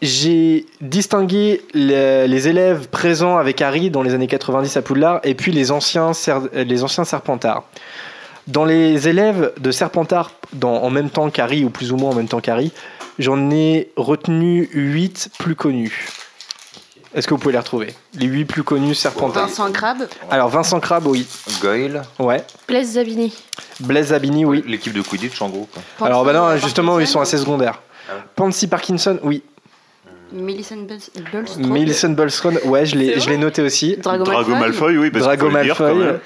[0.00, 5.52] j'ai distingué les, élèves présents avec Harry dans les années 90 à Poudlard et puis
[5.52, 6.12] les anciens,
[6.54, 7.64] les anciens Serpentards.
[8.46, 10.32] Dans les élèves de Serpentard,
[10.62, 12.72] en même temps qu'Harry, ou plus ou moins en même temps qu'Harry,
[13.18, 16.08] j'en ai retenu 8 plus connus.
[17.14, 17.92] Est-ce que vous pouvez les retrouver?
[18.14, 19.48] Les 8 plus connus Serpentards.
[19.48, 21.26] Vincent Crabe, Alors Vincent Crabbe, oui.
[21.60, 22.44] Goyle, Ouais.
[22.68, 23.34] Blaise Zabini.
[23.80, 24.62] Blaise Zabini, oui.
[24.66, 25.68] l'équipe de Quidditch en gros.
[25.98, 26.06] quoi.
[26.06, 27.80] Alors bah non, justement, ils sont assez Parkinson, secondaires.
[28.08, 28.12] Ah.
[28.36, 29.42] Pansy Parkinson, oui.
[30.32, 30.98] Millicent Bul-
[31.32, 33.96] Bulstrode, Millicent Bulstrode, ouais, je l'ai C'est je l'ai noté aussi.
[33.96, 36.04] Drago, Drago Malfoy, oui, parce Drago qu'il faut le dire, quand Malfoy.
[36.04, 36.20] même.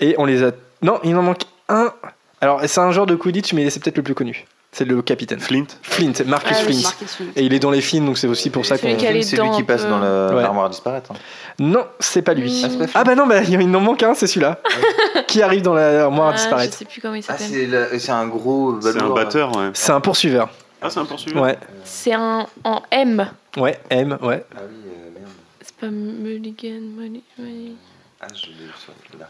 [0.00, 0.52] Et on les a.
[0.80, 1.92] Non, il en manque un.
[2.40, 4.46] Alors, c'est un genre de Quidditch, mais c'est peut-être le plus connu.
[4.76, 5.38] C'est le capitaine.
[5.38, 5.66] Flint.
[5.82, 6.82] Flint, Marcus Ah oui, Flint.
[6.82, 7.26] Marcus Flint.
[7.36, 8.98] Et il est dans les films, donc c'est aussi pour ça qu'on.
[8.98, 10.42] C'est lui qui passe dans la- Ouais.
[10.42, 11.12] l'armoire à disparaître.
[11.12, 11.16] hein.
[11.60, 12.64] Non, c'est pas lui.
[12.64, 14.58] Ah, pas Ah bah non, bah, il n'en manque un, c'est celui-là.
[15.28, 16.76] qui arrive dans la armoire à Ah, je disparaître.
[16.76, 17.46] sais plus comment il Ah, s'appelle.
[17.46, 19.14] c'est la- c'est un gros C'est un balourd.
[19.14, 19.70] batteur, ouais.
[19.74, 20.48] C'est un poursuiveur.
[20.82, 21.42] Ah, c'est un poursuivant.
[21.42, 23.30] Ouais, c'est un en M.
[23.56, 24.44] ouais, M, ouais.
[24.56, 25.30] Ah oui, euh, merde.
[25.62, 26.80] C'est pas Mulligan.
[26.98, 27.76] Mulli- Mulli-
[28.20, 29.28] Ah, je l'ai sur là.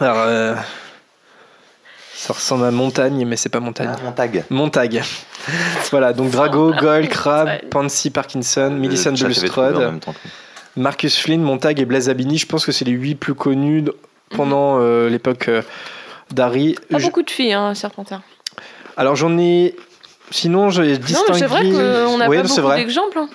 [0.00, 0.54] Alors, euh,
[2.20, 3.90] ça ressemble à Montagne, mais c'est pas Montagne.
[3.96, 4.44] Ah, Montag.
[4.50, 5.02] Montag.
[5.90, 7.68] voilà, donc Drago, Goyle, Crabbe, Montagne.
[7.70, 10.00] Pansy Parkinson, Millicent trouvé en Bulstrode.
[10.76, 12.36] Marcus Flynn, Montag et Blaise Abini.
[12.38, 13.92] Je pense que c'est les huit plus connus d-
[14.30, 15.62] pendant euh, l'époque euh,
[16.32, 16.74] d'Harry.
[16.90, 18.22] Pas Je- beaucoup de filles, hein, Serpentard.
[18.96, 19.76] Alors j'en ai.
[20.30, 21.24] Sinon, j'ai Non, distingué.
[21.32, 22.76] mais c'est vrai qu'on Ouais, pas c'est beaucoup vrai.
[22.78, 23.18] d'exemples.
[23.18, 23.28] hein.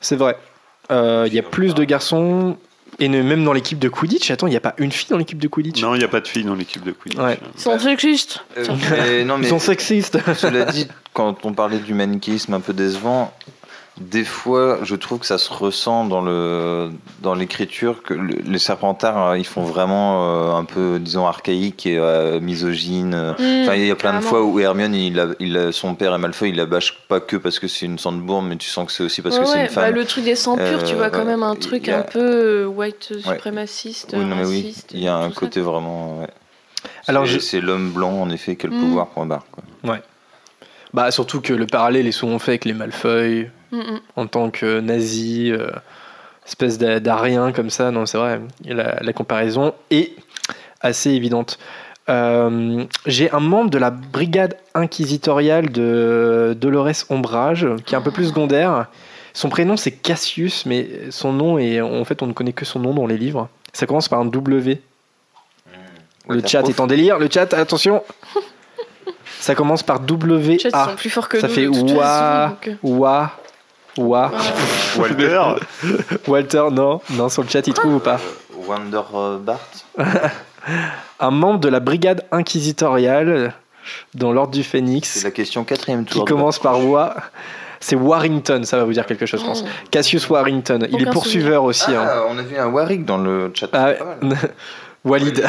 [0.00, 0.36] C'est vrai.
[0.90, 2.56] Euh, Il y a plus de garçons.
[2.98, 5.38] Et même dans l'équipe de Quidditch, attends, il n'y a pas une fille dans l'équipe
[5.38, 5.80] de Quidditch?
[5.82, 7.18] Non, il n'y a pas de fille dans l'équipe de Quidditch.
[7.20, 7.38] Ouais.
[7.56, 8.44] Ils sont sexistes.
[8.58, 10.18] Euh, mais non, mais Ils sont sexistes.
[10.34, 13.32] cela dit, quand on parlait du manichéisme un peu décevant,
[14.00, 16.90] des fois, je trouve que ça se ressent dans le
[17.20, 21.84] dans l'écriture que le- les Serpentards, euh, ils font vraiment euh, un peu, disons, archaïque
[21.86, 23.34] et euh, misogyne.
[23.38, 25.94] Mmh, Enfin, il y a plein de fois où Hermione, il a, il a- son
[25.94, 28.68] père et Malfoy, il la bâche pas que parce que c'est une sandbourne, mais tu
[28.68, 29.84] sens que c'est aussi parce Ouais, que c'est ouais, une femme.
[29.84, 31.24] bah, le truc des sangs purs, tu Euh, vois quand ouais.
[31.26, 34.90] même un truc a- un peu white suprémaciste, Oui, mais oui, raciste.
[34.94, 35.34] il y a un ça.
[35.34, 36.20] côté vraiment.
[36.20, 36.28] ouais.
[37.08, 38.80] Alors, C'est- je- l'homme blanc en effet qui a le Mm.
[38.80, 39.44] pouvoir point barre.
[39.52, 39.62] Quoi.
[40.94, 43.50] Bah, surtout que le parallèle est souvent fait avec les Malfoy
[44.16, 45.70] En tant que nazi, euh,
[46.46, 47.90] espèce d'a- d'arien comme ça.
[47.90, 50.12] Non, c'est vrai, la, la comparaison est
[50.80, 51.58] assez évidente.
[52.08, 58.10] Euh, J'ai un membre de la brigade inquisitoriale de Dolores Ombrage, qui est un peu
[58.10, 58.86] plus secondaire.
[59.34, 62.80] Son prénom c'est Cassius, mais son nom est en fait on ne connaît que son
[62.80, 63.48] nom dans les livres.
[63.72, 64.82] Ça commence par un W.
[66.28, 66.70] Le Ouais, chat prof.
[66.76, 67.18] est en délire.
[67.18, 68.02] Le chat, attention.
[69.40, 70.84] Ça commence par W Les chats, ils A.
[70.90, 71.54] sont plus forts que Ça nous.
[71.54, 71.90] fait de toute
[73.98, 74.30] Wa.
[74.98, 75.42] Walter,
[76.28, 79.58] Walter, non, non, sur le chat, il trouve ou pas Euh, Wonder euh, Bart.
[81.20, 83.52] Un membre de la brigade inquisitoriale
[84.14, 86.24] dans l'ordre du C'est Phénix la question quatrième qui tour.
[86.24, 87.16] de commence par Wa.
[87.80, 89.64] C'est Warrington, ça va vous dire quelque chose, je pense.
[89.64, 89.68] Mm.
[89.90, 90.86] Cassius Warrington.
[90.90, 91.92] Il est poursuiveur aussi.
[91.92, 92.06] hein.
[92.08, 93.66] Ah, on a vu un Warwick dans le chat.
[93.72, 94.38] Ah, c'est pas mal.
[95.04, 95.42] Walid.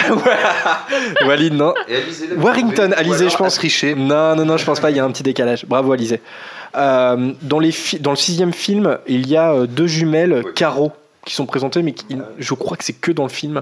[1.26, 1.74] Walid, non.
[1.88, 3.62] Alizé, Warrington, Alizé, je pense.
[3.98, 4.90] Non, non, non, je pense pas.
[4.92, 5.66] Il y a un petit décalage.
[5.66, 6.22] Bravo, Alizé.
[6.76, 10.52] Euh, dans, les fi- dans le sixième film, il y a euh, deux jumelles Oui.
[10.56, 10.92] Caro
[11.26, 13.62] qui sont présentées, mais qui- je crois que c'est que dans le film.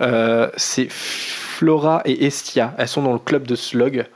[0.00, 2.74] Euh, c'est Flora et Estia.
[2.78, 4.06] Elles sont dans le club de Slug.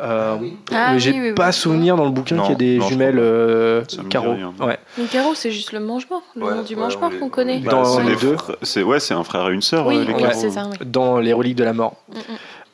[0.00, 0.36] Euh.
[0.72, 1.52] Ah mais j'ai oui, oui, pas oui.
[1.52, 3.82] souvenir dans le bouquin qu'il y a des non, jumelles euh,
[4.32, 4.52] rien.
[4.60, 4.78] Ouais.
[4.96, 6.22] Mais c'est juste le mange-mort.
[6.36, 7.60] Le Ouais, nom du ouais, mange-mort on qu'on connaît.
[7.60, 8.36] Dans c'est les deux.
[8.62, 9.86] c'est ouais, c'est un frère et une sœur.
[9.86, 10.14] Oui, euh, les
[10.50, 10.68] ça.
[10.70, 10.86] oui.
[10.86, 11.96] Dans Les Reliques de la Mort.
[12.08, 12.20] Mm, mm.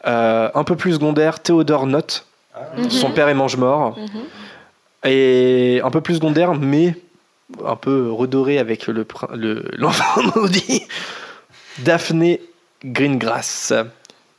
[0.06, 2.26] Euh, un peu plus secondaire, Théodore Note.
[2.78, 2.90] Mhm.
[2.90, 3.98] Son père est mange-mort.
[3.98, 5.10] Mhm.
[5.10, 6.94] Et un peu plus secondaire, mais
[7.64, 10.82] un peu redoré avec le prin- le- l'enfant maudit,
[11.80, 12.40] Daphné
[12.84, 13.72] Greengrass,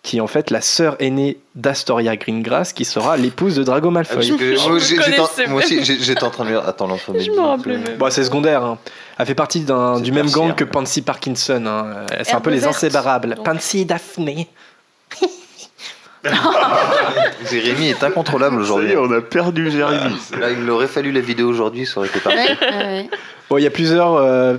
[0.07, 3.91] qui est en fait la sœur aînée d'Astoria Greengrass, qui sera l'épouse de Drago Ah,
[3.91, 4.37] Malfoy.
[4.37, 4.95] que moi, en- aussi,
[5.83, 6.63] j'étais en train de dire.
[6.65, 7.97] Attends, l'enfant Je maudit, me rappelais euh, même.
[7.97, 8.63] Bon, c'est secondaire.
[8.63, 8.77] hein.
[9.19, 9.65] Elle fait partie
[10.01, 11.61] du même gang que Pansy Parkinson.
[11.67, 12.05] hein.
[12.23, 13.35] C'est un peu les verte, inséparables.
[13.35, 13.43] donc.
[13.45, 14.47] Pansy et Daphné.
[17.49, 18.95] Jérémy est incontrôlable aujourd'hui.
[18.97, 20.15] on a perdu Jérémy.
[20.39, 22.39] Là, il aurait fallu la vidéo aujourd'hui, ça aurait été parfait.
[22.61, 23.09] Ouais, ouais, ouais.
[23.49, 24.55] Bon, il y a plusieurs, euh,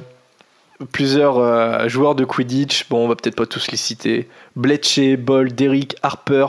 [0.93, 2.89] plusieurs euh, joueurs de Quidditch.
[2.89, 4.29] Bon, on va peut-être pas tous les citer.
[4.57, 6.47] Bletchley, Bold, Derrick, Harper,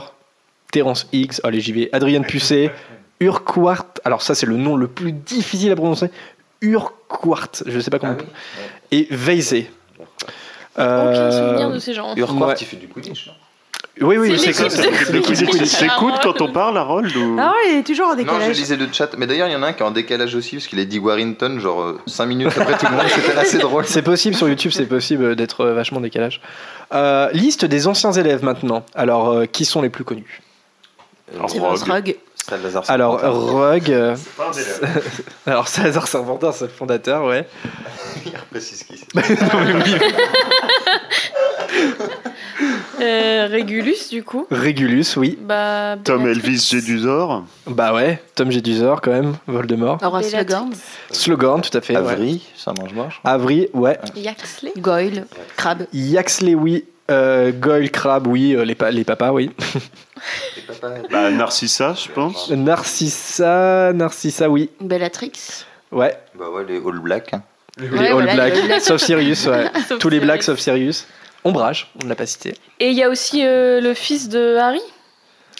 [0.72, 2.72] Terence Higgs, allez j'y vais, Adrien Pusset,
[3.20, 3.86] Urquhart.
[4.04, 6.10] Alors ça, c'est le nom le plus difficile à prononcer.
[6.62, 8.16] Urquhart, je sais pas comment.
[8.18, 8.22] Ah
[8.92, 8.98] oui.
[8.98, 9.70] Et Veizé.
[10.76, 12.14] Aucun Euh, souvenir de ces gens.
[12.16, 12.54] Urquhart, Ouais.
[12.60, 13.30] il fait du Quidditch.
[14.00, 15.78] Oui, oui, C'est c'est l'équipe ça.
[15.78, 17.36] T'écoutes quand on parle, Harold ou...
[17.38, 18.56] Ah ouais, il est toujours en Non, je décalage.
[18.56, 19.10] lisais le chat.
[19.18, 20.84] Mais d'ailleurs, il y en a un qui est en décalage aussi, parce qu'il a
[20.84, 23.06] dit Warrington, genre 5 minutes après tout le monde.
[23.08, 23.84] C'était assez drôle.
[23.86, 26.40] C'est possible sur YouTube, c'est possible d'être euh, vachement décalage.
[26.94, 28.84] Euh, liste des anciens élèves maintenant.
[28.94, 30.40] Alors, euh, qui sont les plus connus?
[31.38, 32.16] Rogue.
[32.50, 33.20] Salazar Alors.
[33.22, 33.90] Rogue.
[33.92, 34.16] euh,
[35.46, 37.46] Alors, Salazar Serpentard, c'est le fondateur, ouais.
[38.26, 39.06] Il précise qui c'est.
[43.00, 44.46] Euh, Régulus, du coup.
[44.50, 45.38] Régulus, oui.
[45.40, 46.26] Bah, Tom.
[46.26, 47.44] Elvis Jedusor.
[47.66, 48.22] Bah ouais.
[48.34, 49.36] Tom Jedusor, quand même.
[49.46, 49.98] Voldemort.
[51.10, 51.94] Slogan, tout à fait.
[51.96, 52.12] ouais.
[52.12, 53.20] Avry, ça mange moche.
[53.24, 53.98] Avry, ouais.
[54.16, 54.72] Yaxley.
[54.76, 55.26] Goyle.
[55.56, 55.84] Crabbe.
[55.94, 56.84] Yaxley, oui.
[57.10, 58.54] Euh, Goyle, Crabbe, oui.
[58.54, 59.50] Euh, les, pa- les papas, oui.
[60.66, 62.50] Papa, Bah, Narcissa, je pense.
[62.50, 64.70] Narcissa, Narcissa, oui.
[64.80, 65.32] Bellatrix.
[65.90, 66.16] Ouais.
[66.38, 67.34] Bah ouais, les All Black.
[67.34, 67.42] hein.
[67.78, 68.54] les Ouais, All voilà, Blacks.
[68.54, 68.82] les All Blacks.
[68.82, 69.66] Sauf Sirius, ouais.
[69.88, 70.20] Sauf Tous les Sirius.
[70.24, 71.06] Blacks sauf Sirius.
[71.42, 72.54] Ombrage, on ne l'a pas cité.
[72.78, 74.80] Et il y a aussi euh, le fils de Harry.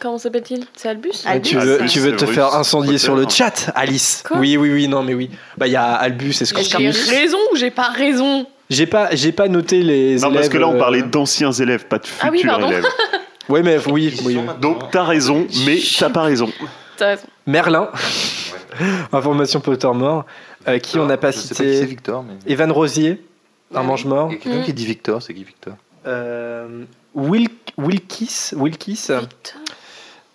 [0.01, 0.65] Comment s'appelle-t-il?
[0.77, 1.25] C'est Albus?
[1.27, 1.49] Albus.
[1.49, 3.37] tu veux, Albus, tu veux te Severus, faire incendier sur le Potter.
[3.37, 4.23] chat, Alice?
[4.27, 4.39] Quoi?
[4.39, 5.31] Oui, oui, oui, non, mais oui.
[5.59, 7.09] Bah, il y a Albus et J'ai Scorpius.
[7.11, 8.47] raison ou j'ai pas raison?
[8.71, 10.33] J'ai pas, j'ai pas noté les Non, élèves.
[10.35, 12.69] parce que là, on euh, parlait d'anciens élèves, pas de futurs Ah oui, pardon.
[12.69, 12.87] élèves.
[13.49, 14.17] Ouais, mais oui,
[14.61, 16.49] Donc, t'as raison, mais t'as pas raison.
[16.97, 17.27] T'as raison.
[17.47, 17.89] Merlin.
[19.13, 20.25] Information Pottermore.
[20.69, 22.35] Euh, qui on n'a pas Je sais pas qui c'est cité Victor, mais.
[22.53, 23.21] Evan Rosier,
[23.75, 24.29] un mange-mort.
[24.31, 24.65] Il y a quelqu'un Mm.
[24.65, 25.75] qui dit Victor, c'est qui Victor?
[26.07, 26.85] Euh,
[27.17, 28.93] Wil- Wilkis, Wilkis.
[29.09, 29.61] Victor.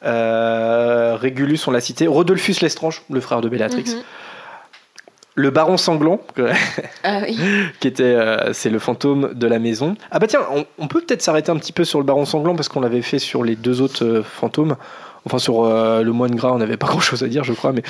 [0.04, 2.08] Euh, Régulus, on l'a cité.
[2.08, 3.86] Rodolphus Lestrange, le frère de Bellatrix.
[3.96, 4.02] Mhm.
[5.38, 6.22] Le baron sanglant,
[7.04, 7.38] Ah oui.
[7.82, 9.96] qui était, euh, c'est le fantôme de la maison.
[10.10, 12.56] Ah bah tiens, on, on peut peut-être s'arrêter un petit peu sur le baron sanglant
[12.56, 14.78] parce qu'on l'avait fait sur les deux autres euh, fantômes.
[15.28, 17.74] Enfin sur euh, le moine gras, on n'avait pas grand-chose à dire, je crois.
[17.74, 17.82] Mais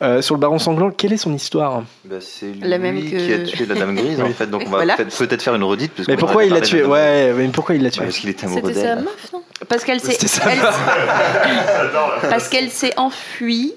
[0.00, 1.82] euh, sur le baron sanglant, quelle est son histoire?
[2.06, 4.46] Bah, C'est lui La même qui a tué la dame grise, en fait.
[4.46, 4.96] Donc on va Voilà.
[4.96, 5.92] peut-être faire une redite.
[5.94, 6.80] parce Mais pourquoi il l'a tué?
[6.82, 6.88] la.
[6.88, 8.00] Ouais, mais pourquoi il l'a tué?
[8.00, 9.04] Bah, Parce qu'il était amoureux C'était sa d'elle.
[9.04, 9.42] meuf, non?
[9.68, 10.16] Parce qu'elle s'est,
[12.30, 13.74] parce qu'elle s'est enfuie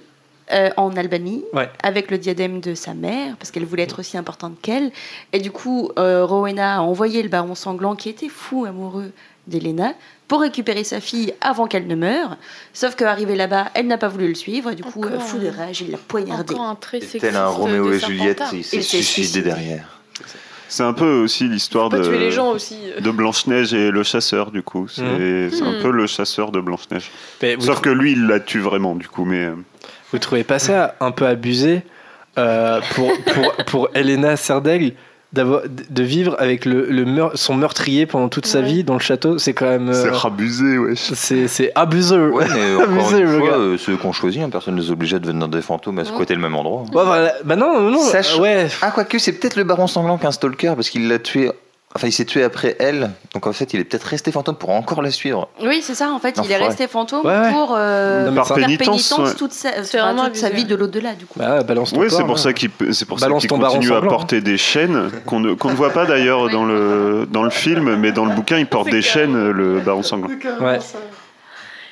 [0.51, 1.69] euh, en Albanie Ouais.
[1.83, 4.91] avec le diadème de sa mère, parce qu'elle voulait être aussi importante qu'elle.
[5.33, 9.11] Et du coup, euh, Rowena a envoyé le baron sanglant, qui était fou amoureux
[9.47, 9.93] d'Elena,
[10.27, 12.37] pour récupérer sa fille avant qu'elle ne meure.
[12.73, 14.71] Sauf qu'arrivée là-bas, elle n'a pas voulu le suivre.
[14.71, 16.53] Et du coup, Encore euh, fou de rage, il l'a poignardé.
[16.53, 19.41] Encore un trait Et Tel un Roméo et Juliette, il s'est suicidé suicidé.
[19.43, 19.99] derrière.
[20.69, 22.77] C'est un peu aussi l'histoire de, tuer les gens aussi.
[22.99, 24.89] de Blanche-Neige et le chasseur, du coup.
[24.89, 25.81] C'est c'est un Mhm.
[25.81, 27.09] peu le chasseur de Blanche-Neige.
[27.59, 29.23] Sauf que lui, il la tue vraiment, du coup.
[29.23, 29.47] Mais
[30.11, 31.81] vous trouvez pas ça un peu abusé
[32.37, 34.93] euh, pour, pour, pour Elena Serdaigle
[35.33, 38.65] d'avoir de vivre avec le, le meur- son meurtrier pendant toute sa Ouais.
[38.65, 40.99] vie dans le château, c'est quand même euh, C'est abusé, wesh.
[41.15, 42.15] c'est c'est abusé.
[42.17, 45.13] Ouais, mais encore Abusé, une fois, euh, ceux qu'on choisit, hein, personne ne les oblige
[45.13, 46.83] à devenir des fantômes à squatter le même endroit.
[46.83, 47.33] Ouais, voilà.
[47.43, 47.99] Bah non, non, non.
[47.99, 48.67] Sache- Ouais.
[48.81, 51.51] Ah, quoique, c'est peut-être le baron sanglant qu'un stalker parce qu'il l'a tué.
[51.95, 53.11] Enfin, il s'est tué après elle.
[53.33, 55.47] Donc en fait, il est peut-être resté fantôme pour encore la suivre.
[55.63, 57.51] Oui, c'est ça, en fait, il est resté fantôme Ouais, ouais.
[57.51, 59.35] pour euh, Non, faire pénitence, pénitence ouais.
[59.35, 61.39] toute sa, C'est enfin, vraiment toute sa vie de l'au-delà, du coup.
[61.39, 62.37] Bah, balance ton Oui, c'est pour hein.
[62.37, 65.53] ça qu'il c'est pour ça Balance qu'il baron continue à porter des chaînes qu'on ne,
[65.53, 68.67] qu'on ne voit pas d'ailleurs dans le dans le film, mais dans le bouquin il
[68.67, 70.27] porte des chaînes le baron sanglant.
[70.61, 70.79] Ouais.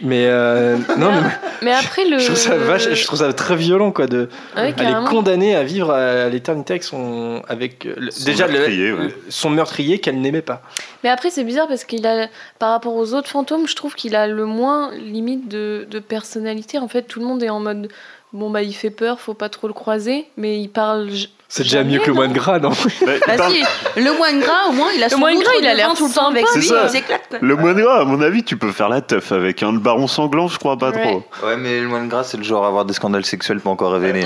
[0.02, 1.30] Mais euh, non, mais
[1.62, 2.20] Mais après, le.
[2.20, 5.56] je trouve ça vache, je trouve ça très violent quoi de Ouais, elle est condamnée
[5.56, 9.04] à vivre à l'éternité avec son avec euh, le- Son déjà le- meurtrier, ouais.
[9.06, 10.62] le- son meurtrier qu'elle n'aimait pas.
[11.04, 12.28] Mais après, c'est bizarre parce qu'il a,
[12.60, 16.78] par rapport aux autres fantômes, je trouve qu'il a le moins limite de, de personnalité.
[16.78, 17.90] En fait, tout le monde est en mode
[18.34, 21.10] bon bah il fait peur, faut pas trop le croiser, mais il parle.
[21.48, 22.70] C'est déjà mieux que le moine gras, non
[23.06, 23.64] Bah, Bah si,
[23.96, 26.14] le moine gras, au moins, il a son moine gras, il a l'air tout le
[26.14, 27.36] temps avec lui, il s'éclate.
[27.40, 30.48] Le moine gras, à mon avis, tu peux faire la teuf avec un baron sanglant,
[30.48, 31.24] je crois pas trop.
[31.44, 33.94] Ouais, mais le moine gras, c'est le genre à avoir des scandales sexuels pas encore
[33.94, 34.26] révélés.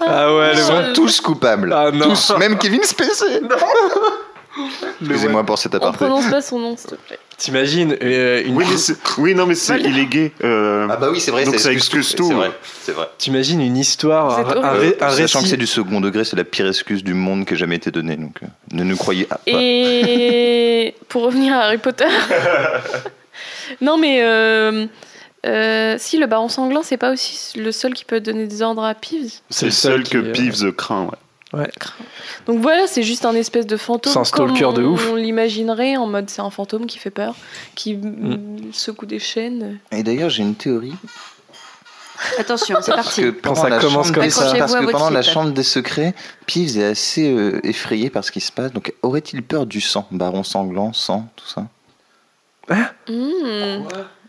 [0.00, 1.72] Ah ouais, Ils le sont tous coupables.
[1.72, 2.10] Ah non.
[2.10, 3.40] Tous, même Kevin Spacey.
[5.00, 5.98] Excusez-moi pour cet On aparté.
[5.98, 7.18] prononce pas son nom, s'il te plaît.
[7.36, 8.64] T'imagines euh, une Oui,
[9.18, 10.32] oui, non, mais c'est, il est gay.
[10.42, 12.26] euh, Ah bah oui, c'est vrai, Donc ça excuse tout.
[12.26, 12.50] C'est vrai,
[12.82, 13.08] c'est vrai.
[13.18, 14.96] T'imagines une histoire, un, un horrible.
[14.96, 17.54] ré- un Sachant que c'est du second degré, c'est la pire excuse du monde qui
[17.54, 18.16] ait jamais été donnée.
[18.16, 19.40] Donc euh, ne nous croyez pas.
[19.46, 22.06] Et pour revenir à Harry Potter.
[23.80, 24.18] non, mais.
[24.22, 24.86] euh,
[25.46, 28.82] euh, si le baron sanglant, c'est pas aussi le seul qui peut donner des ordres
[28.82, 29.34] à Peeves.
[29.50, 31.18] c'est le seul qui, que euh, Peeves craint, ouais.
[32.46, 34.12] Donc voilà, c'est juste un espèce de fantôme.
[34.12, 35.08] C'est un stalker comme de on, ouf.
[35.10, 37.34] On l'imaginerait en mode c'est un fantôme qui fait peur,
[37.74, 38.72] qui Mm.
[38.72, 39.78] secoue des chaînes.
[39.92, 40.94] Et d'ailleurs, j'ai une théorie.
[42.38, 43.22] Attention, c'est parti.
[43.22, 44.52] que Quand pendant ça la commence chambre comme des- ça.
[44.58, 46.14] Parce que pendant la chambre des secrets,
[46.46, 48.72] Peeves est assez euh, effrayé par ce qui se passe.
[48.72, 50.06] Donc aurait-il peur du sang?
[50.10, 51.66] Baron sanglant, sang, tout ça?
[53.08, 53.84] Mm.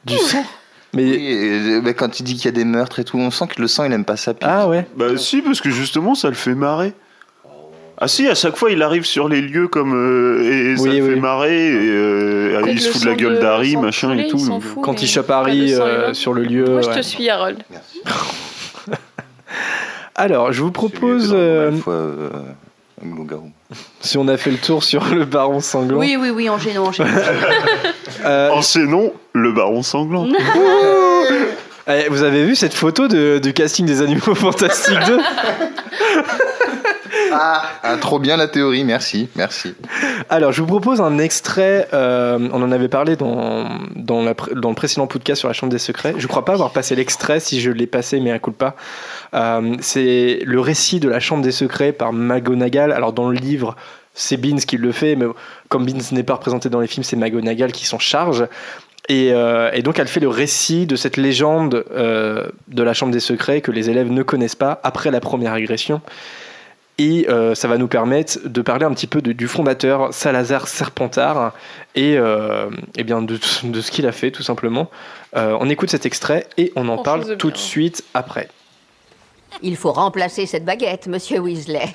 [0.05, 0.45] Du sang?
[0.93, 3.29] Mais Oui, euh, bah, quand il dit qu'il y a des meurtres et tout, on
[3.31, 4.33] sent que le sang, il aime pas ça.
[4.33, 4.49] Peeves.
[4.49, 4.87] ah ouais.
[4.95, 6.93] Bah si, parce que justement, ça le fait marrer.
[8.01, 11.01] Ah si, à chaque fois, il arrive sur les lieux comme euh, et ça Oui,
[11.01, 11.09] oui.
[11.09, 11.67] fait marrer.
[11.67, 14.37] Et, euh, Peut-être il se fout de la gueule d'Harry, machin et tout.
[14.47, 14.81] donc, fout.
[14.81, 16.63] Quand il chope Harry euh, sur le lieu.
[16.65, 16.95] Moi, je ouais.
[16.95, 17.57] te suis, Harold.
[17.69, 18.01] Merci.
[20.15, 22.29] Alors, je vous propose, euh, Une fois, euh,
[24.01, 27.09] si on a fait le tour sur le baron sanglant, Oui, oui, oui, enchaînons, enchaînons.
[28.25, 30.27] euh, Enchaînons le baron sanglant.
[31.87, 35.19] eh, vous avez vu cette photo de, du casting des Animaux Fantastiques 2
[37.31, 37.63] Ah,
[37.99, 39.75] trop bien la théorie, merci, merci.
[40.29, 41.87] Alors, je vous propose un extrait.
[41.93, 46.15] euh, on en avait parlé dans, le précédent podcast sur la Chambre des Secrets.
[46.17, 47.39] Je crois pas avoir passé l'extrait.
[47.39, 48.75] Si je l'ai passé, mais à coup pas.
[49.33, 52.91] Euh, c'est le récit de la Chambre des Secrets par McGonagall.
[52.91, 53.75] Alors, dans le livre,
[54.13, 55.25] c'est Beans qui le fait, mais
[55.69, 58.47] comme Beans n'est pas représenté dans les films, c'est McGonagall qui s'en charge.
[59.07, 63.19] Et, euh, et donc, elle fait le récit de cette légende de la Chambre des
[63.19, 66.01] Secrets que les élèves ne connaissent pas après la première agression.
[67.01, 70.67] Et euh, ça va nous permettre de parler un petit peu de- du fondateur Salazar
[70.67, 71.53] Serpentard
[71.95, 74.91] et, euh, eh bien de, de ce qu'il a fait tout simplement.
[75.37, 78.49] Euh, on écoute cet extrait et on en parle tout de suite après.
[79.61, 81.87] Il faut remplacer cette baguette, monsieur Weasley.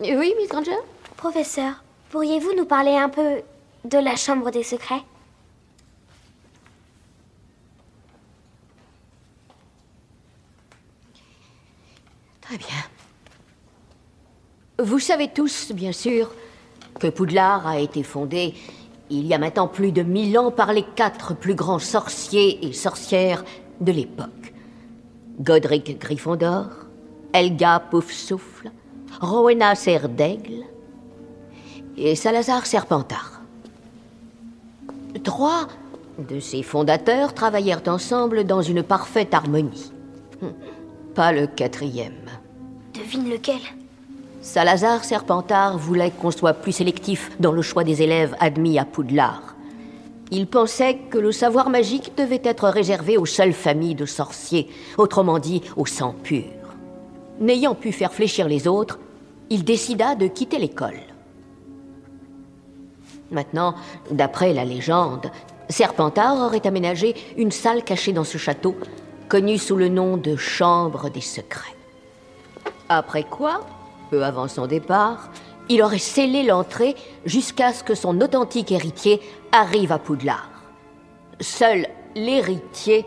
[0.00, 0.70] Oui, Miss Granger?
[1.18, 3.42] Professeur, pourriez-vous nous parler un peu
[3.84, 5.02] de la chambre des secrets?
[12.40, 12.66] Très bien.
[14.80, 16.30] Vous savez tous, bien sûr,
[17.00, 18.54] que Poudlard a été fondé
[19.10, 22.72] il y a maintenant plus de mille ans par les quatre plus grands sorciers et
[22.72, 23.44] sorcières
[23.80, 24.54] de l'époque.
[25.40, 26.66] Godric Gryffondor,
[27.32, 28.70] Helga Poufsouffle,
[29.20, 30.64] Rowena Serre-d'Aigle
[31.96, 33.40] et Salazar Serpentard.
[35.24, 35.66] Trois
[36.18, 39.92] de ces fondateurs travaillèrent ensemble dans une parfaite harmonie.
[41.14, 42.28] Pas le quatrième.
[42.94, 43.60] Devine lequel?
[44.48, 49.54] Salazar Serpentard voulait qu'on soit plus sélectif dans le choix des élèves admis à Poudlard.
[50.30, 55.38] Il pensait que le savoir magique devait être réservé aux seules familles de sorciers, autrement
[55.38, 56.46] dit au sang pur.
[57.40, 58.98] N'ayant pu faire fléchir les autres,
[59.50, 61.02] il décida de quitter l'école.
[63.30, 63.74] Maintenant,
[64.10, 65.30] d'après la légende,
[65.68, 68.76] Serpentard aurait aménagé une salle cachée dans ce château,
[69.28, 71.76] connue sous le nom de Chambre des Secrets.
[72.88, 73.60] Après quoi,
[74.10, 75.30] peu avant son départ,
[75.68, 79.20] il aurait scellé l'entrée jusqu'à ce que son authentique héritier
[79.52, 80.50] arrive à Poudlard.
[81.40, 83.04] Seul l'héritier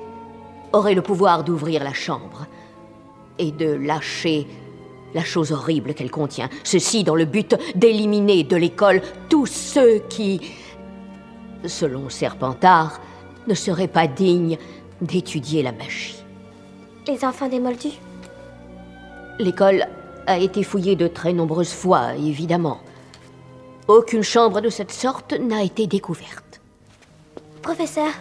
[0.74, 2.46] aurait le pouvoir d'ouvrir la chambre
[3.40, 4.48] et de lâcher
[5.14, 6.50] la chose horrible qu'elle contient.
[6.64, 10.40] Ceci dans le but d'éliminer de l'école tous ceux qui,
[11.66, 13.02] selon Serpentard,
[13.48, 14.58] ne seraient pas dignes
[15.02, 16.24] d'étudier la magie.
[17.08, 18.00] Les enfants des Moldus?
[19.40, 19.88] L'école
[20.28, 22.80] a été fouillée de très nombreuses fois, évidemment.
[23.88, 26.62] Aucune chambre de cette sorte n'a été découverte.
[27.62, 28.12] Professeur,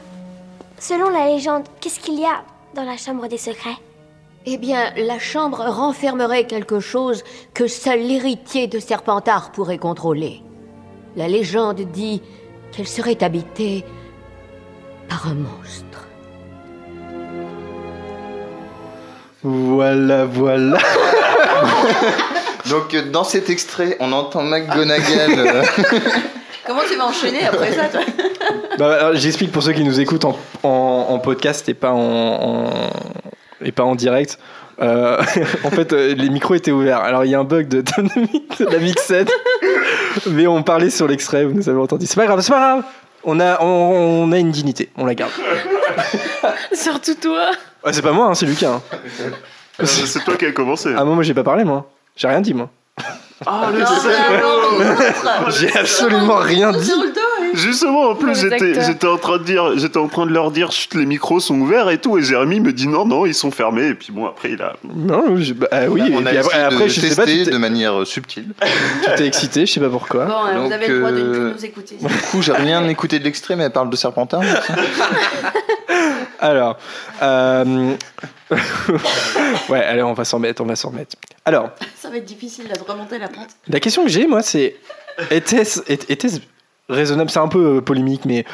[0.79, 2.43] selon la légende, qu'est-ce qu'il y a
[2.75, 3.77] dans la chambre des secrets?
[4.47, 7.23] Eh bien, la chambre renfermerait quelque chose
[7.53, 10.43] que seul l'héritier de Serpentard pourrait contrôler.
[11.15, 12.23] La légende dit
[12.73, 13.85] qu'elle serait habitée
[15.09, 16.09] par un monstre.
[19.43, 20.79] Voilà, voilà.
[22.71, 25.39] Donc euh, dans cet extrait, on entend McGonagall.
[25.39, 25.63] euh,
[26.67, 28.01] Comment tu vas enchaîner après ça, toi
[28.79, 32.71] Bah, J'explique pour ceux qui nous écoutent en, en- en podcast et pas en, en-
[33.65, 34.39] et pas en direct.
[34.81, 35.19] Euh,
[35.65, 37.01] en fait, les micros étaient ouverts.
[37.01, 39.31] Alors, il y a un bug de, de la mixette,
[40.27, 42.07] mais on parlait sur l'extrait, vous nous avez entendu.
[42.07, 42.85] C'est pas grave, c'est pas grave.
[43.25, 45.33] On a, on, on a une dignité, on la garde.
[46.73, 47.51] Surtout toi.
[47.85, 48.71] Ouais, c'est pas moi, hein, c'est Lucas.
[48.71, 48.83] hein.
[49.83, 50.91] Euh, c'est toi qui as commencé.
[50.97, 51.91] Ah, moi, moi j'ai pas parlé, moi.
[52.17, 52.69] J'ai rien dit, moi.
[53.47, 56.93] Ah, le J'ai absolument rien dit.
[57.55, 60.95] Justement, en plus, j'étais en train de dire, j'étais en train de leur dire, Chut,
[60.95, 63.89] les micros sont ouverts et tout, et Jérémy me dit non, non, ils sont fermés.
[63.89, 64.75] Et puis bon, après, il a.
[64.85, 67.17] Non, je- bah, ah oui, on et a puis après, essayé après, de je sais
[67.17, 68.49] pas, tu tester t'es- de manière euh, subtile.
[69.05, 70.27] tu t'es excité, je sais pas pourquoi.
[70.27, 71.97] Bon, euh, vous Donc, avez le droit de ne euh, plus nous écouter.
[71.97, 74.43] Du coup, j'ai rien écouté de l'extrait, mais elle parle de Serpentard.
[76.41, 76.79] Alors,
[77.23, 77.95] euh...
[79.69, 81.17] ouais, allez, on va s'en mettre, on va s'en mettre.
[81.45, 83.49] Alors, Ça va être difficile là, de remonter la pente.
[83.69, 84.77] la question que j'ai, moi, c'est
[85.31, 86.39] était-ce était-ce
[86.89, 88.45] raisonnable C'est un peu euh, polémique, mais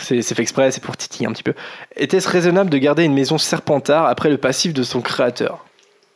[0.00, 1.54] c'est fait exprès, c'est pour titiller un petit peu.
[1.96, 5.64] Était-ce raisonnable de garder une maison Serpentard après le passif de son créateur?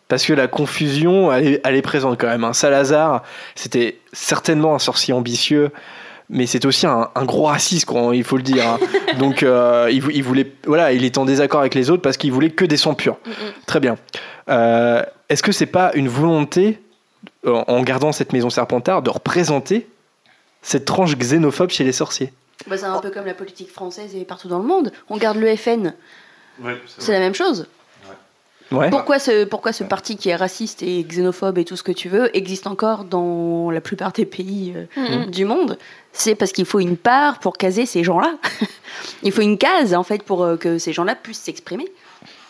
[0.08, 2.44] Parce que la confusion, elle est, elle est présente quand même.
[2.44, 2.52] hein.
[2.52, 3.22] Salazar,
[3.54, 5.70] c'était certainement un sorcier ambitieux,
[6.30, 8.66] mais c'est aussi un, un gros raciste, quoi, il faut le dire.
[8.68, 8.78] hein.
[9.18, 12.16] Donc, euh, il, vou- il voulait, voilà, il était en désaccord avec les autres parce
[12.16, 13.18] qu'il voulait que des sangs purs.
[13.66, 13.96] Très bien.
[14.48, 16.80] Euh, Est-ce que c'est pas une volonté,
[17.46, 19.86] en gardant cette maison Serpentard, de représenter
[20.62, 22.32] cette tranche xénophobe chez les sorciers?
[22.66, 24.92] Bah, c'est un peu comme la politique française et partout dans le monde.
[25.10, 25.92] On garde le FN,
[26.62, 27.66] Ouais, c'est la même chose.
[28.74, 28.90] Ouais.
[28.90, 32.08] Pourquoi ce, pourquoi ce parti qui est raciste et xénophobe et tout ce que tu
[32.08, 34.84] veux existe encore dans la plupart des pays euh,
[35.24, 35.30] Mhm.
[35.30, 35.78] du monde?
[36.12, 38.34] C'est parce qu'il faut une part pour caser ces gens-là.
[39.22, 41.86] Il faut une case en fait pour euh, que ces gens-là puissent s'exprimer.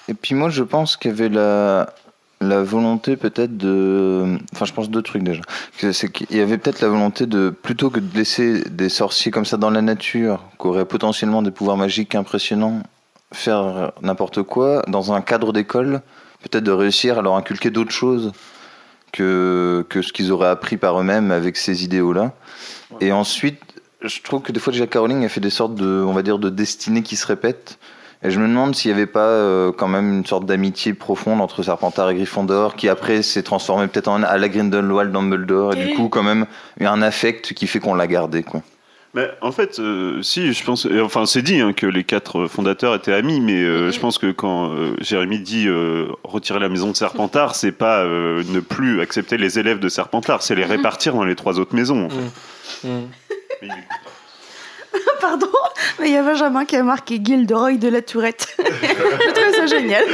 [0.09, 1.95] Et puis moi, je pense qu'il y avait la,
[2.43, 4.37] la volonté peut-être de...
[4.53, 5.41] Enfin, je pense deux trucs déjà.
[5.93, 9.47] C'est qu'il y avait peut-être la volonté de, plutôt que de laisser des sorciers comme
[9.47, 12.83] ça dans la nature, qui auraient potentiellement des pouvoirs magiques impressionnants,
[13.35, 16.01] faire n'importe quoi, dans un cadre d'école,
[16.43, 18.33] peut-être de réussir à leur inculquer d'autres choses
[19.13, 22.33] que, que ce qu'ils auraient appris par eux-mêmes avec ces idéaux-là.
[23.01, 23.61] Et ensuite,
[24.03, 26.39] je trouve que des fois, déjà, Caroline a fait des sortes de, on va dire,
[26.39, 27.79] de destinées qui se répètent.
[28.23, 31.43] Et je me demande s'il n'y avait pas euh, quand même une sorte d'amitié profonde
[31.43, 35.85] entre Serpentard et Gryffondor, qui après s'est transformé peut-être en à la Grindelwald Dumbledore, et
[35.85, 36.47] du coup quand même
[36.79, 38.63] il y a un affect qui fait qu'on l'a gardé quoi.
[39.15, 40.89] Mais en fait, euh, si, je pense.
[41.01, 44.33] Enfin, c'est dit hein, que les quatre fondateurs étaient amis, mais euh, je pense que
[44.33, 49.01] quand euh, Jérémy dit euh, retirer la maison de Serpentard, c'est pas euh, ne plus
[49.01, 52.07] accepter les élèves de Serpentard, c'est les répartir dans les trois autres maisons.
[52.07, 52.89] en fait.
[52.89, 52.99] Mais
[53.63, 54.11] il écoute pas.
[55.21, 55.49] Pardon,
[55.99, 58.55] mais il y a Benjamin qui a marqué Gilderoy de la Tourette.
[58.59, 60.05] je trouve ça génial.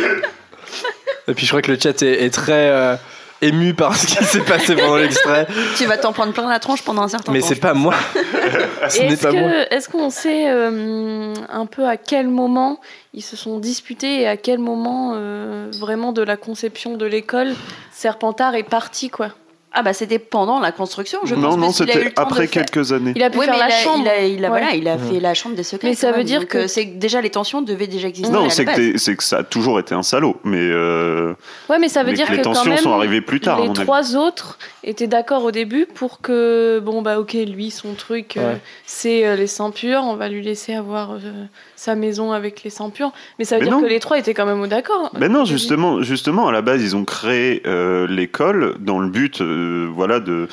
[1.28, 2.96] Et puis je crois que le chat est, est très euh,
[3.42, 5.46] ému par ce qui s'est passé pendant l'extrait.
[5.76, 7.46] Tu vas t'en prendre plein la tronche pendant un certain Mais temps.
[7.48, 7.94] c'est pas moi.
[8.88, 9.50] Ce n'est moi.
[9.70, 12.80] est-ce qu'on sait euh, un peu à quel moment
[13.14, 17.54] ils se sont disputés et à quel moment euh, vraiment de la conception de l'école
[17.92, 19.28] Serpentard est parti quoi?
[19.72, 21.42] Ah bah c'était pendant la construction, je pense.
[21.44, 23.12] non, non, a eu c'était après faire- quelques années.
[23.14, 24.02] Il a pu Oui, faire mais la il a, chambre.
[24.04, 24.58] il a, il a- Ouais.
[24.60, 25.88] voilà, il a fait la chambre des secrets.
[25.88, 28.32] Mais ça veut dire que- euh, c'est déjà les tensions devaient déjà exister.
[28.32, 31.34] Non, c'est que, c'est que ça a toujours été un salaud, mais, euh,
[31.68, 33.60] Ouais, mais ça veut mais dire que les quand tensions même sont arrivées plus tard.
[33.60, 38.36] les trois autres étaient d'accord au début pour que bon bah ok lui son truc
[38.38, 38.54] euh,
[38.86, 41.18] c'est euh, les sangs purs, on va lui laisser avoir euh,
[41.76, 43.12] sa maison avec les sangs purs.
[43.38, 43.82] Mais ça veut Mais dire non.
[43.82, 45.10] que les trois étaient quand même d'accord.
[45.18, 47.62] Ben non, justement, justement, à la base, ils ont créé
[48.08, 49.40] l'école dans le but,
[49.94, 50.48] voilà, de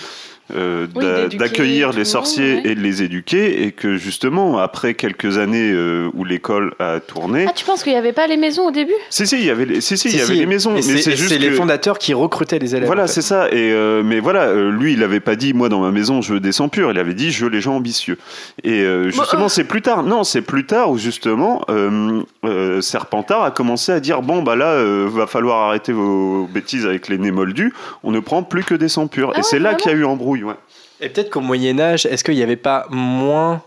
[0.55, 2.71] euh, Oui, d'accueillir les le sorciers monde, ouais.
[2.71, 7.45] et de les éduquer, et que justement, après quelques années euh, où l'école a tourné,
[7.49, 8.93] Ah, tu penses qu'il n'y avait pas les maisons au début?
[9.09, 10.39] Si si, il y avait les, si, si, il y avait si.
[10.39, 12.87] les maisons, Et mais c'est juste c'est les fondateurs qui recrutaient les élèves.
[12.87, 13.13] Voilà, en fait.
[13.13, 13.49] c'est ça.
[13.49, 16.39] Et euh, mais voilà, lui, il avait pas dit moi dans ma maison je veux
[16.39, 16.91] des sans purs.
[16.91, 18.17] Il avait dit je veux les gens ambitieux.
[18.63, 20.03] Et euh, justement, c'est plus tard.
[20.03, 24.55] Non, c'est plus tard où justement euh, euh, Serpentard a commencé à dire bon bah
[24.55, 27.73] là, euh, va falloir arrêter vos bêtises avec les nez moldus.
[28.03, 29.31] On ne prend plus que des sans purs.
[29.35, 30.36] Ah et c'est là qu'il y a eu embrouille.
[30.43, 30.55] Ouais.
[31.01, 33.61] Et peut-être qu'au Moyen Âge, est-ce qu'il n'y avait pas moins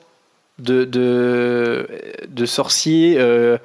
[0.59, 1.89] de, de,
[2.29, 3.57] de sorciers euh,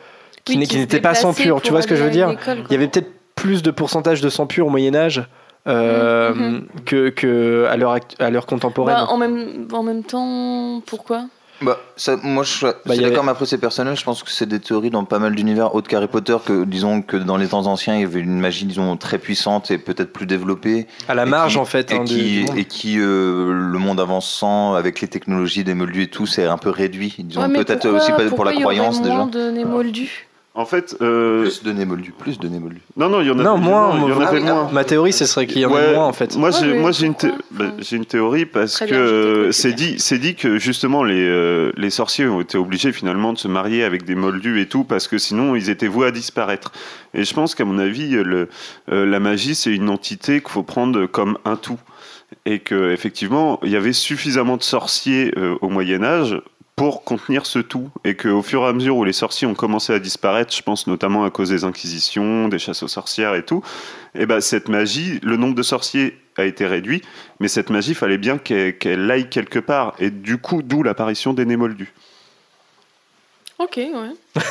[0.45, 2.35] qui, Oui, n'étaient pas sans pur Tu vois ce que je veux dire?
[2.69, 5.23] Il y avait peut-être plus de pourcentage de sang pur au Moyen Âge
[5.67, 6.67] euh, Mhm.
[6.85, 8.95] que, que à l'heure act- à l'heure contemporaine.
[8.95, 11.25] Bah, en, même, en même temps, pourquoi?
[11.61, 13.95] Bah, ça, moi, je suis, Bah, y avait- d'accord, mais après, c'est personnel.
[13.95, 17.01] Je pense que c'est des théories dans pas mal d'univers autres qu'Harry Potter, que disons
[17.01, 20.11] que dans les temps anciens, il y avait une magie, disons, très puissante et peut-être
[20.11, 20.87] plus développée.
[21.07, 21.91] à la marge qui- en fait.
[21.91, 22.57] Et hein, qui, du monde.
[22.57, 26.57] et qui euh, le monde avançant, avec les technologies des moldus et tout, c'est un
[26.57, 27.15] peu réduit.
[27.19, 29.15] Disons, Ouais, peut-être aussi pour la il y aurait croyance déjà.
[29.15, 30.27] moins de nez moldus
[30.57, 32.79] En fait, euh, Plus de nez moldus, plus de nez moldus.
[32.95, 33.91] non non, il y en a Non, moins.
[33.95, 34.69] Il y en moi, avait Ah oui, moins.
[34.71, 36.37] Ma théorie, ce serait qu'il y en ait Ouais, moins en fait.
[36.37, 39.51] Moi, j'ai, mais moi, j'ai une, thé- pourquoi bah, j'ai une théorie parce que euh,
[39.51, 43.33] c'est c'est dit, c'est dit que justement les, euh, les sorciers ont été obligés finalement
[43.33, 46.11] de se marier avec des moldus et tout parce que sinon ils étaient voués à
[46.11, 46.71] disparaître.
[47.13, 48.47] Et je pense qu'à mon avis, le,
[48.93, 51.79] euh, la magie c'est une entité qu'il faut prendre comme un tout
[52.45, 56.39] et que effectivement il y avait suffisamment de sorciers euh, au Moyen Âge
[56.75, 59.93] pour contenir ce tout et qu'au fur et à mesure où les sorciers ont commencé
[59.93, 63.63] à disparaître, je pense notamment à cause des inquisitions, des chasses aux sorcières et tout,
[64.13, 67.01] et ben cette magie, le nombre de sorciers a été réduit,
[67.39, 71.31] mais cette magie, fallait bien qu'elle qu'elle aille quelque part, et du coup, d'où l'apparition
[71.33, 71.93] des nez moldus.
[73.57, 73.91] Ok, ouais.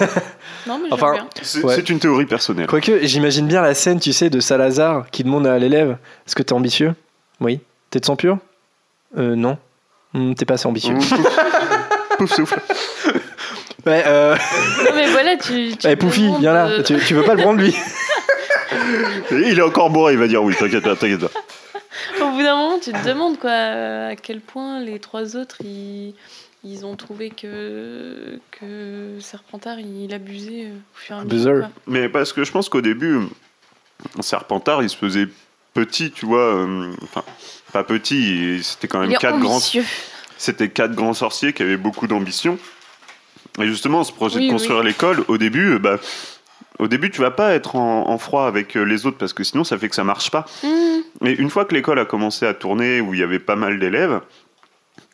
[0.67, 1.29] non, mais Enfin.
[1.43, 1.75] C'est Ouais.
[1.75, 2.67] c'est une théorie personnelle.
[2.69, 6.43] Quoique, j'imagine bien la scène, tu sais, de Salazar qui demande à l'élève Est-ce que
[6.43, 6.95] t'es ambitieux?
[7.39, 7.61] Oui.
[7.91, 8.39] T'es de sang pur?
[9.19, 9.59] Euh, Non.
[10.15, 10.95] Hmm, t'es pas assez ambitieux.
[12.27, 12.61] Pouf souffle.
[13.87, 14.35] Ouais, euh...
[14.83, 15.77] Non, mais voilà, tu.
[15.77, 16.83] tu eh, Poufi, viens là.
[16.83, 17.77] Tu, tu veux pas le prendre lui?
[19.31, 22.25] Il est encore bourré, il va dire oui, t'inquiète pas, t'inquiète pas.
[22.25, 25.57] Au bout d'un moment, tu te demandes quoi, euh, à quel point les trois autres
[25.63, 26.15] ils,
[26.65, 31.69] ils ont trouvé que, que Serpentard il abusait euh, au fur et à mesure.
[31.87, 33.19] Mais parce que je pense qu'au début,
[34.21, 35.27] Serpentard, il se faisait
[35.75, 36.55] petit, tu vois.
[36.55, 37.23] euh, Enfin,
[37.71, 39.61] pas petit, c'était quand même quatre grands.
[40.39, 42.59] C'était quatre grands sorciers qui avaient beaucoup d'ambition.
[43.61, 45.99] Et justement, ce projet Oui, de construire l'école, au début, euh, bah,
[46.81, 49.45] au début, tu vas pas être en, en froid avec euh, les autres parce que
[49.45, 50.45] sinon, ça fait que ça marche pas.
[50.65, 50.69] Mmh.
[51.21, 53.79] Mais une fois que l'école a commencé à tourner, où il y avait pas mal
[53.79, 54.21] d'élèves,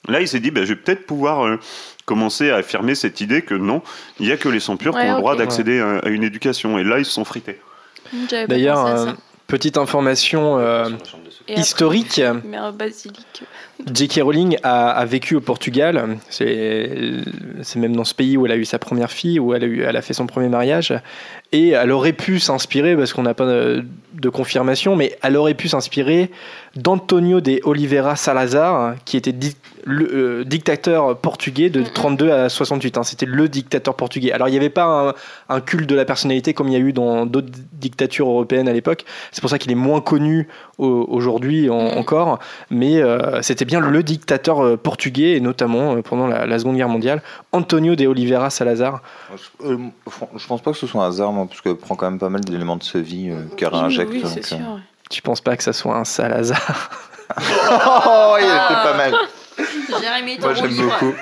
[0.09, 1.59] là, il s'est dit, bah, je vais peut-être pouvoir euh,
[2.06, 3.82] commencer à affirmer cette idée que non,
[4.18, 6.24] il y a que les sans-purs qui Ouais, ont le droit d'accéder à, à une
[6.24, 6.78] éducation.
[6.78, 7.60] Et là, ils se sont frités.
[8.30, 9.12] Pas D'ailleurs, euh,
[9.47, 10.88] petite information euh,
[11.48, 13.42] historique Mère basilic.
[13.93, 14.20] J.K.
[14.23, 16.19] Rowling a, a vécu au Portugal.
[16.28, 19.66] C'est même dans ce pays où elle a eu sa première fille, où elle a,
[19.66, 20.94] eu, elle a fait son premier mariage.
[21.52, 23.85] Et elle aurait pu s'inspirer, parce qu'on n'a pas de,
[24.15, 26.31] de confirmation, mais elle aurait pu s'inspirer
[26.77, 32.98] d'Antonio de Oliveira Salazar, qui était di- le euh, dictateur portugais de 32 à 68.
[32.98, 33.02] hein.
[33.02, 34.31] C'était le dictateur portugais.
[34.31, 34.85] Alors il n'y avait pas
[35.48, 38.69] un, un culte de la personnalité comme il y a eu dans d'autres dictatures européennes
[38.69, 39.05] à l'époque.
[39.32, 40.47] C'est pour ça qu'il est moins connu
[40.78, 42.39] au- aujourd'hui en- encore.
[42.70, 46.76] Mais euh, c'était bien le dictateur euh, portugais, et notamment euh, pendant la, la Seconde
[46.76, 47.22] Guerre mondiale,
[47.52, 49.01] Antonio de Oliveira Salazar.
[49.62, 49.76] Je, euh,
[50.36, 52.28] je pense pas que ce soit un hasard, moi, parce qu'elle prend quand même pas
[52.28, 54.10] mal d'éléments de sa vie euh, qu'elle Oui, réinjecte.
[54.12, 54.42] oui, donc, euh.
[54.42, 54.59] sûr.
[55.09, 56.90] Tu penses pas que ça soit un Salazar?
[58.06, 59.14] Oh, il était pas mal.
[60.02, 61.14] Jérémy, Moi, j'aime beaucoup.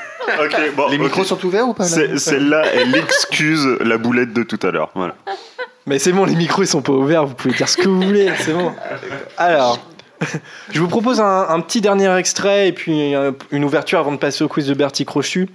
[0.75, 4.71] Bon, Les micros sont ouverts ou pas Celle-là, elle excuse la boulette de tout à
[4.71, 4.91] l'heure.
[4.95, 5.15] Voilà.
[5.85, 8.01] Mais c'est bon, les micros ils sont pas ouverts, vous pouvez dire ce que vous
[8.01, 8.73] voulez, c'est bon.
[9.37, 9.79] Alors,
[10.73, 13.15] je vous propose un, un petit dernier extrait et puis
[13.51, 15.49] une ouverture avant de passer au quiz de Bertie Crochu.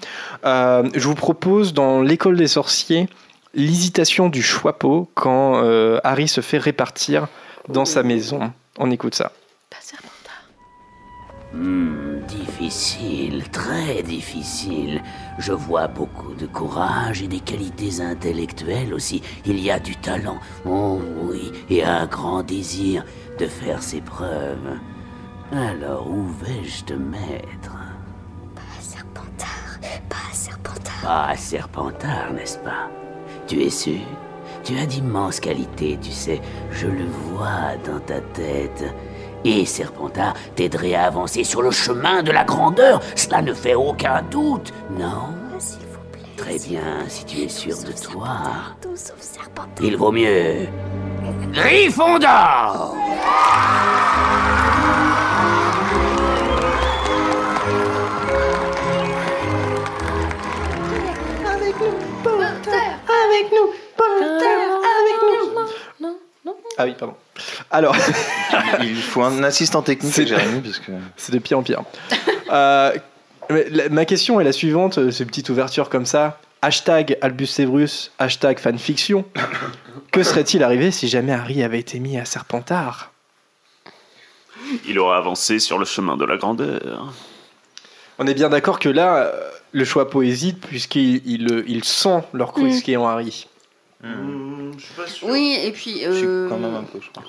[0.46, 3.08] Euh, je vous propose dans l'école des sorciers
[3.54, 7.28] l'hésitation du Choixpeau quand euh, Harry se fait répartir
[7.70, 8.52] dans sa maison.
[8.78, 9.32] On écoute ça.
[11.54, 15.04] Hmm, difficile, très difficile.
[15.38, 19.22] Je vois beaucoup de courage et des qualités intellectuelles aussi.
[19.46, 23.06] Il y a du talent, oh oui, et un grand désir
[23.38, 24.78] de faire ses preuves.
[25.52, 27.76] Alors où vais-je te mettre?
[28.56, 29.80] Pas Serpentard,
[30.10, 31.02] pas Serpentard.
[31.04, 32.90] Pas à Serpentard, n'est-ce pas?
[33.48, 34.00] Tu es sûr?
[34.64, 36.42] Tu as d'immenses qualités, tu sais.
[36.72, 38.84] Je le vois dans ta tête.
[39.44, 43.02] Et Serpentard t'aiderait à avancer sur le chemin de la grandeur.
[43.16, 45.28] Cela ne fait aucun doute, non?
[45.54, 46.22] Ah, S'il vous plaît.
[46.38, 48.38] Très bien, si tu es sûr de toi.
[48.82, 49.84] Tout sauf Serpentard.
[49.86, 50.68] Il vaut mieux.
[51.54, 52.96] Gryffondor
[61.46, 61.92] Avec nous,
[62.24, 62.70] Potter
[63.08, 64.56] Avec nous, Potter
[64.92, 65.62] Avec nous
[66.02, 67.16] Non, non, Ah oui, pardon.
[67.72, 67.96] Alors,
[68.82, 71.82] il faut un assistant technique, C'est- Jérémy, parce que c'est de pire en pire.
[72.52, 72.94] Euh,
[73.90, 76.40] ma question est la suivante, euh, ces petites ouvertures comme ça.
[76.62, 79.26] Hashtag Albus Severus, hashtag fanfiction.
[80.14, 83.12] Que serait-il arrivé si jamais Harry avait été mis à Serpentard?
[84.88, 87.12] Il aurait avancé sur le chemin de la grandeur.
[88.20, 92.22] On est bien d'accord que là, euh, le choix poésite, puisqu'il il, euh, il sent
[92.32, 92.82] leur crux Mm.
[92.82, 93.48] qui est en Harry.
[94.04, 95.28] je suis pas sûr.
[95.30, 96.02] Oui, et puis.
[96.06, 97.26] Je suis euh, quand même un peu, je pense.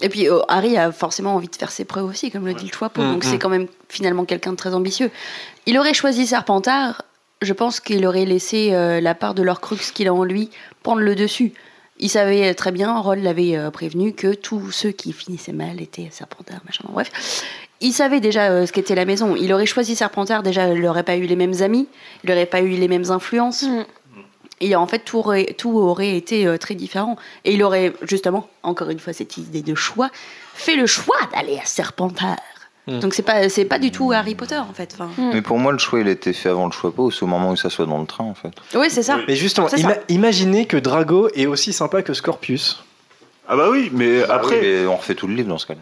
[0.00, 2.66] Et puis euh, Harry a forcément envie de faire ses preuves aussi, comme le dit
[2.66, 5.10] le Choixpeau, Mm, donc c'est quand même finalement quelqu'un de très ambitieux.
[5.66, 7.02] Il aurait choisi Serpentard,
[7.42, 10.50] je pense qu'il aurait laissé euh, la part de leur crux qu'il a en lui
[10.82, 11.52] prendre le dessus.
[12.00, 16.08] Il savait très bien, Roll l'avait euh, prévenu, que tous ceux qui finissaient mal étaient
[16.12, 17.10] Serpentard, machin, bref.
[17.80, 19.34] Il savait déjà euh, ce qu'était la maison.
[19.34, 21.88] Il aurait choisi Serpentard, déjà, il n'aurait pas eu les mêmes amis,
[22.22, 23.64] il n'aurait pas eu les mêmes influences.
[23.64, 23.84] Mm.
[24.60, 27.16] Et en fait, tout aurait, tout aurait été euh, très différent.
[27.44, 30.10] Et il aurait, justement, encore une fois, cette idée de choix,
[30.54, 32.36] fait le choix d'aller à Serpentard.
[32.88, 33.00] Mm.
[33.00, 34.90] Donc c'est pas, c'est pas du tout Harry Potter, en fait.
[34.94, 35.30] Enfin, Mm.
[35.34, 37.26] Mais pour moi, le choix, il a été fait avant le choix pas, c'est au
[37.26, 38.52] moment où ça soit dans le train, en fait.
[38.74, 39.18] oui, c'est ça.
[39.28, 39.76] Mais justement, ça.
[40.08, 42.82] imaginez que Drago est aussi sympa que Scorpius.
[43.48, 45.66] Ah bah oui, mais Ah après, oui, mais on refait tout le livre dans ce
[45.66, 45.80] cas-là.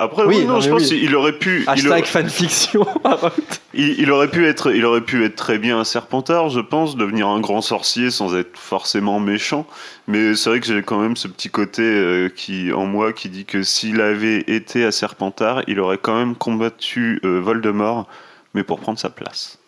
[0.00, 1.00] Après Oui, oui, non, non, je pense oui.
[1.00, 2.86] qu'il aurait pu, il, Hashtag fanfiction.
[3.74, 6.96] il- il aurait pu être, il aurait pu être très bien un Serpentard, je pense,
[6.96, 9.66] devenir un grand sorcier sans être forcément méchant.
[10.06, 13.28] Mais c'est vrai que j'ai quand même ce petit côté euh, qui, en moi, qui
[13.28, 18.06] dit que s'il avait été à Serpentard, il aurait quand même combattu euh, Voldemort,
[18.54, 19.58] mais pour prendre sa place.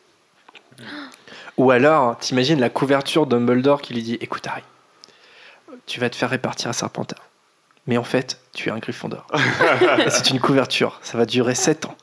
[1.58, 4.62] Ou alors, t'imagines la couverture de Dumbledore qui lui dit Écoute, Harry,
[5.86, 7.20] tu vas te faire répartir à Serpentard.
[7.86, 9.26] Mais en fait, tu es un Gryffondor.
[10.08, 11.96] C'est une couverture, ça va durer 7 ans.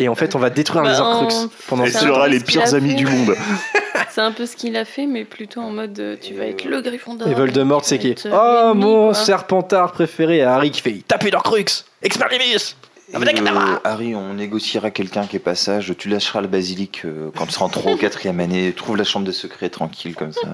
[0.00, 2.40] Et en fait, on va détruire Bah, les en- Horcruxes pendant Et tu auras les
[2.40, 2.96] pires amis fait.
[2.96, 3.34] du monde.
[4.10, 6.64] C'est un peu ce qu'il a fait, mais plutôt en mode euh, tu vas être
[6.64, 7.26] le Gryffondor.
[7.28, 9.14] Et Voldemort, c'est qui Oh, mon quoi.
[9.14, 11.64] Serpentard préféré, et Harry qui fait Tapez l'Horcrux
[12.02, 12.76] Expelliarmus
[13.14, 17.46] Et, euh, Harry, on négociera quelqu'un qui est passage, tu lâcheras le basilic euh, quand
[17.46, 20.48] tu seras en 3 ou 4 année, trouve la chambre de secret tranquille comme ça.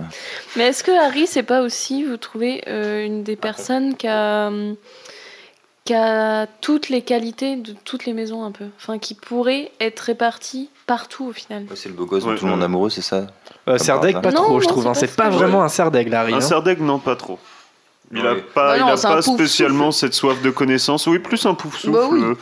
[0.57, 4.51] Mais est-ce que Harry, c'est pas aussi, vous trouvez, euh, une des personnes qui a,
[5.85, 8.66] qui a toutes les qualités de toutes les maisons un peu?
[8.77, 11.65] Enfin, qui pourrait être répartie partout au final?
[11.65, 13.27] Ouais, c'est le beau gosse dont tout le monde amoureux, c'est ça?
[13.69, 14.95] Euh, Serdaigle, pas Non, trop, non, je trouve.
[14.95, 15.12] c'est hein.
[15.16, 16.35] pas pas vraiment un Serdaigle, Harry.
[16.35, 16.41] Un.
[16.41, 17.39] Serdaigle, non, pas trop.
[18.12, 18.45] Il a Ouais.
[18.55, 21.07] pas, Bah non, il a pas spécialement cette soif de connaissance.
[21.07, 21.93] Oui, plus un pouf souffle.
[21.93, 22.20] Bah oui.
[22.23, 22.35] euh,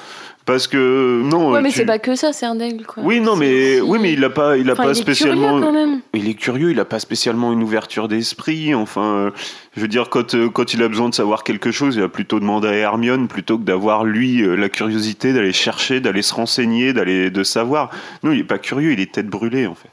[0.47, 1.51] Parce que non.
[1.53, 3.03] Ouais, mais tu- c'est pas que ça, c'est un aigle, quoi.
[3.05, 5.03] Oui, non, mais aussi- oui, mais il a pas, il a Enfin, pas il est
[5.03, 5.49] spécialement.
[5.59, 6.01] curieux, quand même.
[6.15, 8.74] Il est curieux, il a pas spécialement une ouverture d'esprit.
[8.74, 9.31] Enfin, euh,
[9.77, 12.09] je veux dire, quand, euh, quand il a besoin de savoir quelque chose, il va
[12.09, 16.32] plutôt demander à Hermione plutôt que d'avoir lui euh, la curiosité d'aller chercher, d'aller se
[16.32, 17.90] renseigner, d'aller de savoir.
[18.23, 19.90] Non, il est pas curieux, il est tête brûlée en fait.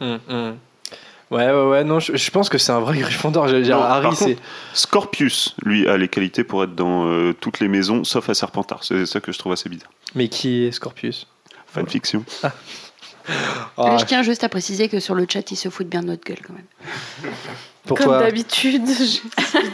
[0.00, 0.54] Hum, hum.
[1.30, 3.48] Ouais, ouais, ouais, non, je, je pense que c'est un vrai Gryffondor.
[3.48, 4.36] J'allais dire, Non, Harry, c'est.
[4.72, 8.84] Scorpius, lui, a les qualités pour être dans euh, toutes les maisons, sauf à Serpentard.
[8.84, 9.90] C'est ça que je trouve assez bizarre.
[10.14, 11.26] Mais qui est Scorpius?
[11.66, 12.24] Fanfiction.
[13.76, 16.06] Ah, je tiens juste à préciser que sur le chat, ils se foutent bien de
[16.06, 16.64] notre gueule quand même.
[17.88, 18.18] Pour Comme toi.
[18.20, 18.82] d'habitude.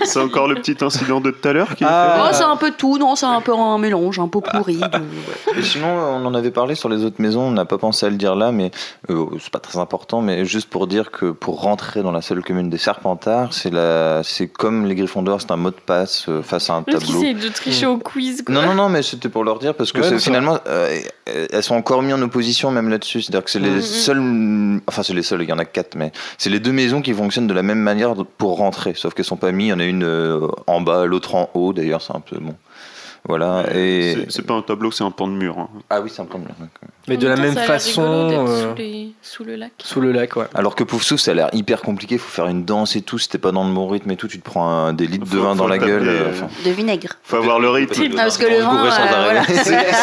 [0.04, 2.24] C'est encore le petit incident de tout à l'heure qui Ah.
[2.24, 4.76] Oh, c'est un peu tout, non, c'est un peu un mélange, un peu pourri.
[4.76, 8.06] de- Et sinon, on en avait parlé sur les autres maisons, on n'a pas pensé
[8.06, 8.70] à le dire là, mais
[9.10, 12.42] euh, c'est pas très important, mais juste pour dire que pour rentrer dans la seule
[12.42, 16.40] commune des Serpentards, c'est la, c'est comme les Griffondors, c'est un mot de passe euh,
[16.42, 17.18] face à un L'autre qui tableau.
[17.20, 18.54] essaye de tricher au quiz, quoi.
[18.54, 20.58] Non, non, non, mais c'était pour leur dire parce que Ouais, c'est- non, c'est finalement,
[20.68, 21.00] euh,
[21.50, 23.22] elles sont encore mises en opposition même là-dessus.
[23.22, 23.80] C'est-à-dire que c'est les Mhm.
[23.82, 27.02] seules, enfin c'est les seules, il y en a quatre, mais c'est les deux maisons
[27.02, 28.03] qui fonctionnent de la même manière
[28.38, 29.66] pour rentrer, sauf qu'elles sont pas mises.
[29.68, 31.72] Il y en a une euh, en bas, l'autre en haut.
[31.72, 32.54] D'ailleurs, c'est un peu bon.
[33.26, 33.64] Voilà.
[33.74, 35.58] Et C'est- pas un tableau, c'est un pan de mur.
[35.58, 35.68] hein.
[35.90, 36.54] ah oui, c'est un plan blanc.
[36.58, 36.88] d'accord.
[37.06, 38.02] Mais En de la même façon.
[38.28, 39.72] rigolo d'être euh, Sous, les- sous le lac.
[39.78, 40.46] Sous le lac, ouais.
[40.54, 42.16] Alors que Poufsouffle, ça a l'air hyper compliqué.
[42.16, 43.18] Faut faire une danse et tout.
[43.18, 45.28] Si t'es pas dans le bon rythme et tout, tu te prends un, des litres
[45.30, 46.08] de vin dans la gueule.
[46.08, 46.48] euh, enfin.
[46.64, 47.14] De vinaigre.
[47.22, 48.02] Faut avoir le rythme.
[48.12, 49.24] Ah, parce que le vin, euh, arrêt.
[49.24, 49.42] voilà.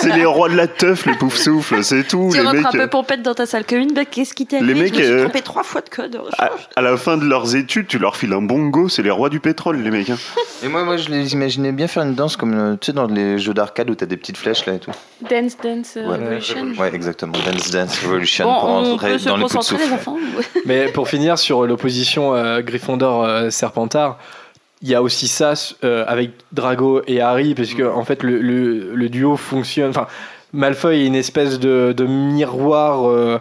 [0.02, 2.30] C'est les rois de la teuf, les poufs souffles, c'est tout.
[2.32, 4.46] Tu les rentres mecs, un peu euh, pompette dans ta salle commune, bah, qu'est-ce qui
[4.46, 6.20] t'est Les arrivé mecs, Je me suis euh, trompé trois fois de code.
[6.38, 9.30] à, à la fin de leurs études, tu leur files un bongo, c'est les rois
[9.30, 10.10] du pétrole, les mecs.
[10.12, 10.18] hein.
[10.64, 13.40] Et moi, moi, je les imaginais bien faire une danse comme tu sais dans les
[13.40, 14.92] jeux d'arcade où t'as des petites flèches là et tout.
[15.28, 16.40] Dance Dance euh,
[16.78, 16.91] Ouais.
[16.92, 17.34] Ouais, exactement.
[17.46, 20.18] Dance Dance Revolution Bon, pour on entrer peut se dans de concentrer les enfants
[20.66, 24.18] Mais pour finir sur l'opposition euh, Gryffondor-Serpentard,
[24.82, 25.54] il y a aussi ça
[25.84, 29.90] euh, avec Drago et Harry, parce que en fait le, le- le duo fonctionne.
[29.92, 30.08] Enfin,
[30.54, 33.40] Malfoy est une espèce de, de miroir euh,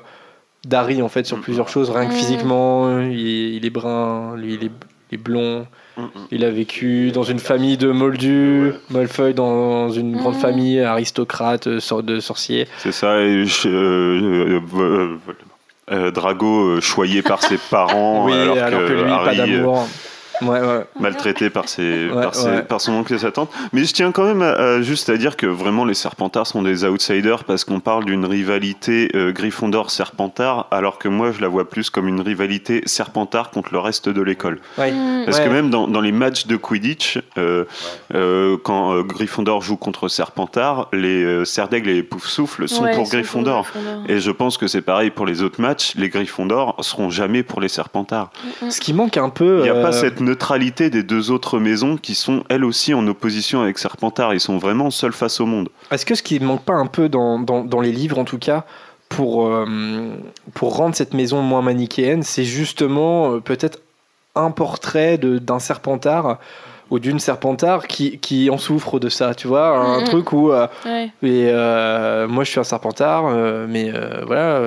[0.67, 2.17] d'Harry en fait sur plusieurs choses, rien que Mm.
[2.17, 3.01] physiquement.
[3.01, 4.71] Il, est- il est brun, lui il est,
[5.11, 5.67] il est blond.
[6.01, 6.27] Mm, mm.
[6.33, 10.41] Il a vécu dans une famille de moldus, Malfoy dans une grande Mm.
[10.41, 12.67] famille aristocrate, euh, de sorcier.
[12.79, 15.17] C'est ça, et je- euh, euh, euh,
[15.93, 19.89] euh, Drago choyé par ses parents, oui, alors, alors, que, lui, Harry, pas d'amour.
[20.43, 20.85] Ouais, ouais.
[20.99, 22.63] maltraité par, ses, Ouais, par, ses- ouais.
[22.63, 23.51] par son oncle et sa tante.
[23.73, 26.63] Mais je tiens quand même à- à- juste à dire que vraiment les Serpentards sont
[26.63, 31.69] des outsiders parce qu'on parle d'une rivalité euh, Gryffondor-Serpentard, alors que moi je la vois
[31.69, 34.61] plus comme une rivalité Serpentard contre le reste de l'école.
[34.79, 34.93] Ouais.
[34.93, 35.25] Mm.
[35.25, 35.45] Parce Ouais.
[35.45, 37.65] que même dans, dans les matchs de Quidditch, euh,
[38.15, 42.95] euh, quand euh, Gryffondor joue contre Serpentard, les euh, Serdaigle et les Poufsouffle sont Ouais,
[42.95, 43.67] pour Gryffondor.
[44.09, 45.93] Et je pense que c'est pareil pour les autres matchs.
[45.97, 48.31] Les Gryffondor seront jamais pour les Serpentards.
[48.69, 49.59] Ce qui manque un peu.
[49.59, 52.95] Il n'y a euh, pas cette neutralité des deux autres maisons qui sont elles aussi
[52.95, 54.33] en opposition avec Serpentard.
[54.33, 55.69] Ils sont vraiment seuls face au monde.
[55.91, 58.39] Est-ce que ce qui manque pas un peu dans, dans, dans les livres, en tout
[58.39, 58.65] cas,
[59.09, 59.67] pour, euh,
[60.55, 63.81] pour rendre cette maison moins manichéenne, c'est justement euh, peut-être
[64.37, 66.39] un portrait de- d'un serpentard
[66.91, 70.67] ou d'une serpentard qui, qui en souffre de ça, tu vois, un truc où euh,
[70.85, 71.07] Ouais.
[71.23, 74.61] et, euh, moi je suis un serpentard, euh, mais euh, voilà,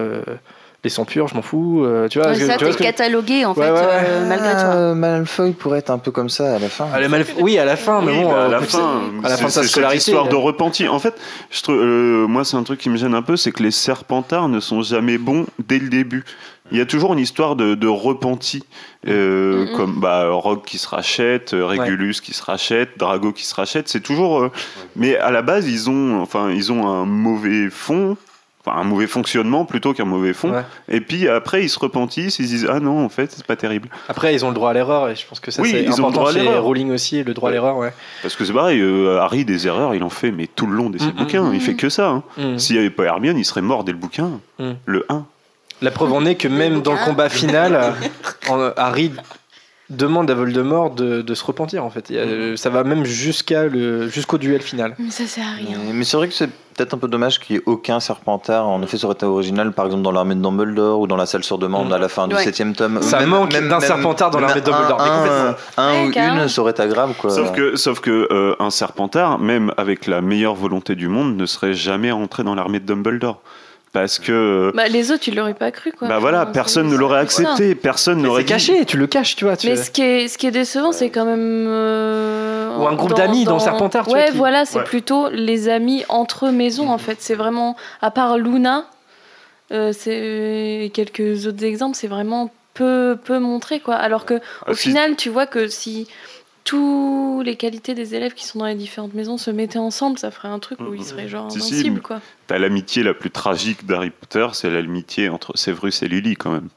[0.83, 2.29] euh, les sangs purs, je m'en fous, euh, tu vois.
[2.31, 4.03] Ouais, que- ça, tu t'es que- catalogué en Ouais, fait, ouais, ouais.
[4.05, 4.61] euh, malgré toi.
[4.75, 6.87] Euh, Malfoy pourrait être un peu comme ça à la fin.
[6.93, 9.01] Ah, le mal- Oui, à la fin, mais Oui, bon, bah, à euh, la fin,
[9.23, 10.87] à la fin de sa cette histoire de euh, repenti.
[10.87, 11.15] En fait,
[11.51, 13.71] je trouve, euh, moi, c'est un truc qui me gêne un peu, c'est que les
[13.71, 16.23] Serpentards ne sont jamais bons dès le début.
[16.71, 18.63] Il y a toujours une histoire de, de repenti,
[19.07, 23.53] euh, comme bah, Rogue qui se rachète, euh, Régulus qui se rachète, Drago qui se
[23.53, 23.89] rachète.
[23.89, 24.41] C'est toujours.
[24.41, 24.51] euh,
[24.95, 28.15] Mais à la base, ils ont, enfin, ils ont un mauvais fond.
[28.65, 30.51] Enfin, un mauvais fonctionnement plutôt qu'un mauvais fond.
[30.53, 30.63] Ouais.
[30.87, 33.57] Et puis après, ils se repentissent, ils se disent Ah non, en fait, c'est pas
[33.57, 33.89] terrible.
[34.07, 35.87] Après, ils ont le droit à l'erreur, et je pense que ça Oui, c'est ils
[35.87, 36.63] ont le important droit à chez l'erreur.
[36.63, 37.91] Rowling aussi, le droit à l'erreur, ouais.
[38.21, 40.89] Parce que c'est pareil, euh, Harry, des erreurs, il en fait, mais tout le long
[40.89, 41.11] de ses Mhm.
[41.11, 41.51] bouquins.
[41.53, 42.07] Il fait que ça.
[42.09, 42.23] hein.
[42.57, 44.39] S'il n'y avait pas Hermione, il serait mort dès le bouquin.
[44.59, 44.71] Mm.
[44.85, 45.25] Le 1.
[45.81, 47.93] La preuve en est que même dans le combat final,
[48.49, 49.11] en- Harry
[49.95, 52.11] demande à Voldemort de, de se repentir en fait.
[52.11, 52.57] A- Mm.
[52.57, 54.95] Ça va même jusqu'à le jusqu'au duel final.
[54.99, 55.77] Mais ça sert à rien.
[55.85, 58.67] Mais, mais c'est vrai que c'est peut-être un peu dommage qu'il n'y ait aucun serpentard.
[58.67, 61.25] En effet, ça aurait été original, par exemple, dans l'armée de Dumbledore ou dans la
[61.25, 61.93] salle sur demande Mm.
[61.93, 62.43] à la fin du Ouais.
[62.43, 63.01] septième tome.
[63.01, 66.61] Ça manque d'un serpentard dans l'armée de Dumbledore, mais Un, un Ouais, ou une, ça
[66.61, 66.83] aurait été.
[67.19, 67.29] Quoi.
[67.29, 71.45] Sauf que, sauf que euh, un Serpentard, même avec la meilleure volonté du monde, ne
[71.45, 73.41] serait jamais rentré dans l'armée de Dumbledore.
[73.93, 74.71] Parce que.
[74.75, 76.07] Bah, les autres, tu l'aurais pas cru, quoi.
[76.07, 79.55] Bah voilà, Enfin, personne ne l'aurait accepté, personne n'aurait caché, tu le caches, tu vois.
[79.55, 81.65] tu- Mais ce qui est, ce qui est décevant, c'est quand même.
[81.67, 84.83] euh, Ou un groupe d'amis dans Serpentard, tu vois, Ouais, qui- voilà, c'est Ouais.
[84.83, 87.17] plutôt les amis entre maisons, en fait.
[87.19, 87.75] C'est vraiment.
[88.01, 88.85] À part Luna,
[89.71, 93.93] euh, c'est quelques autres exemples, c'est vraiment peu, peu montré, quoi.
[93.93, 96.07] Alors que, Ah, au si- final, tu vois que si.
[96.65, 100.31] Toutes les qualités des élèves qui sont dans les différentes maisons se mettaient ensemble, ça
[100.31, 102.21] ferait un truc où ils seraient genre Si, si, invincibles, quoi.
[102.47, 106.69] T'as l'amitié la plus tragique d'Harry Potter, c'est l'amitié entre Severus et Lily, quand même.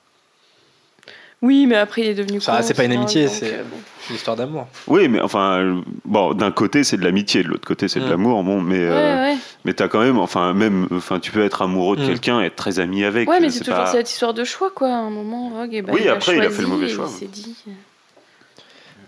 [1.43, 2.41] Oui, mais après, il est devenu.
[2.41, 3.77] Ça, c'est pas une amitié, donc, c'est euh, bon.
[4.09, 4.67] une histoire d'amour.
[4.89, 8.11] Oui, mais enfin, bon, d'un côté c'est de l'amitié, de l'autre côté c'est de Mm.
[8.11, 9.37] l'amour, bon, mais, euh, Ouais,
[9.67, 12.07] mais t'as quand même, enfin, même, enfin, tu peux être amoureux de Mm.
[12.09, 13.29] quelqu'un et être très ami avec.
[13.29, 14.89] Ouais, mais euh, c'est toujours pas- cette histoire de choix, quoi.
[14.89, 16.89] À un moment, Rogue, eh ben, Oui, il après, il a fait le mauvais et
[16.89, 17.07] choix.
[17.09, 17.55] Il s'est dit.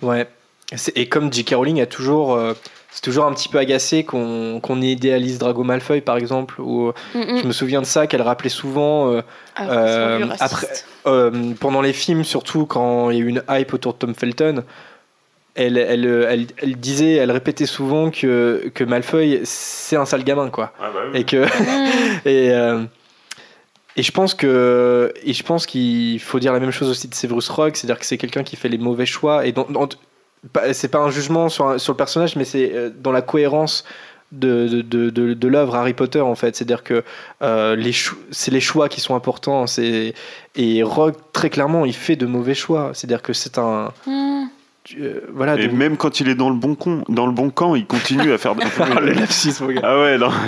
[0.03, 0.29] Ouais.
[0.95, 1.55] Et comme J.K.
[1.55, 2.53] Rowling a toujours, euh,
[2.91, 6.61] c'est toujours un petit peu agacé qu'on qu'on idéalise Drago Malfoy, par exemple.
[6.61, 7.39] Ou Mm, mm.
[7.43, 9.11] je me souviens de ça qu'elle rappelait souvent.
[9.13, 9.23] euh,
[9.57, 10.67] Ah, Euh, après-.
[11.07, 14.15] Euh, pendant les films, surtout quand il y a eu une hype autour de Tom
[14.15, 14.63] Felton,
[15.55, 20.51] elle, elle, elle, elle disait, elle répétait souvent que, que Malfoy, c'est un sale gamin,
[20.51, 20.73] quoi.
[20.81, 21.21] Ah bah oui.
[21.21, 21.45] Et que.
[21.47, 22.21] Mm.
[22.27, 22.83] et, euh,
[23.97, 27.15] et je pense que et je pense qu'il faut dire la même chose aussi de
[27.15, 29.89] Severus Rogue, c'est-à-dire que c'est quelqu'un qui fait les mauvais choix et dans, dans-
[30.73, 33.85] c'est pas un jugement sur, un- sur le personnage, mais c'est euh, dans la cohérence
[34.31, 36.55] de, de, de, l'œuvre Harry Potter en fait.
[36.55, 37.03] C'est-à-dire que
[37.43, 37.93] euh, les
[38.31, 39.67] c'est les choix qui sont importants.
[39.67, 40.15] C'est
[40.57, 42.91] et Rogue très clairement il fait de mauvais choix.
[42.95, 44.45] C'est-à-dire que c'est un Mm.
[45.01, 45.57] euh, voilà.
[45.59, 47.87] Et de- même quand il est dans le bon con, dans le bon camp, il
[47.87, 48.55] continue à faire.
[48.81, 49.81] Ah, le lapsus, mon gars.
[49.83, 50.31] Ah ouais, non.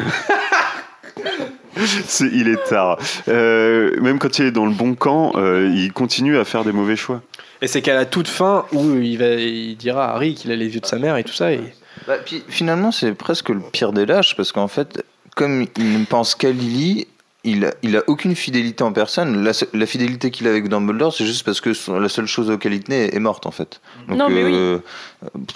[2.21, 2.99] Il est tard.
[3.29, 6.73] Euh, même quand il est dans le bon camp, euh, il continue à faire des
[6.73, 7.23] mauvais choix.
[7.62, 10.57] Et c'est qu'à la toute fin où il va il dira à Harry qu'il a
[10.57, 11.53] les yeux de sa mère et tout ça.
[11.53, 11.61] Et...
[12.07, 12.16] Bah,
[12.49, 15.05] finalement, c'est presque le pire des lâches parce qu'en fait,
[15.37, 17.07] comme il ne pense qu'à Lily,
[17.43, 19.43] il a, il a aucune fidélité en personne.
[19.73, 22.75] La, fidélité qu'il a avec Dumbledore, c'est juste parce que son- la seule chose auquel
[22.75, 23.81] il tenait est morte en fait.
[24.09, 24.53] Donc, Non, mais oui.
[24.53, 24.79] euh,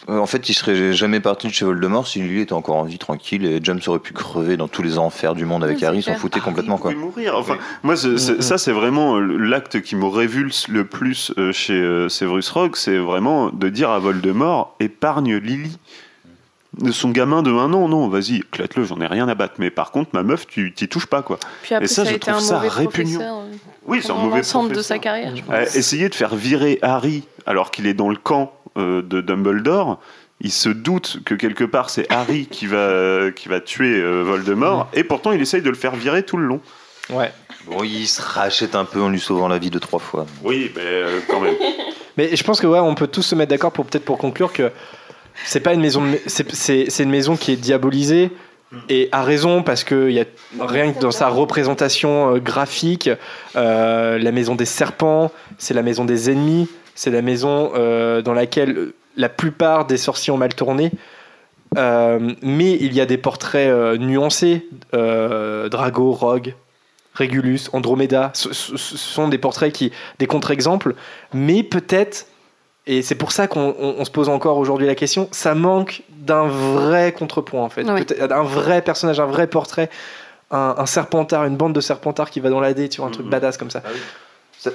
[0.08, 2.98] en fait, il serait jamais parti de chez Voldemort si Lily était encore en vie
[2.98, 6.02] tranquille et James aurait pu crever dans tous les enfers du monde avec Oui, Harry,
[6.02, 6.92] s'en foutait complètement quoi.
[6.92, 7.36] Il pouvait mourir.
[7.36, 8.16] Enfin, moi, Mhm.
[8.40, 11.74] ça, c'est vraiment euh, l'acte qui me révulse le plus euh, chez
[12.08, 15.78] Severus Rogue, c'est vraiment de dire à Voldemort épargne Lily.
[16.78, 19.54] De son gamin de un an, non, vas-y, éclate-le, j'en ai rien à battre.
[19.58, 21.38] Mais par contre, ma meuf, tu t'y touches pas, quoi.
[21.62, 22.88] Puis après, Et ça, ça, a je été un trouve ça répugnant.
[23.18, 23.36] professeur.
[23.38, 23.44] euh,
[23.86, 24.96] Oui, c'est un mauvais l'ensemble de professeur.
[24.96, 25.54] sa carrière, je pense.
[25.54, 30.00] Euh, essayer de faire virer Harry alors qu'il est dans le camp euh, de Dumbledore,
[30.40, 34.88] il se doute que quelque part c'est Harry qui va, qui va tuer euh, Voldemort,
[34.94, 36.60] et pourtant il essaye de le faire virer tout le long.
[37.10, 37.30] Ouais.
[37.66, 40.26] Bon, il se rachète un peu en lui sauvant la vie deux trois fois.
[40.42, 41.54] Oui, mais euh, quand même.
[42.16, 44.52] Mais je pense que ouais, on peut tous se mettre d'accord pour peut-être pour conclure
[44.52, 44.70] que
[45.44, 48.30] c'est pas une maison, c'est une maison qui est diabolisée
[48.88, 50.24] et à raison parce que y a
[50.60, 53.08] rien que dans sa représentation euh, graphique,
[53.54, 58.32] euh, la maison des serpents, c'est la maison des ennemis, c'est la maison euh, dans
[58.34, 60.90] laquelle la plupart des sorciers ont mal tourné.
[61.76, 66.54] Mais il y a des portraits nuancés, Drago, Rogue,
[67.14, 70.94] Regulus, Andromeda, ce- ce sont des portraits qui, des contre-exemples,
[71.32, 72.26] mais peut-être,
[72.86, 76.02] et c'est pour ça qu'on on- on se pose encore aujourd'hui la question, ça manque
[76.10, 78.04] d'un vrai contrepoint en fait, Ouais.
[78.04, 79.90] Peut-être un vrai personnage, un vrai portrait,
[80.50, 83.12] un, un serpentard, une bande de serpentards qui va dans la dé, tu vois, un
[83.12, 83.80] truc badass comme ça.
[83.80, 83.88] Sa-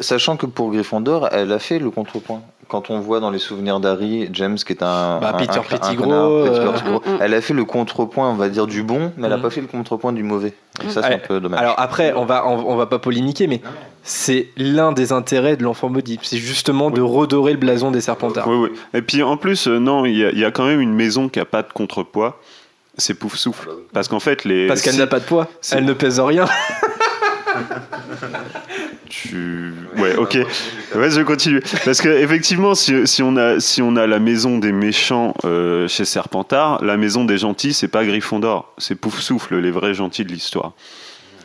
[0.01, 2.41] Sachant que pour Gryffondor, elle a fait le contrepoint.
[2.67, 6.11] Quand on voit dans les souvenirs d'Harry, James qui est un, Bah, un- Peter Pettigrew,
[6.13, 7.17] euh, Mm, mm.
[7.21, 9.41] elle a fait le contrepoint, on va dire du bon, mais elle n'a Mm.
[9.41, 10.53] pas fait le contrepoint du mauvais.
[10.85, 11.59] Et ça, c'est un peu dommage.
[11.59, 13.61] Alors après, on va, on, on va pas polémiquer, mais
[14.03, 18.47] c'est l'un des intérêts de l'enfant maudit, c'est justement de redorer le blason des serpentards.
[18.47, 18.69] Oui, oui.
[18.93, 20.93] Et puis en plus, euh, non, il y, a- il y a quand même une
[20.93, 22.39] maison qui a pas de contrepoids.
[22.97, 23.69] C'est Pouf Souffle.
[23.93, 24.67] Parce qu'en fait, les.
[24.67, 26.45] Parce qu'elle n'a pas de poids, elle ne pèse rien.
[29.09, 29.73] Tu...
[29.97, 30.37] Ouais, ok.
[30.95, 31.61] Ouais, je continue.
[31.83, 35.87] Parce que effectivement, si, si on a si on a la maison des méchants euh,
[35.87, 40.23] chez Serpentard, la maison des gentils, c'est pas Gryffondor, c'est Pouf Souffle, les vrais gentils
[40.23, 40.73] de l'histoire.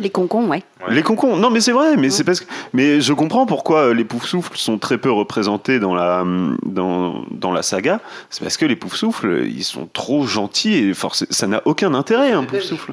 [0.00, 0.62] Les concons, ouais.
[0.88, 3.94] Les concons, non mais c'est vrai, mais c'est parce que, mais je comprends pourquoi euh,
[3.94, 8.00] les pouf souffles sont très peu représentés dans la hum, dans, dans la saga.
[8.28, 11.94] C'est parce que les pouf souffles, ils sont trop gentils et forcément, ça n'a aucun
[11.94, 12.92] intérêt un pouf souffle.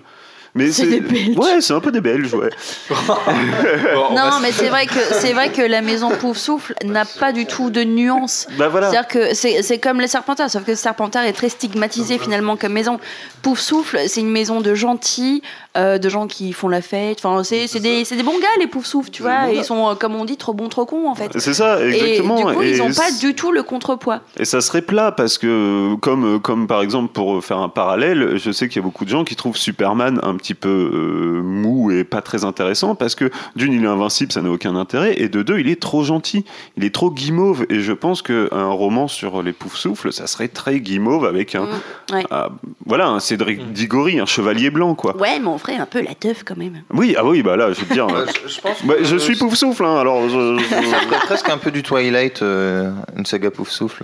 [0.53, 1.37] Mais C'est des Belges.
[1.37, 2.49] Ouais, c'est un peu des Belges, ouais.
[2.89, 7.45] Non, mais c'est vrai que c'est vrai que la maison Pouf Souffle n'a pas du
[7.45, 8.47] tout de nuance.
[8.57, 8.89] Bah voilà.
[8.89, 12.73] C'est-à-dire que c'est c'est comme les Serpentards, sauf que Serpentard est très stigmatisé finalement comme
[12.73, 12.99] maison.
[13.41, 15.41] Pouf Souffle, c'est une maison de gentils,
[15.77, 17.19] euh, de gens qui font la fête.
[17.23, 19.49] Enfin, c'est c'est des, c'est des bons gars les Pouf Souffle, tu vois.
[19.53, 21.31] Ils sont, euh, comme on dit, trop bons, trop cons en fait.
[21.39, 22.37] C'est ça, exactement.
[22.37, 24.19] Et du coup, ils n'ont pas du tout le contrepoids.
[24.37, 28.51] Et ça serait plat parce que, comme, comme par exemple, pour faire un parallèle, je
[28.51, 31.91] sais qu'il y a beaucoup de gens qui trouvent Superman un petit peu euh, mou
[31.91, 35.29] et pas très intéressant parce que, d'une, il est invincible, ça n'a aucun intérêt, et
[35.29, 36.43] de deux, il est trop gentil,
[36.75, 37.65] il est trop guimauve.
[37.69, 41.63] Et je pense qu'un roman sur les poufs souffles, ça serait très guimauve avec un.
[41.63, 42.25] Mm, ouais.
[42.29, 42.49] ah,
[42.85, 45.15] voilà, un Cédric Diggory, un chevalier blanc, quoi.
[45.17, 46.81] Ouais, mais ferait un peu la teuf quand même.
[46.91, 48.07] Oui, ah oui, bah là, je veux dire.
[48.07, 50.27] Euh, je, je pense bah, je suis pouf souffle, hein, alors.
[50.29, 54.03] je- je- Ça ferait presque un peu du Twilight, euh, une saga pouf souffle.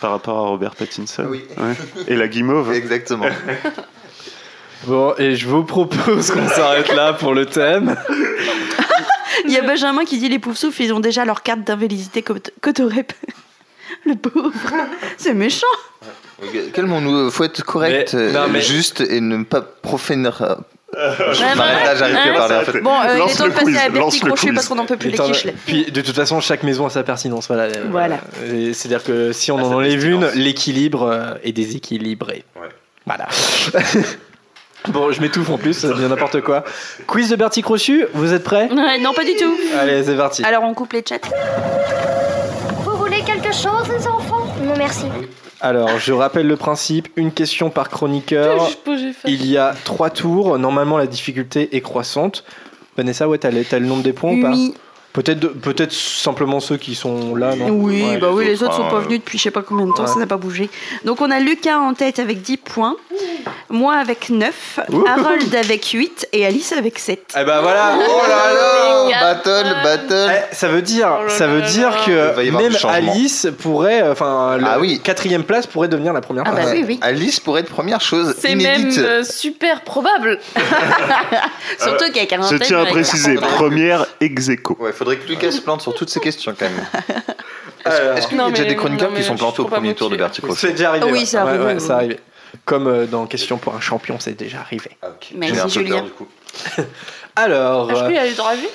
[0.00, 1.26] par rapport à Robert Pattinson.
[1.30, 1.44] Oui.
[1.56, 1.74] Ouais.
[2.08, 2.72] Et la guimauve.
[2.74, 3.26] Exactement.
[4.86, 7.96] Bon, et je vous propose qu'on s'arrête là pour le thème.
[9.44, 12.22] Il y a Benjamin qui dit les Pouf Souffle, ils ont déjà leur carte d'invalidité
[12.22, 13.12] cot- cotorep.
[14.06, 14.52] Le pauvre.
[15.16, 15.66] C'est méchant.
[16.74, 20.30] Calmons-nous, faut être correct, Mais- non, euh, mais- juste et ne pas profaner.
[20.34, 20.44] Je
[20.94, 21.84] Ouais, m'arrête ouais.
[21.84, 22.36] là, j'arrive plus à Ouais.
[22.36, 22.80] parler en fait.
[22.80, 24.52] Bon, euh, il Lance est temps de le passer quiz, à lance Bertie le Crochet
[24.52, 25.46] parce qu'on n'en peut plus les quiches.
[25.66, 27.46] Puis de toute façon, chaque maison a sa pertinence.
[27.46, 27.62] Voilà.
[27.64, 28.16] Euh, Voilà.
[28.74, 32.44] C'est-à-dire que si on en enlève une, l'équilibre euh, est déséquilibré.
[33.06, 33.28] Voilà.
[34.88, 36.64] bon, je m'étouffe en plus, ça devient n'importe quoi.
[37.06, 38.68] Quiz de Bertie Crochu, vous êtes prêts?
[38.70, 39.56] Ouais, non, pas du tout.
[39.80, 40.44] Allez, c'est parti.
[40.44, 41.18] Alors on coupe les chats.
[43.52, 45.06] Vous voulez quelque chose, les enfants Non, merci.
[45.60, 48.68] Alors, je rappelle le principe une question par chroniqueur.
[49.26, 50.58] Il y a trois tours.
[50.58, 52.44] Normalement, la difficulté est croissante.
[52.96, 54.50] Vanessa, ouais, t'as le, t'as le nombre des points ou pas?
[54.50, 54.74] Oui,
[55.12, 58.72] Peut-être peut-être simplement ceux qui sont là, non oui, Ouais, bah les oui, les autres,
[58.72, 60.08] autres sont pas euh, venus depuis je sais pas combien de temps, Ouais.
[60.08, 60.70] ça n'a pas bougé.
[61.04, 62.96] Donc on a Lucas en tête avec 10 points,
[63.68, 65.04] moi avec 9, Ouh.
[65.06, 67.20] Harold avec 8 et Alice avec 7.
[67.38, 71.28] Eh ben voilà Oh là là Les Battle, battle Eh, ça veut dire, Oh là
[71.28, 71.96] ça veut là dire là.
[72.06, 72.72] Que même.
[72.88, 74.98] Alice pourrait, enfin, la Ah oui.
[75.04, 76.64] quatrième place pourrait devenir la première Ah place.
[76.66, 76.98] bah oui, oui.
[77.02, 78.98] Alice pourrait être première chose C'est même inédite.
[78.98, 80.38] euh, super probable.
[81.78, 84.76] Surtout qu'avec un Je tiens à préciser, première ex aequo.
[84.80, 86.86] Ouais, faudrait que Lucas se plante sur toutes ces questions quand même.
[87.84, 88.16] Alors.
[88.16, 90.08] Est-ce qu'il y a déjà mais- des chroniqueurs qui mais sont plantés au premier tour
[90.10, 91.06] de Crochet C'est déjà arrivé.
[91.10, 92.20] Oui, c'est arrivé, c'est arrivé.
[92.64, 94.90] Comme euh, dans Question pour un champion, c'est déjà arrivé.
[95.02, 95.32] Ah, ok.
[95.34, 95.94] Merci, J'ai un peu Julien.
[95.96, 96.28] peur, du coup.
[97.36, 98.70] Alors, Ah, je peux euh, y aller dragées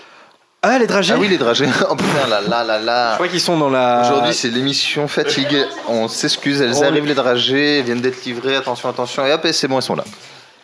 [0.64, 1.14] ah les dragées.
[1.16, 1.68] Ah oui, les dragées.
[1.90, 3.14] Oh putain, là là là Je là.
[3.14, 4.02] crois qu'ils sont dans la.
[4.02, 5.56] Aujourd'hui, c'est l'émission fatigue.
[5.88, 8.56] On s'excuse, elles arrivent les dragées, elles viennent d'être livrées.
[8.56, 9.24] Attention, attention.
[9.28, 10.04] Et hop, et c'est bon, elles sont là.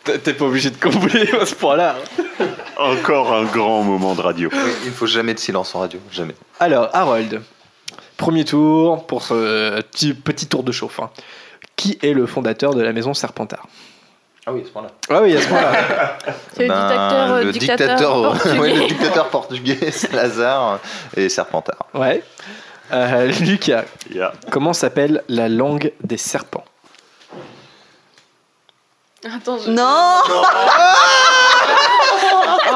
[0.04, 1.96] T'es pas obligé de combler à ce point-là.
[2.76, 4.50] Encore un grand moment de radio.
[4.52, 6.34] Oui, il ne faut jamais de silence en radio, jamais.
[6.60, 7.40] Alors, Harold,
[8.16, 11.00] premier tour pour ce petit, petit tour de chauffe.
[11.00, 11.10] hein.
[11.76, 13.66] Qui est le fondateur de la maison Serpentard?
[14.46, 14.88] Ah oui, à ce point-là.
[15.08, 16.18] Ah oui, à ce point-là.
[16.54, 18.58] C'est le dictateur, euh, le dictateur dictateur, portugais.
[18.58, 20.80] ouais, le dictateur portugais, Salazar
[21.16, 21.86] et Serpentard.
[21.94, 22.22] ouais.
[22.92, 24.32] Euh, Lucas, Yeah.
[24.50, 26.64] comment s'appelle la langue des serpents?
[29.24, 29.70] Attends, je...
[29.70, 29.82] Non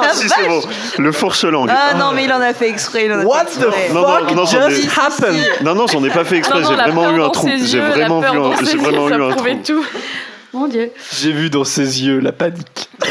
[0.00, 0.60] Ah, si, c'est bon.
[0.98, 1.70] Le fourche-langue.
[1.70, 3.04] Ah non, mais il en a fait exprès.
[3.06, 3.88] Il en a What fait the exprès.
[3.92, 6.60] Non, non, fuck non, j'en ai- just happened Non, non, j'en ai pas fait exprès.
[6.64, 7.48] J'ai vraiment eu un trou.
[7.64, 8.56] J'ai vraiment vu un.
[8.56, 9.46] ses J'ai vraiment eu un trou.
[9.64, 9.84] tout.
[10.54, 10.90] Mon Dieu.
[11.12, 12.88] J'ai vu dans ses yeux la panique.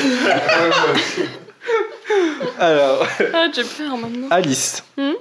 [2.59, 4.27] Alors, Ah, j'ai peur maintenant.
[4.31, 4.83] Alice.
[4.97, 5.11] Hmm?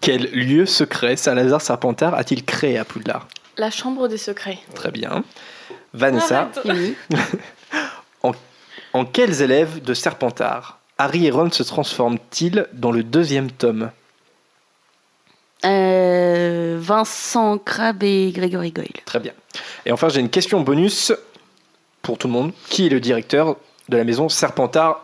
[0.00, 3.26] Quel lieu secret Salazar Serpentard a-t-il créé à Poudlard?
[3.58, 4.58] La chambre des secrets.
[4.74, 5.22] Très bien.
[5.96, 6.50] Vanessa,
[8.92, 13.90] en quels élèves de Serpentard Harry et Ron se transforment-ils dans le deuxième tome?
[15.64, 18.88] Euh, Vincent Crabbe et Grégory Goyle.
[19.04, 19.32] Très bien.
[19.84, 21.12] Et enfin, j'ai une question bonus
[22.02, 22.52] pour tout le monde.
[22.68, 23.56] Qui est le directeur
[23.88, 25.02] de la maison Serpentard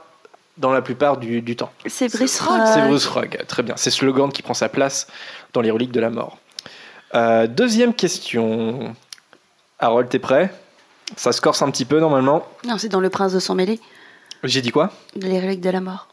[0.57, 1.73] dans la plupart du, du temps?
[1.87, 2.89] C'est Bruce C'est Rock.
[2.89, 3.45] Bruce Rogg.
[3.47, 3.75] Très bien.
[3.77, 5.07] C'est Slogan qui prend sa place
[5.53, 6.39] dans les reliques de la mort.
[7.15, 8.95] Euh, deuxième question.
[9.79, 10.53] Harold, t'es prêt?
[11.17, 12.45] Ça se corse un petit peu normalement.
[12.67, 13.81] Non, c'est dans Le Prince de sang mêlé,
[14.45, 14.91] J'ai dit quoi?
[15.17, 16.09] Les reliques de la mort.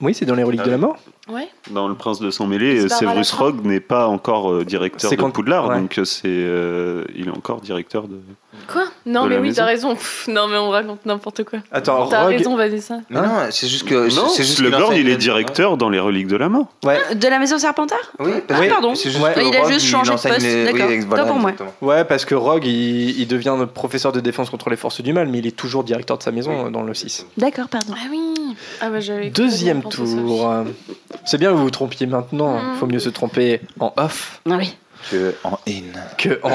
[0.00, 0.82] Oui, c'est dans les reliques Ah de la oui.
[0.82, 0.96] mort.
[1.28, 1.48] Ouais.
[1.70, 3.32] Dans Le Prince de Sang Mêlé, Severus.
[3.32, 5.78] Rogue n'est pas encore euh, directeur de quand- Poudlard, ouais.
[5.80, 8.18] donc euh, c'est, euh, il est encore directeur de.
[8.70, 8.84] Quoi?
[9.06, 9.62] Non, De mais la oui, maison.
[9.62, 9.94] t'as raison.
[9.94, 11.60] Pff, non, mais on raconte n'importe quoi.
[11.72, 12.32] Attends, T'as Rogue.
[12.36, 12.98] raison, Vanessa.
[13.08, 14.14] Mais non, c'est juste que.
[14.14, 16.66] Non, c'est juste Slughorn, enseigne il est directeur dans les Reliques de la Mort.
[16.84, 17.98] Ouais, De la maison Serpentard?
[18.18, 18.94] Oui, parce Oui, que pardon.
[18.94, 19.24] juste Il
[19.56, 20.90] a Rogue, juste changé de poste, les- oui, d'accord.
[21.08, 21.52] voilà, Tant pour moi.
[21.80, 25.28] ouais, parce que Rogue, il, il devient professeur de défense contre les forces du mal,
[25.28, 27.26] mais il est toujours directeur de sa maison dans le 6.
[27.38, 27.94] D'accord, pardon.
[27.96, 28.34] Ah oui.
[28.80, 28.98] Ah bah
[29.30, 30.06] Deuxième tour.
[31.24, 32.58] C'est bien que vous vous trompiez maintenant.
[32.60, 32.76] Il Mm.
[32.78, 34.76] faut mieux se tromper en off Ah oui.
[35.10, 35.82] Que en in.
[36.16, 36.50] que en.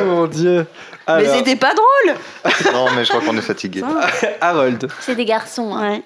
[0.00, 0.66] oh mon dieu.
[1.08, 2.16] Mais c'était pas drôle.
[2.72, 3.82] non, mais je crois qu'on est fatigué.
[4.40, 5.76] Harold, C'est des garçons.
[5.78, 6.02] Ouais.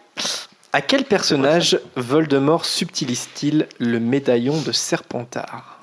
[0.73, 5.79] à quel personnage Voldemort subtilise-t-il le médaillon de Serpentard?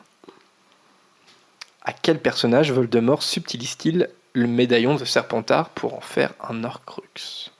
[1.83, 7.51] À quel personnage Voldemort subtilise-t-il le médaillon de Serpentard pour en faire un Horcrux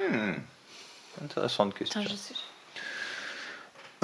[0.00, 0.32] Hmm.
[1.24, 2.02] Intéressante question.
[2.02, 2.34] Je sais.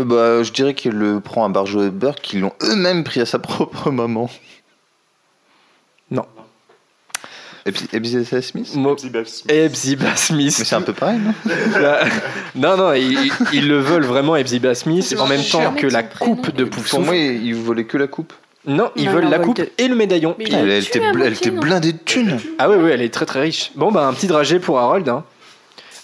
[0.00, 3.20] Euh, Bah, je dirais qu'il le prend à Barjo et Burke, qui l'ont eux-mêmes pris
[3.20, 4.30] à sa propre maman.
[6.10, 6.26] Non.
[7.92, 8.74] Ebzia Smith?
[9.48, 10.56] Hebzibah Smith.
[10.58, 11.34] Mais c'est un peu pareil, non?
[12.54, 16.50] Non, non, ils, ils le veulent vraiment, Hebzibah Smith, en même temps que la coupe
[16.56, 17.04] de Pour Poufsouffle.
[17.04, 18.32] moi, il volait que la coupe.
[18.64, 20.36] Non, ils Non, veulent la coupe et le médaillon.
[20.38, 22.38] Mais elle, était, elle blindée de thunes.
[22.58, 23.72] Ah oui, oui, elle est très très riche.
[23.74, 25.08] Bon, bah un petit dragé pour Harold.
[25.08, 25.24] hein.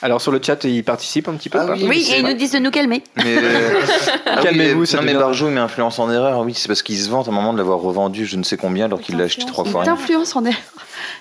[0.00, 2.32] Alors sur le chat, il participe un petit peu Ah oui, Oui, et ils nous
[2.34, 3.02] disent de nous calmer.
[3.16, 3.80] Mais euh,
[4.26, 6.38] ah oui, Calmez-vous, ça Non, mais devient- Barjo il met influence en erreur.
[6.40, 8.56] Oui, c'est parce qu'il se vante à un moment de l'avoir revendu je ne sais
[8.56, 9.84] combien alors qu'il l'a acheté trois fois.
[9.84, 10.58] T'influence en erreur.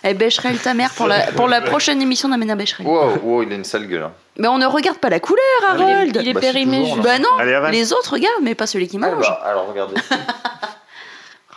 [0.04, 2.86] Eh, Becherel, ta mère, pour la, pour la prochaine émission d'Amena Becherel.
[2.86, 4.04] Wow, wow, il a une sale gueule.
[4.04, 4.12] hein.
[4.38, 5.44] Mais on ne regarde pas la couleur,
[5.76, 6.20] Il est, Harold.
[6.22, 6.80] il est Bah, périmé.
[6.82, 7.04] toujours, là.
[7.04, 9.14] Bah non, Allez, les autres, regarde, mais pas celui qui mange.
[9.18, 9.96] Ah, bah, alors regardez.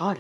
[0.01, 0.19] Oh là là.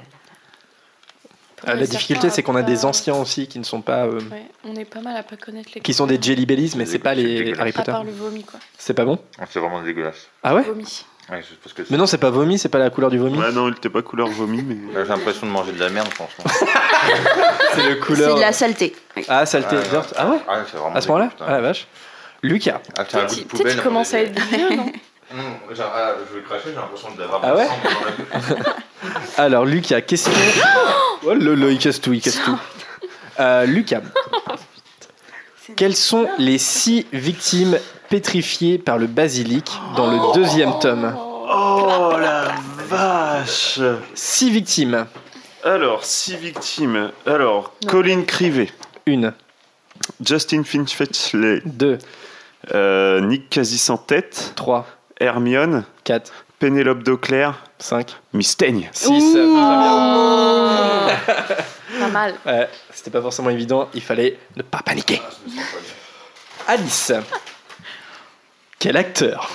[1.68, 4.46] Euh, la difficulté, c'est qu'on a des anciens aussi qui ne sont pas, euh, Ouais,
[4.64, 6.18] on est pas mal à pas connaître les qui sont des.
[6.20, 7.52] Jelly Bellies, mais c'est pas les.
[7.58, 7.92] Harry À Potter.
[7.92, 8.58] part le vomi, quoi.
[8.78, 9.18] C'est pas bon
[9.50, 10.28] c'est vraiment dégueulasse.
[10.42, 11.04] Ah ouais Vomi.
[11.30, 13.38] Ouais, c'est parce que Mais non, c'est pas vomi, c'est pas la couleur du vomi.
[13.38, 14.76] Ouais, non, il était pas couleur vomi, mais.
[14.94, 16.44] J'ai l'impression de manger de la merde, franchement.
[17.74, 18.34] C'est le C'est couleur.
[18.36, 18.96] de la saleté.
[19.16, 19.24] Oui.
[19.28, 19.76] Ah, saleté.
[19.76, 20.00] Ouais, ouais.
[20.16, 21.30] Ah ouais Ah, c'est vraiment À ce moment-là.
[21.40, 21.86] Ah la vache.
[22.42, 22.80] Lucas.
[22.98, 23.76] Ah, un goût Tu de poubelle.
[23.76, 24.90] tu commences à être vieux, non?
[25.32, 27.68] Mmh, genre, ah, je vais cracher, j'ai l'impression d'avoir Ah ouais
[28.32, 28.74] la.
[29.44, 30.32] Alors Lucas, question.
[31.26, 32.58] Oh le le, il casse tout, il casse tout.
[33.38, 34.00] Euh, Lucas.
[35.76, 37.78] Quelles sont les six victimes
[38.08, 41.14] pétrifiées par le basilic dans le deuxième tome?
[41.16, 42.48] Oh la
[42.88, 43.80] vache
[44.14, 45.06] Six victimes.
[45.62, 47.10] Alors, six victimes.
[47.26, 48.70] Alors, Colin Crivet,
[49.04, 49.34] Une,
[50.24, 51.98] Justin Finchfletchley, deux,
[52.74, 54.86] euh, Nick quasi sans tête, trois,
[55.20, 58.88] Hermione, quatre, Pénélope Dauclair, cinq, Mistaigne.
[58.92, 59.34] six.
[61.98, 62.34] Pas mal.
[62.46, 65.20] Ouais, C'était pas forcément évident, il fallait ne pas paniquer.
[66.66, 67.12] Alice.
[68.78, 69.50] Quel acteur?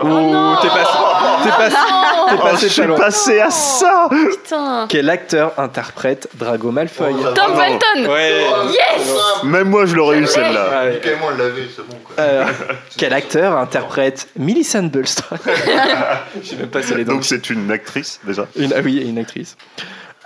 [0.00, 0.92] Oh non t'es passé,
[1.42, 4.86] t'es passé, t'es Oh, passé je suis passé à ça Putain.
[4.88, 8.44] Quel acteur interprète Drago Malfoy Tom Felton Ouais.
[8.70, 9.12] Yes
[9.44, 10.84] Même moi, je l'aurais eu celle-là.
[10.84, 11.00] Ouais.
[11.22, 12.14] On l'avait, c'est bon quoi.
[12.18, 12.44] Euh,
[12.96, 15.40] quel acteur interprète Millicent Bulstrode
[16.42, 18.46] Je sais même pas si elle est dans Donc, c'est une actrice, déjà.
[18.56, 19.56] une, ah oui, une actrice.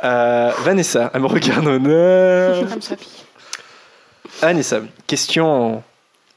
[0.05, 2.65] Euh, Vanessa, elle me regarde en honneur.
[4.41, 5.83] Vanessa, question en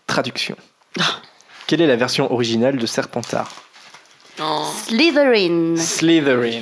[0.07, 0.55] traduction.
[1.67, 3.49] Quelle est la version originale de Serpentard
[4.87, 5.75] Slytherin.
[5.77, 6.61] Slytherin.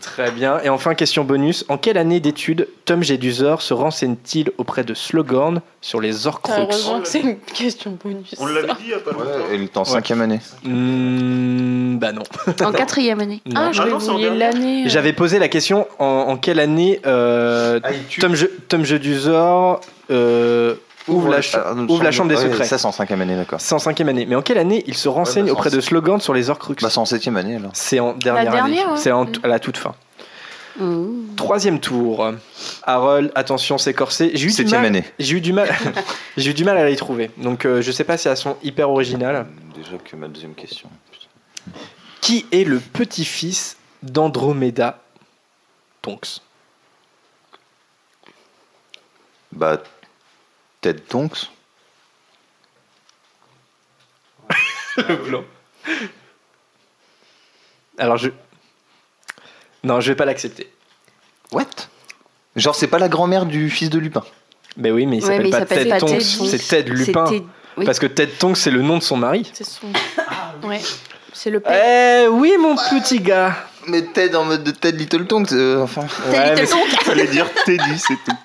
[0.00, 0.58] Très bien.
[0.62, 1.64] Et enfin, question bonus.
[1.68, 7.00] En quelle année d'études Tom Jedusor se renseigne-t-il auprès de Slughorn sur les Horcruxes Heureusement
[7.00, 8.34] que c'est une question bonus.
[8.38, 9.24] On l'avait dit il y a pas longtemps.
[9.24, 10.40] Ouais, il est en cinquième année.
[10.64, 12.22] Hmm, Bah non.
[12.64, 13.42] En quatrième année.
[13.44, 13.54] Non.
[13.56, 14.84] Ah, Ah l'année.
[14.86, 14.88] euh.
[14.88, 17.90] J'avais posé la question en, en quelle année euh, Ah.
[18.20, 19.80] Tom, Je- Tom Jedusor
[20.10, 20.74] euh,
[21.08, 22.64] ouvre, la, cha- une ouvre la chambre des ouais, secrets.
[22.64, 23.60] Ça, c'est en cinquième année, d'accord.
[23.60, 24.26] C'est en cinquième année.
[24.26, 26.90] Mais en quelle année il se renseigne bah, auprès de Slogan sur les Horcruxes Bah,
[26.90, 27.70] c'est en septième année, alors.
[27.74, 28.92] C'est en dernière, dernière, année.
[28.92, 28.98] ouais.
[28.98, 29.94] C'est à la toute fin.
[30.78, 31.34] Mmh.
[31.36, 32.32] Troisième tour.
[32.84, 34.30] Harold, attention, c'est corsé.
[34.34, 34.84] J'ai eu du mal.
[34.84, 35.04] année.
[35.18, 35.68] J'ai eu du mal.
[36.36, 37.30] J'ai eu du mal à les trouver.
[37.36, 39.46] Donc euh, je sais pas si elles sont hyper originales.
[39.74, 40.88] Déjà que ma deuxième question.
[41.10, 41.78] Putain.
[42.20, 45.00] Qui est le petit-fils d'Andromeda
[46.00, 46.38] Tonks?
[49.50, 49.82] Bah,
[50.80, 51.50] Ted Tonks
[54.96, 55.44] Le blanc.
[57.98, 58.30] Alors je.
[59.84, 60.70] Non, je vais pas l'accepter.
[61.52, 61.64] What?
[62.56, 64.24] Genre, c'est pas la grand-mère du fils de Lupin.
[64.76, 66.68] Mais oui, mais il Ouais, s'appelle mais il pas s'appelle Ted pas Tonks, Ted c'est.
[66.68, 67.26] Ted Lupin.
[67.26, 67.44] C'était-
[67.76, 67.84] oui.
[67.84, 69.48] Parce que Ted Tonks, c'est le nom de son mari.
[69.54, 69.86] C'est son.
[70.64, 70.80] Ouais.
[71.32, 72.24] C'est le père.
[72.24, 73.54] Eh oui, mon petit gars.
[73.88, 76.02] Mais Ted en mode de Ted Little Tonks, euh, enfin.
[76.30, 76.66] Ouais, mais-
[77.02, 78.36] Fallait dire Teddy, c'est tout.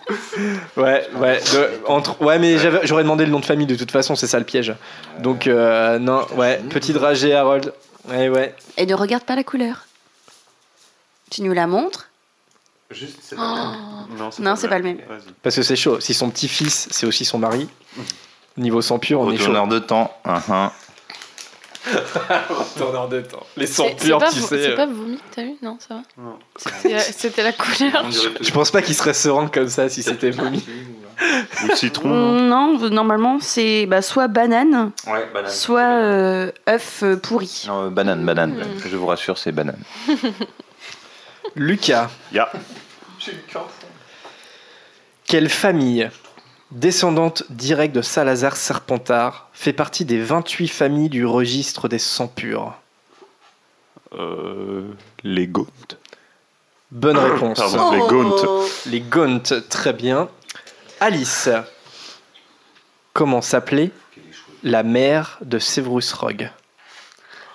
[0.81, 3.91] Ouais, ouais, de- entre, ouais, mais j'avais- j'aurais demandé le nom de famille de toute
[3.91, 4.73] façon, c'est ça le piège.
[5.19, 7.73] Donc, euh, non, ouais, petit dragé, Harold.
[8.09, 8.55] Ouais, ouais.
[8.77, 9.85] Et ne regarde pas la couleur.
[11.29, 12.09] Tu nous la montres
[12.91, 13.41] Juste, c'est Oh.
[14.17, 14.97] Non, Non, c'est pas le même.
[15.09, 15.33] Vas-y.
[15.41, 15.99] Parce que c'est chaud.
[15.99, 17.67] Si son petit-fils, c'est aussi son mari,
[18.57, 19.51] niveau sang pur, on est chaud.
[19.67, 20.15] De temps.
[20.25, 20.71] hein, hein.
[22.49, 23.45] Retourneur de temps.
[23.57, 24.47] Les purs, pas, tu sais.
[24.47, 24.75] c'est euh.
[24.75, 26.39] pas vomi que t'as eu Non, ça va Non.
[26.55, 28.05] C'était la couleur.
[28.39, 30.63] Je pense pas qu'il serait serein comme ça si c'était vomi.
[31.63, 35.51] Ou citron, non Non, normalement, c'est bah, soit banane, Ouais, banane.
[35.51, 37.65] soit euh, œuf euh, pourri.
[37.67, 38.53] Non, euh, banane, banane.
[38.53, 38.65] Mm.
[38.89, 39.79] Je vous rassure, c'est banane.
[41.55, 42.51] Lucas, Ya.
[45.25, 46.09] quelle famille,
[46.73, 52.73] descendante directe de Salazar Serpentard, fait partie des 28 familles du registre des sangs purs
[54.13, 54.91] Euh,
[55.23, 55.65] les Gaunt.
[56.91, 57.57] Bonne réponse.
[57.57, 58.65] Pardon, les Gaunt.
[58.85, 60.29] Les Gaunt, très bien.
[60.99, 61.49] Alice,
[63.13, 63.89] comment s'appelait
[64.61, 66.49] la mère de Severus Rogue?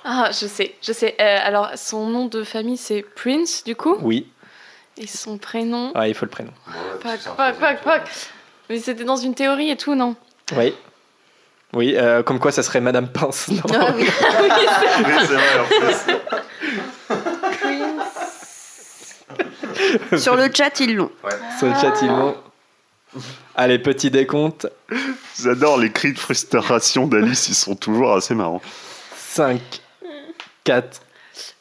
[0.05, 1.15] Ah, je sais, je sais.
[1.21, 3.97] Euh, alors, son nom de famille, c'est Prince, du coup?
[4.01, 4.27] Oui,
[4.97, 5.93] Et son prénom?
[5.95, 6.53] ah, il faut le prénom.
[7.03, 8.11] Pac, pac, pac, pac.
[8.69, 10.15] Mais c'était dans une théorie et tout, non
[10.57, 10.75] Oui.
[11.75, 13.49] Oui, euh, comme quoi ça serait Madame Pince.
[13.49, 14.05] non Ah oui.
[14.43, 15.65] Oui, c'est vrai, en
[20.11, 20.19] plus.
[20.19, 21.11] Sur le chat, ils l'ont.
[21.59, 22.37] Sur le chat, ils l'ont.
[23.55, 24.67] Allez, petit décompte.
[25.41, 28.63] J'adore les cris de frustration d'Alice, ils sont toujours assez marrants.
[29.17, 29.61] 5,
[30.65, 31.01] 4,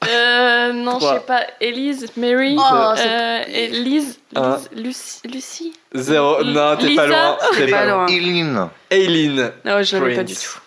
[0.08, 1.42] Euh, non, je sais pas.
[1.60, 4.58] Élise, Mary, Oh, euh, et Lise, Un.
[4.74, 6.44] Lise- Lucie, Lucie 0.
[6.44, 7.38] Non, t'es pas loin.
[7.56, 8.06] T'es Pas loin.
[8.08, 8.70] Eileen.
[8.92, 9.52] Aileen.
[9.66, 10.60] Non, je l'avais pas du tout.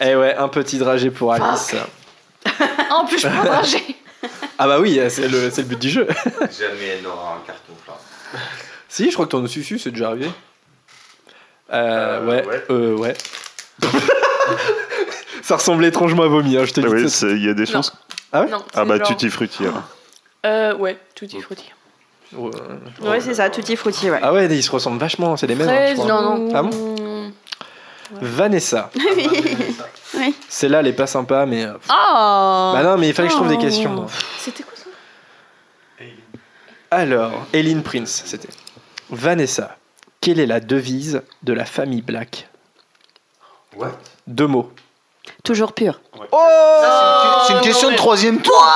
[0.00, 1.74] Eh ouais, un petit dragé pour Alice.
[2.46, 2.50] Ah,
[2.96, 3.78] en plus, je peux ranger.
[4.58, 6.06] Ah bah oui, c'est le, c'est le but du jeu.
[6.40, 7.98] Jamais elle n'aura un carton plat.
[8.88, 10.30] si, je crois que t'en as su, c'est déjà arrivé.
[11.72, 12.64] Euh, Euh, ouais, ouais.
[12.70, 13.14] euh, ouais.
[15.42, 16.86] Ça ressemble étrangement à vomi, hein, je te dis.
[16.88, 17.92] Ah oui, tout- c'est- il y a des chances.
[18.34, 19.82] Ah ouais Non, Ah c'est bah, genre- tutti frutti alors.
[20.44, 21.70] Euh, ouais, tutti frutti.
[22.32, 22.50] Ouais.
[23.00, 24.18] Ouais, c'est ça, tutti frutti, ouais.
[24.22, 25.68] Ah ouais, ils se ressemblent vachement, c'est les mêmes.
[25.68, 26.22] hein, je Fraise, crois.
[26.22, 26.52] Non, non.
[26.54, 27.32] Ah bon
[28.20, 28.90] Vanessa.
[30.14, 30.34] oui.
[30.48, 31.64] Celle-là, elle est pas sympa, mais.
[31.64, 33.60] euh, Oh Bah non, mais il fallait que je trouve des Oh.
[33.60, 34.06] questions.
[34.38, 34.84] C'était quoi ça?
[36.90, 38.48] Alors, Eileen Prince, c'était.
[39.10, 39.76] Vanessa,
[40.20, 42.48] quelle est la devise de la famille Black?
[43.76, 43.92] What?
[44.26, 44.70] Deux mots.
[45.42, 46.00] Toujours pur.
[47.46, 48.66] C'est une question de troisième tour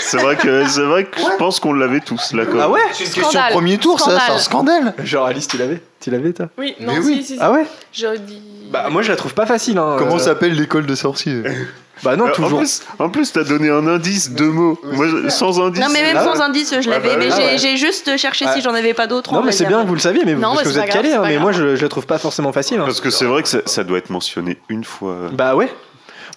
[0.00, 2.44] C'est vrai que, c'est vrai que je pense qu'on l'avait tous là.
[2.46, 3.48] quand Ah ouais C'est une question Scandale.
[3.48, 6.74] de premier tour, ça, c'est un scandale Genre Alice, tu l'avais Tu l'avais, toi Oui,
[6.80, 7.16] non, Mais si, oui.
[7.22, 7.38] si, si.
[7.40, 8.40] Ah ouais J'aurais dit.
[8.70, 9.78] Bah, moi, je la trouve pas facile.
[9.78, 9.96] Hein.
[9.98, 11.42] Comment Euh, s'appelle l'école de sorciers?
[12.02, 12.58] Bah, non, Euh, en toujours.
[12.60, 14.78] plus, en plus, t'as donné un indice, deux mots.
[14.92, 15.80] Moi, sans indice.
[15.82, 16.42] Non, mais même Ah sans ouais.
[16.42, 17.58] indice, je l'avais, bah mais j'ai Ah ouais.
[17.58, 18.54] j'ai juste cherché Ah.
[18.54, 19.32] si j'en avais pas d'autres.
[19.32, 20.78] Non, on mais c'est bien que vous le saviez, mais Non, parce mais que vous
[20.78, 21.42] êtes calé, hein, mais grave.
[21.42, 22.80] moi, je, je la trouve pas forcément facile.
[22.80, 22.84] hein.
[22.84, 25.16] Parce que c'est vrai que ça, ça doit être mentionné une fois.
[25.32, 25.72] Bah, ouais.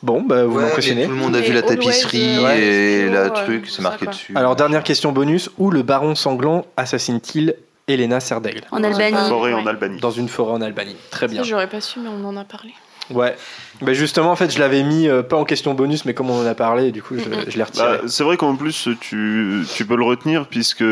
[0.03, 1.03] Bon, bah, vous Ouais, m'impressionnez.
[1.05, 3.83] Tout le monde a Et vu la tapisserie euh, et ouais, la truc, euh, c'est
[3.83, 4.33] marqué dessus.
[4.35, 7.55] Alors, dernière question bonus où le baron sanglant assassine-t-il
[7.87, 9.15] Elena Serdaigle En Albanie.
[9.29, 9.69] Forêt en Ouais.
[9.69, 9.99] Albanie.
[9.99, 10.95] Dans une forêt en Albanie.
[11.11, 11.43] Très bien.
[11.43, 12.73] J'aurais pas su, mais on en a parlé.
[13.11, 13.35] Ouais.
[13.81, 16.39] Bah justement, en fait, je l'avais mis euh, pas en question bonus, mais comme on
[16.41, 17.97] en a parlé, du coup, je, je l'ai retiré.
[17.97, 20.83] Bah, c'est vrai qu'en plus, tu, tu peux le retenir puisque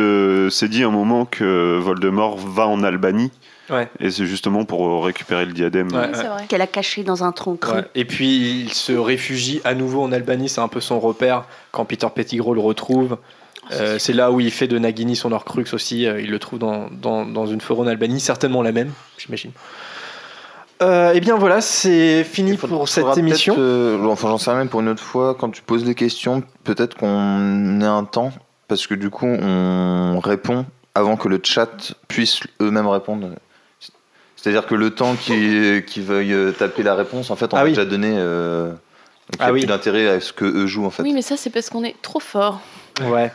[0.50, 3.32] c'est dit un moment que Voldemort va en Albanie.
[3.70, 3.88] Ouais.
[4.00, 5.90] Et c'est justement pour récupérer le diadème.
[5.94, 6.08] Ouais.
[6.08, 6.46] Vrai.
[6.48, 7.76] Qu'elle a caché dans un tronc creux.
[7.76, 7.86] Ouais.
[7.94, 11.44] Et puis, il se réfugie à nouveau en Albanie, c'est un peu son repère.
[11.72, 13.18] Quand Peter Pettigrew le retrouve,
[13.72, 16.08] euh, c'est là où il fait de Nagini son Horcrux aussi.
[16.08, 19.52] euh, il le trouve dans, dans, dans une forêt en Albanie, certainement la même, j'imagine.
[20.82, 23.56] Euh, et bien voilà, c'est fini pour cette émission.
[23.58, 26.42] euh, enfin, j'en sais rien, mais pour une autre fois, quand tu poses des questions,
[26.64, 28.32] peut-être qu'on ait un temps,
[28.70, 30.66] parce que du coup, on répond
[30.96, 33.28] avant que le chat puisse eux-mêmes répondre.
[34.38, 37.62] C'est-à-dire que le temps qu'ils qu'ils veuillent euh, taper la réponse, en fait, on Ah
[37.62, 37.72] a oui.
[37.72, 38.14] déjà donné.
[38.18, 38.78] euh, donc
[39.34, 39.60] il Ah n'y a oui.
[39.62, 41.04] plus d'intérêt à ce que eux jouent, en fait.
[41.04, 42.62] Oui, mais ça, c'est parce qu'on est trop fort.
[43.04, 43.34] Ouais.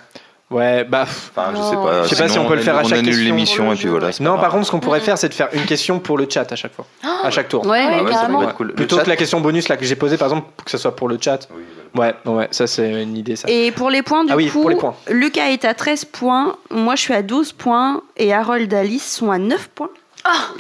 [0.51, 1.03] Ouais, bah.
[1.03, 2.03] Enfin, je sais pas.
[2.05, 3.25] Je sais pas si on peut le faire à on chaque annule question.
[3.25, 4.11] l'émission et puis voilà.
[4.21, 5.05] Non, par contre, ce qu'on pourrait Mhm.
[5.05, 6.87] faire, c'est de faire une question pour le chat à chaque fois.
[7.23, 7.67] À chaque tour.
[7.67, 8.35] Ouais, Ah Ouais, ouais, ça carrément.
[8.39, 8.67] pourrait être cool.
[8.69, 10.71] Le Plutôt chat- que la question bonus là que j'ai posée, par exemple, pour que
[10.71, 11.49] ça soit pour le chat.
[11.97, 13.49] Ouais, ouais, ça c'est une idée ça.
[13.49, 14.95] Et pour les points, du Ah oui, coup, pour les points.
[15.11, 19.11] Lucas est à 13 points, moi je suis à 12 points et Harold et Alice
[19.17, 19.91] sont à 9 points.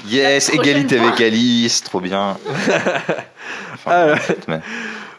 [0.08, 2.36] Yes, La prochaine égalité avec Alice, trop bien.
[3.74, 4.60] Enfin, Ah, en fait, mais-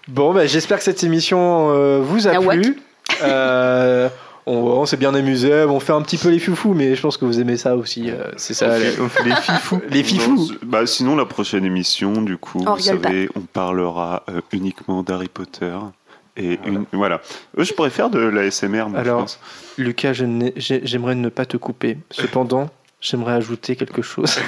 [0.07, 2.77] Bon, bah, j'espère que cette émission euh, vous a plu.
[3.23, 4.07] Euh,
[4.47, 7.17] on on s'est bien amusé, on fait un petit peu les foufous, mais je pense
[7.17, 8.09] que vous aimez ça aussi.
[8.11, 8.67] euh, c'est ça.
[8.69, 9.81] On le- fait- on fait les fifous.
[9.89, 10.35] Les fifous.
[10.51, 14.41] Non, bah, sinon, la prochaine émission, du coup, On vous rigole savez, on parlera euh,
[14.51, 15.75] uniquement d'Harry Potter.
[16.37, 17.21] Et une, voilà.
[17.57, 19.39] Euh, je pourrais faire de l'ASMR, moi, Alors, je pense.
[19.77, 21.97] Lucas, je n'ai- j'ai- j'aimerais ne pas te couper.
[22.11, 22.69] Cependant,
[23.01, 24.35] j'aimerais ajouter quelque chose.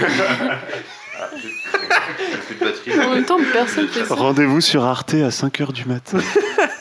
[3.05, 4.15] En même temps, personne fait ça.
[4.15, 6.17] Rendez-vous sur Arte à 5h du matin.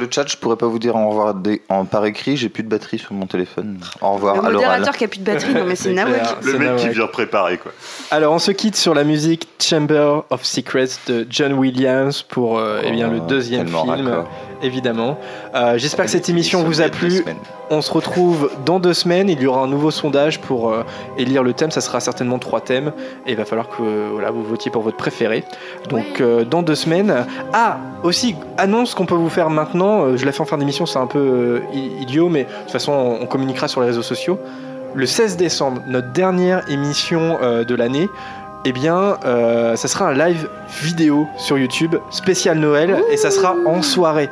[0.00, 2.62] Le, chat, je pourrais pas vous dire au revoir des- en, par écrit, j'ai plus
[2.62, 3.78] de batterie sur mon téléphone.
[4.00, 4.54] Au revoir Le à l'oral.
[4.70, 6.42] modérateur qui a plus de batterie, non mais c'est nawak.
[6.44, 7.72] Le mec qui vient préparer, quoi.
[8.10, 12.80] Alors, on se quitte sur la musique Chamber of Secrets de John Williams pour euh,
[12.84, 14.28] eh bien, le Oh, deuxième film, raccord.
[14.62, 15.18] Évidemment.
[15.54, 17.24] Euh, J'espère que cette émission vous a plu.
[17.70, 19.28] On se retrouve dans deux semaines.
[19.28, 20.84] Il y aura un nouveau sondage pour euh,
[21.18, 21.70] élire le thème.
[21.70, 22.92] Ça sera certainement trois thèmes.
[23.26, 25.44] Et il va falloir que euh, voilà, vous votiez pour votre préféré.
[25.88, 27.26] Donc, euh, dans deux semaines.
[27.52, 30.02] Ah, aussi, annonce qu'on peut vous faire maintenant.
[30.02, 31.60] Euh, je l'ai fait en fin d'émission, c'est un peu euh,
[32.00, 34.38] idiot, mais de toute façon, on, on communiquera sur les réseaux sociaux.
[34.94, 38.08] Le 16 décembre, notre dernière émission euh, de l'année.
[38.64, 40.48] Eh bien, euh, ça sera un live
[40.82, 44.28] vidéo sur YouTube spécial Noël et ça sera en soirée.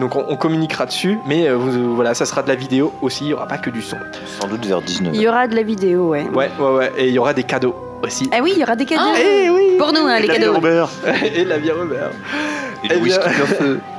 [0.00, 3.24] Donc on, on communiquera dessus, mais euh, vous- voilà, ça sera de la vidéo aussi,
[3.24, 3.96] il n'y aura pas que du son.
[4.40, 6.24] Sans doute vers 19 Il y aura de la vidéo, ouais.
[6.34, 8.28] Ouais, ouais, ouais, et il y aura des cadeaux aussi.
[8.32, 9.02] Ah oui, il y aura des cadeaux.
[9.18, 10.54] Eh oui Pour nous, hein, les La cadeaux.
[10.54, 10.88] Robert.
[11.34, 12.10] Et de la bière Robert.
[12.84, 13.80] Et Eh le whisky bien- feu.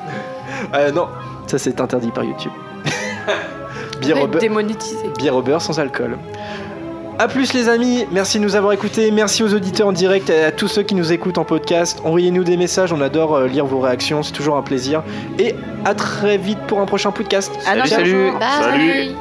[0.73, 1.07] Euh, non,
[1.45, 2.51] ça c'est interdit par YouTube.
[4.01, 5.09] Bière beurre- démonétisé.
[5.17, 6.17] bière au beurre sans alcool.
[7.19, 10.43] A plus les amis, merci de nous avoir écoutés, merci aux auditeurs en direct et
[10.43, 11.99] à tous ceux qui nous écoutent en podcast.
[12.03, 15.01] Envoyez-nous des messages, on adore euh, lire vos réactions, c'est toujours un plaisir.
[15.39, 17.51] Et à très vite pour un prochain podcast.
[17.65, 18.31] À Salut, salut.
[18.39, 19.15] Salut.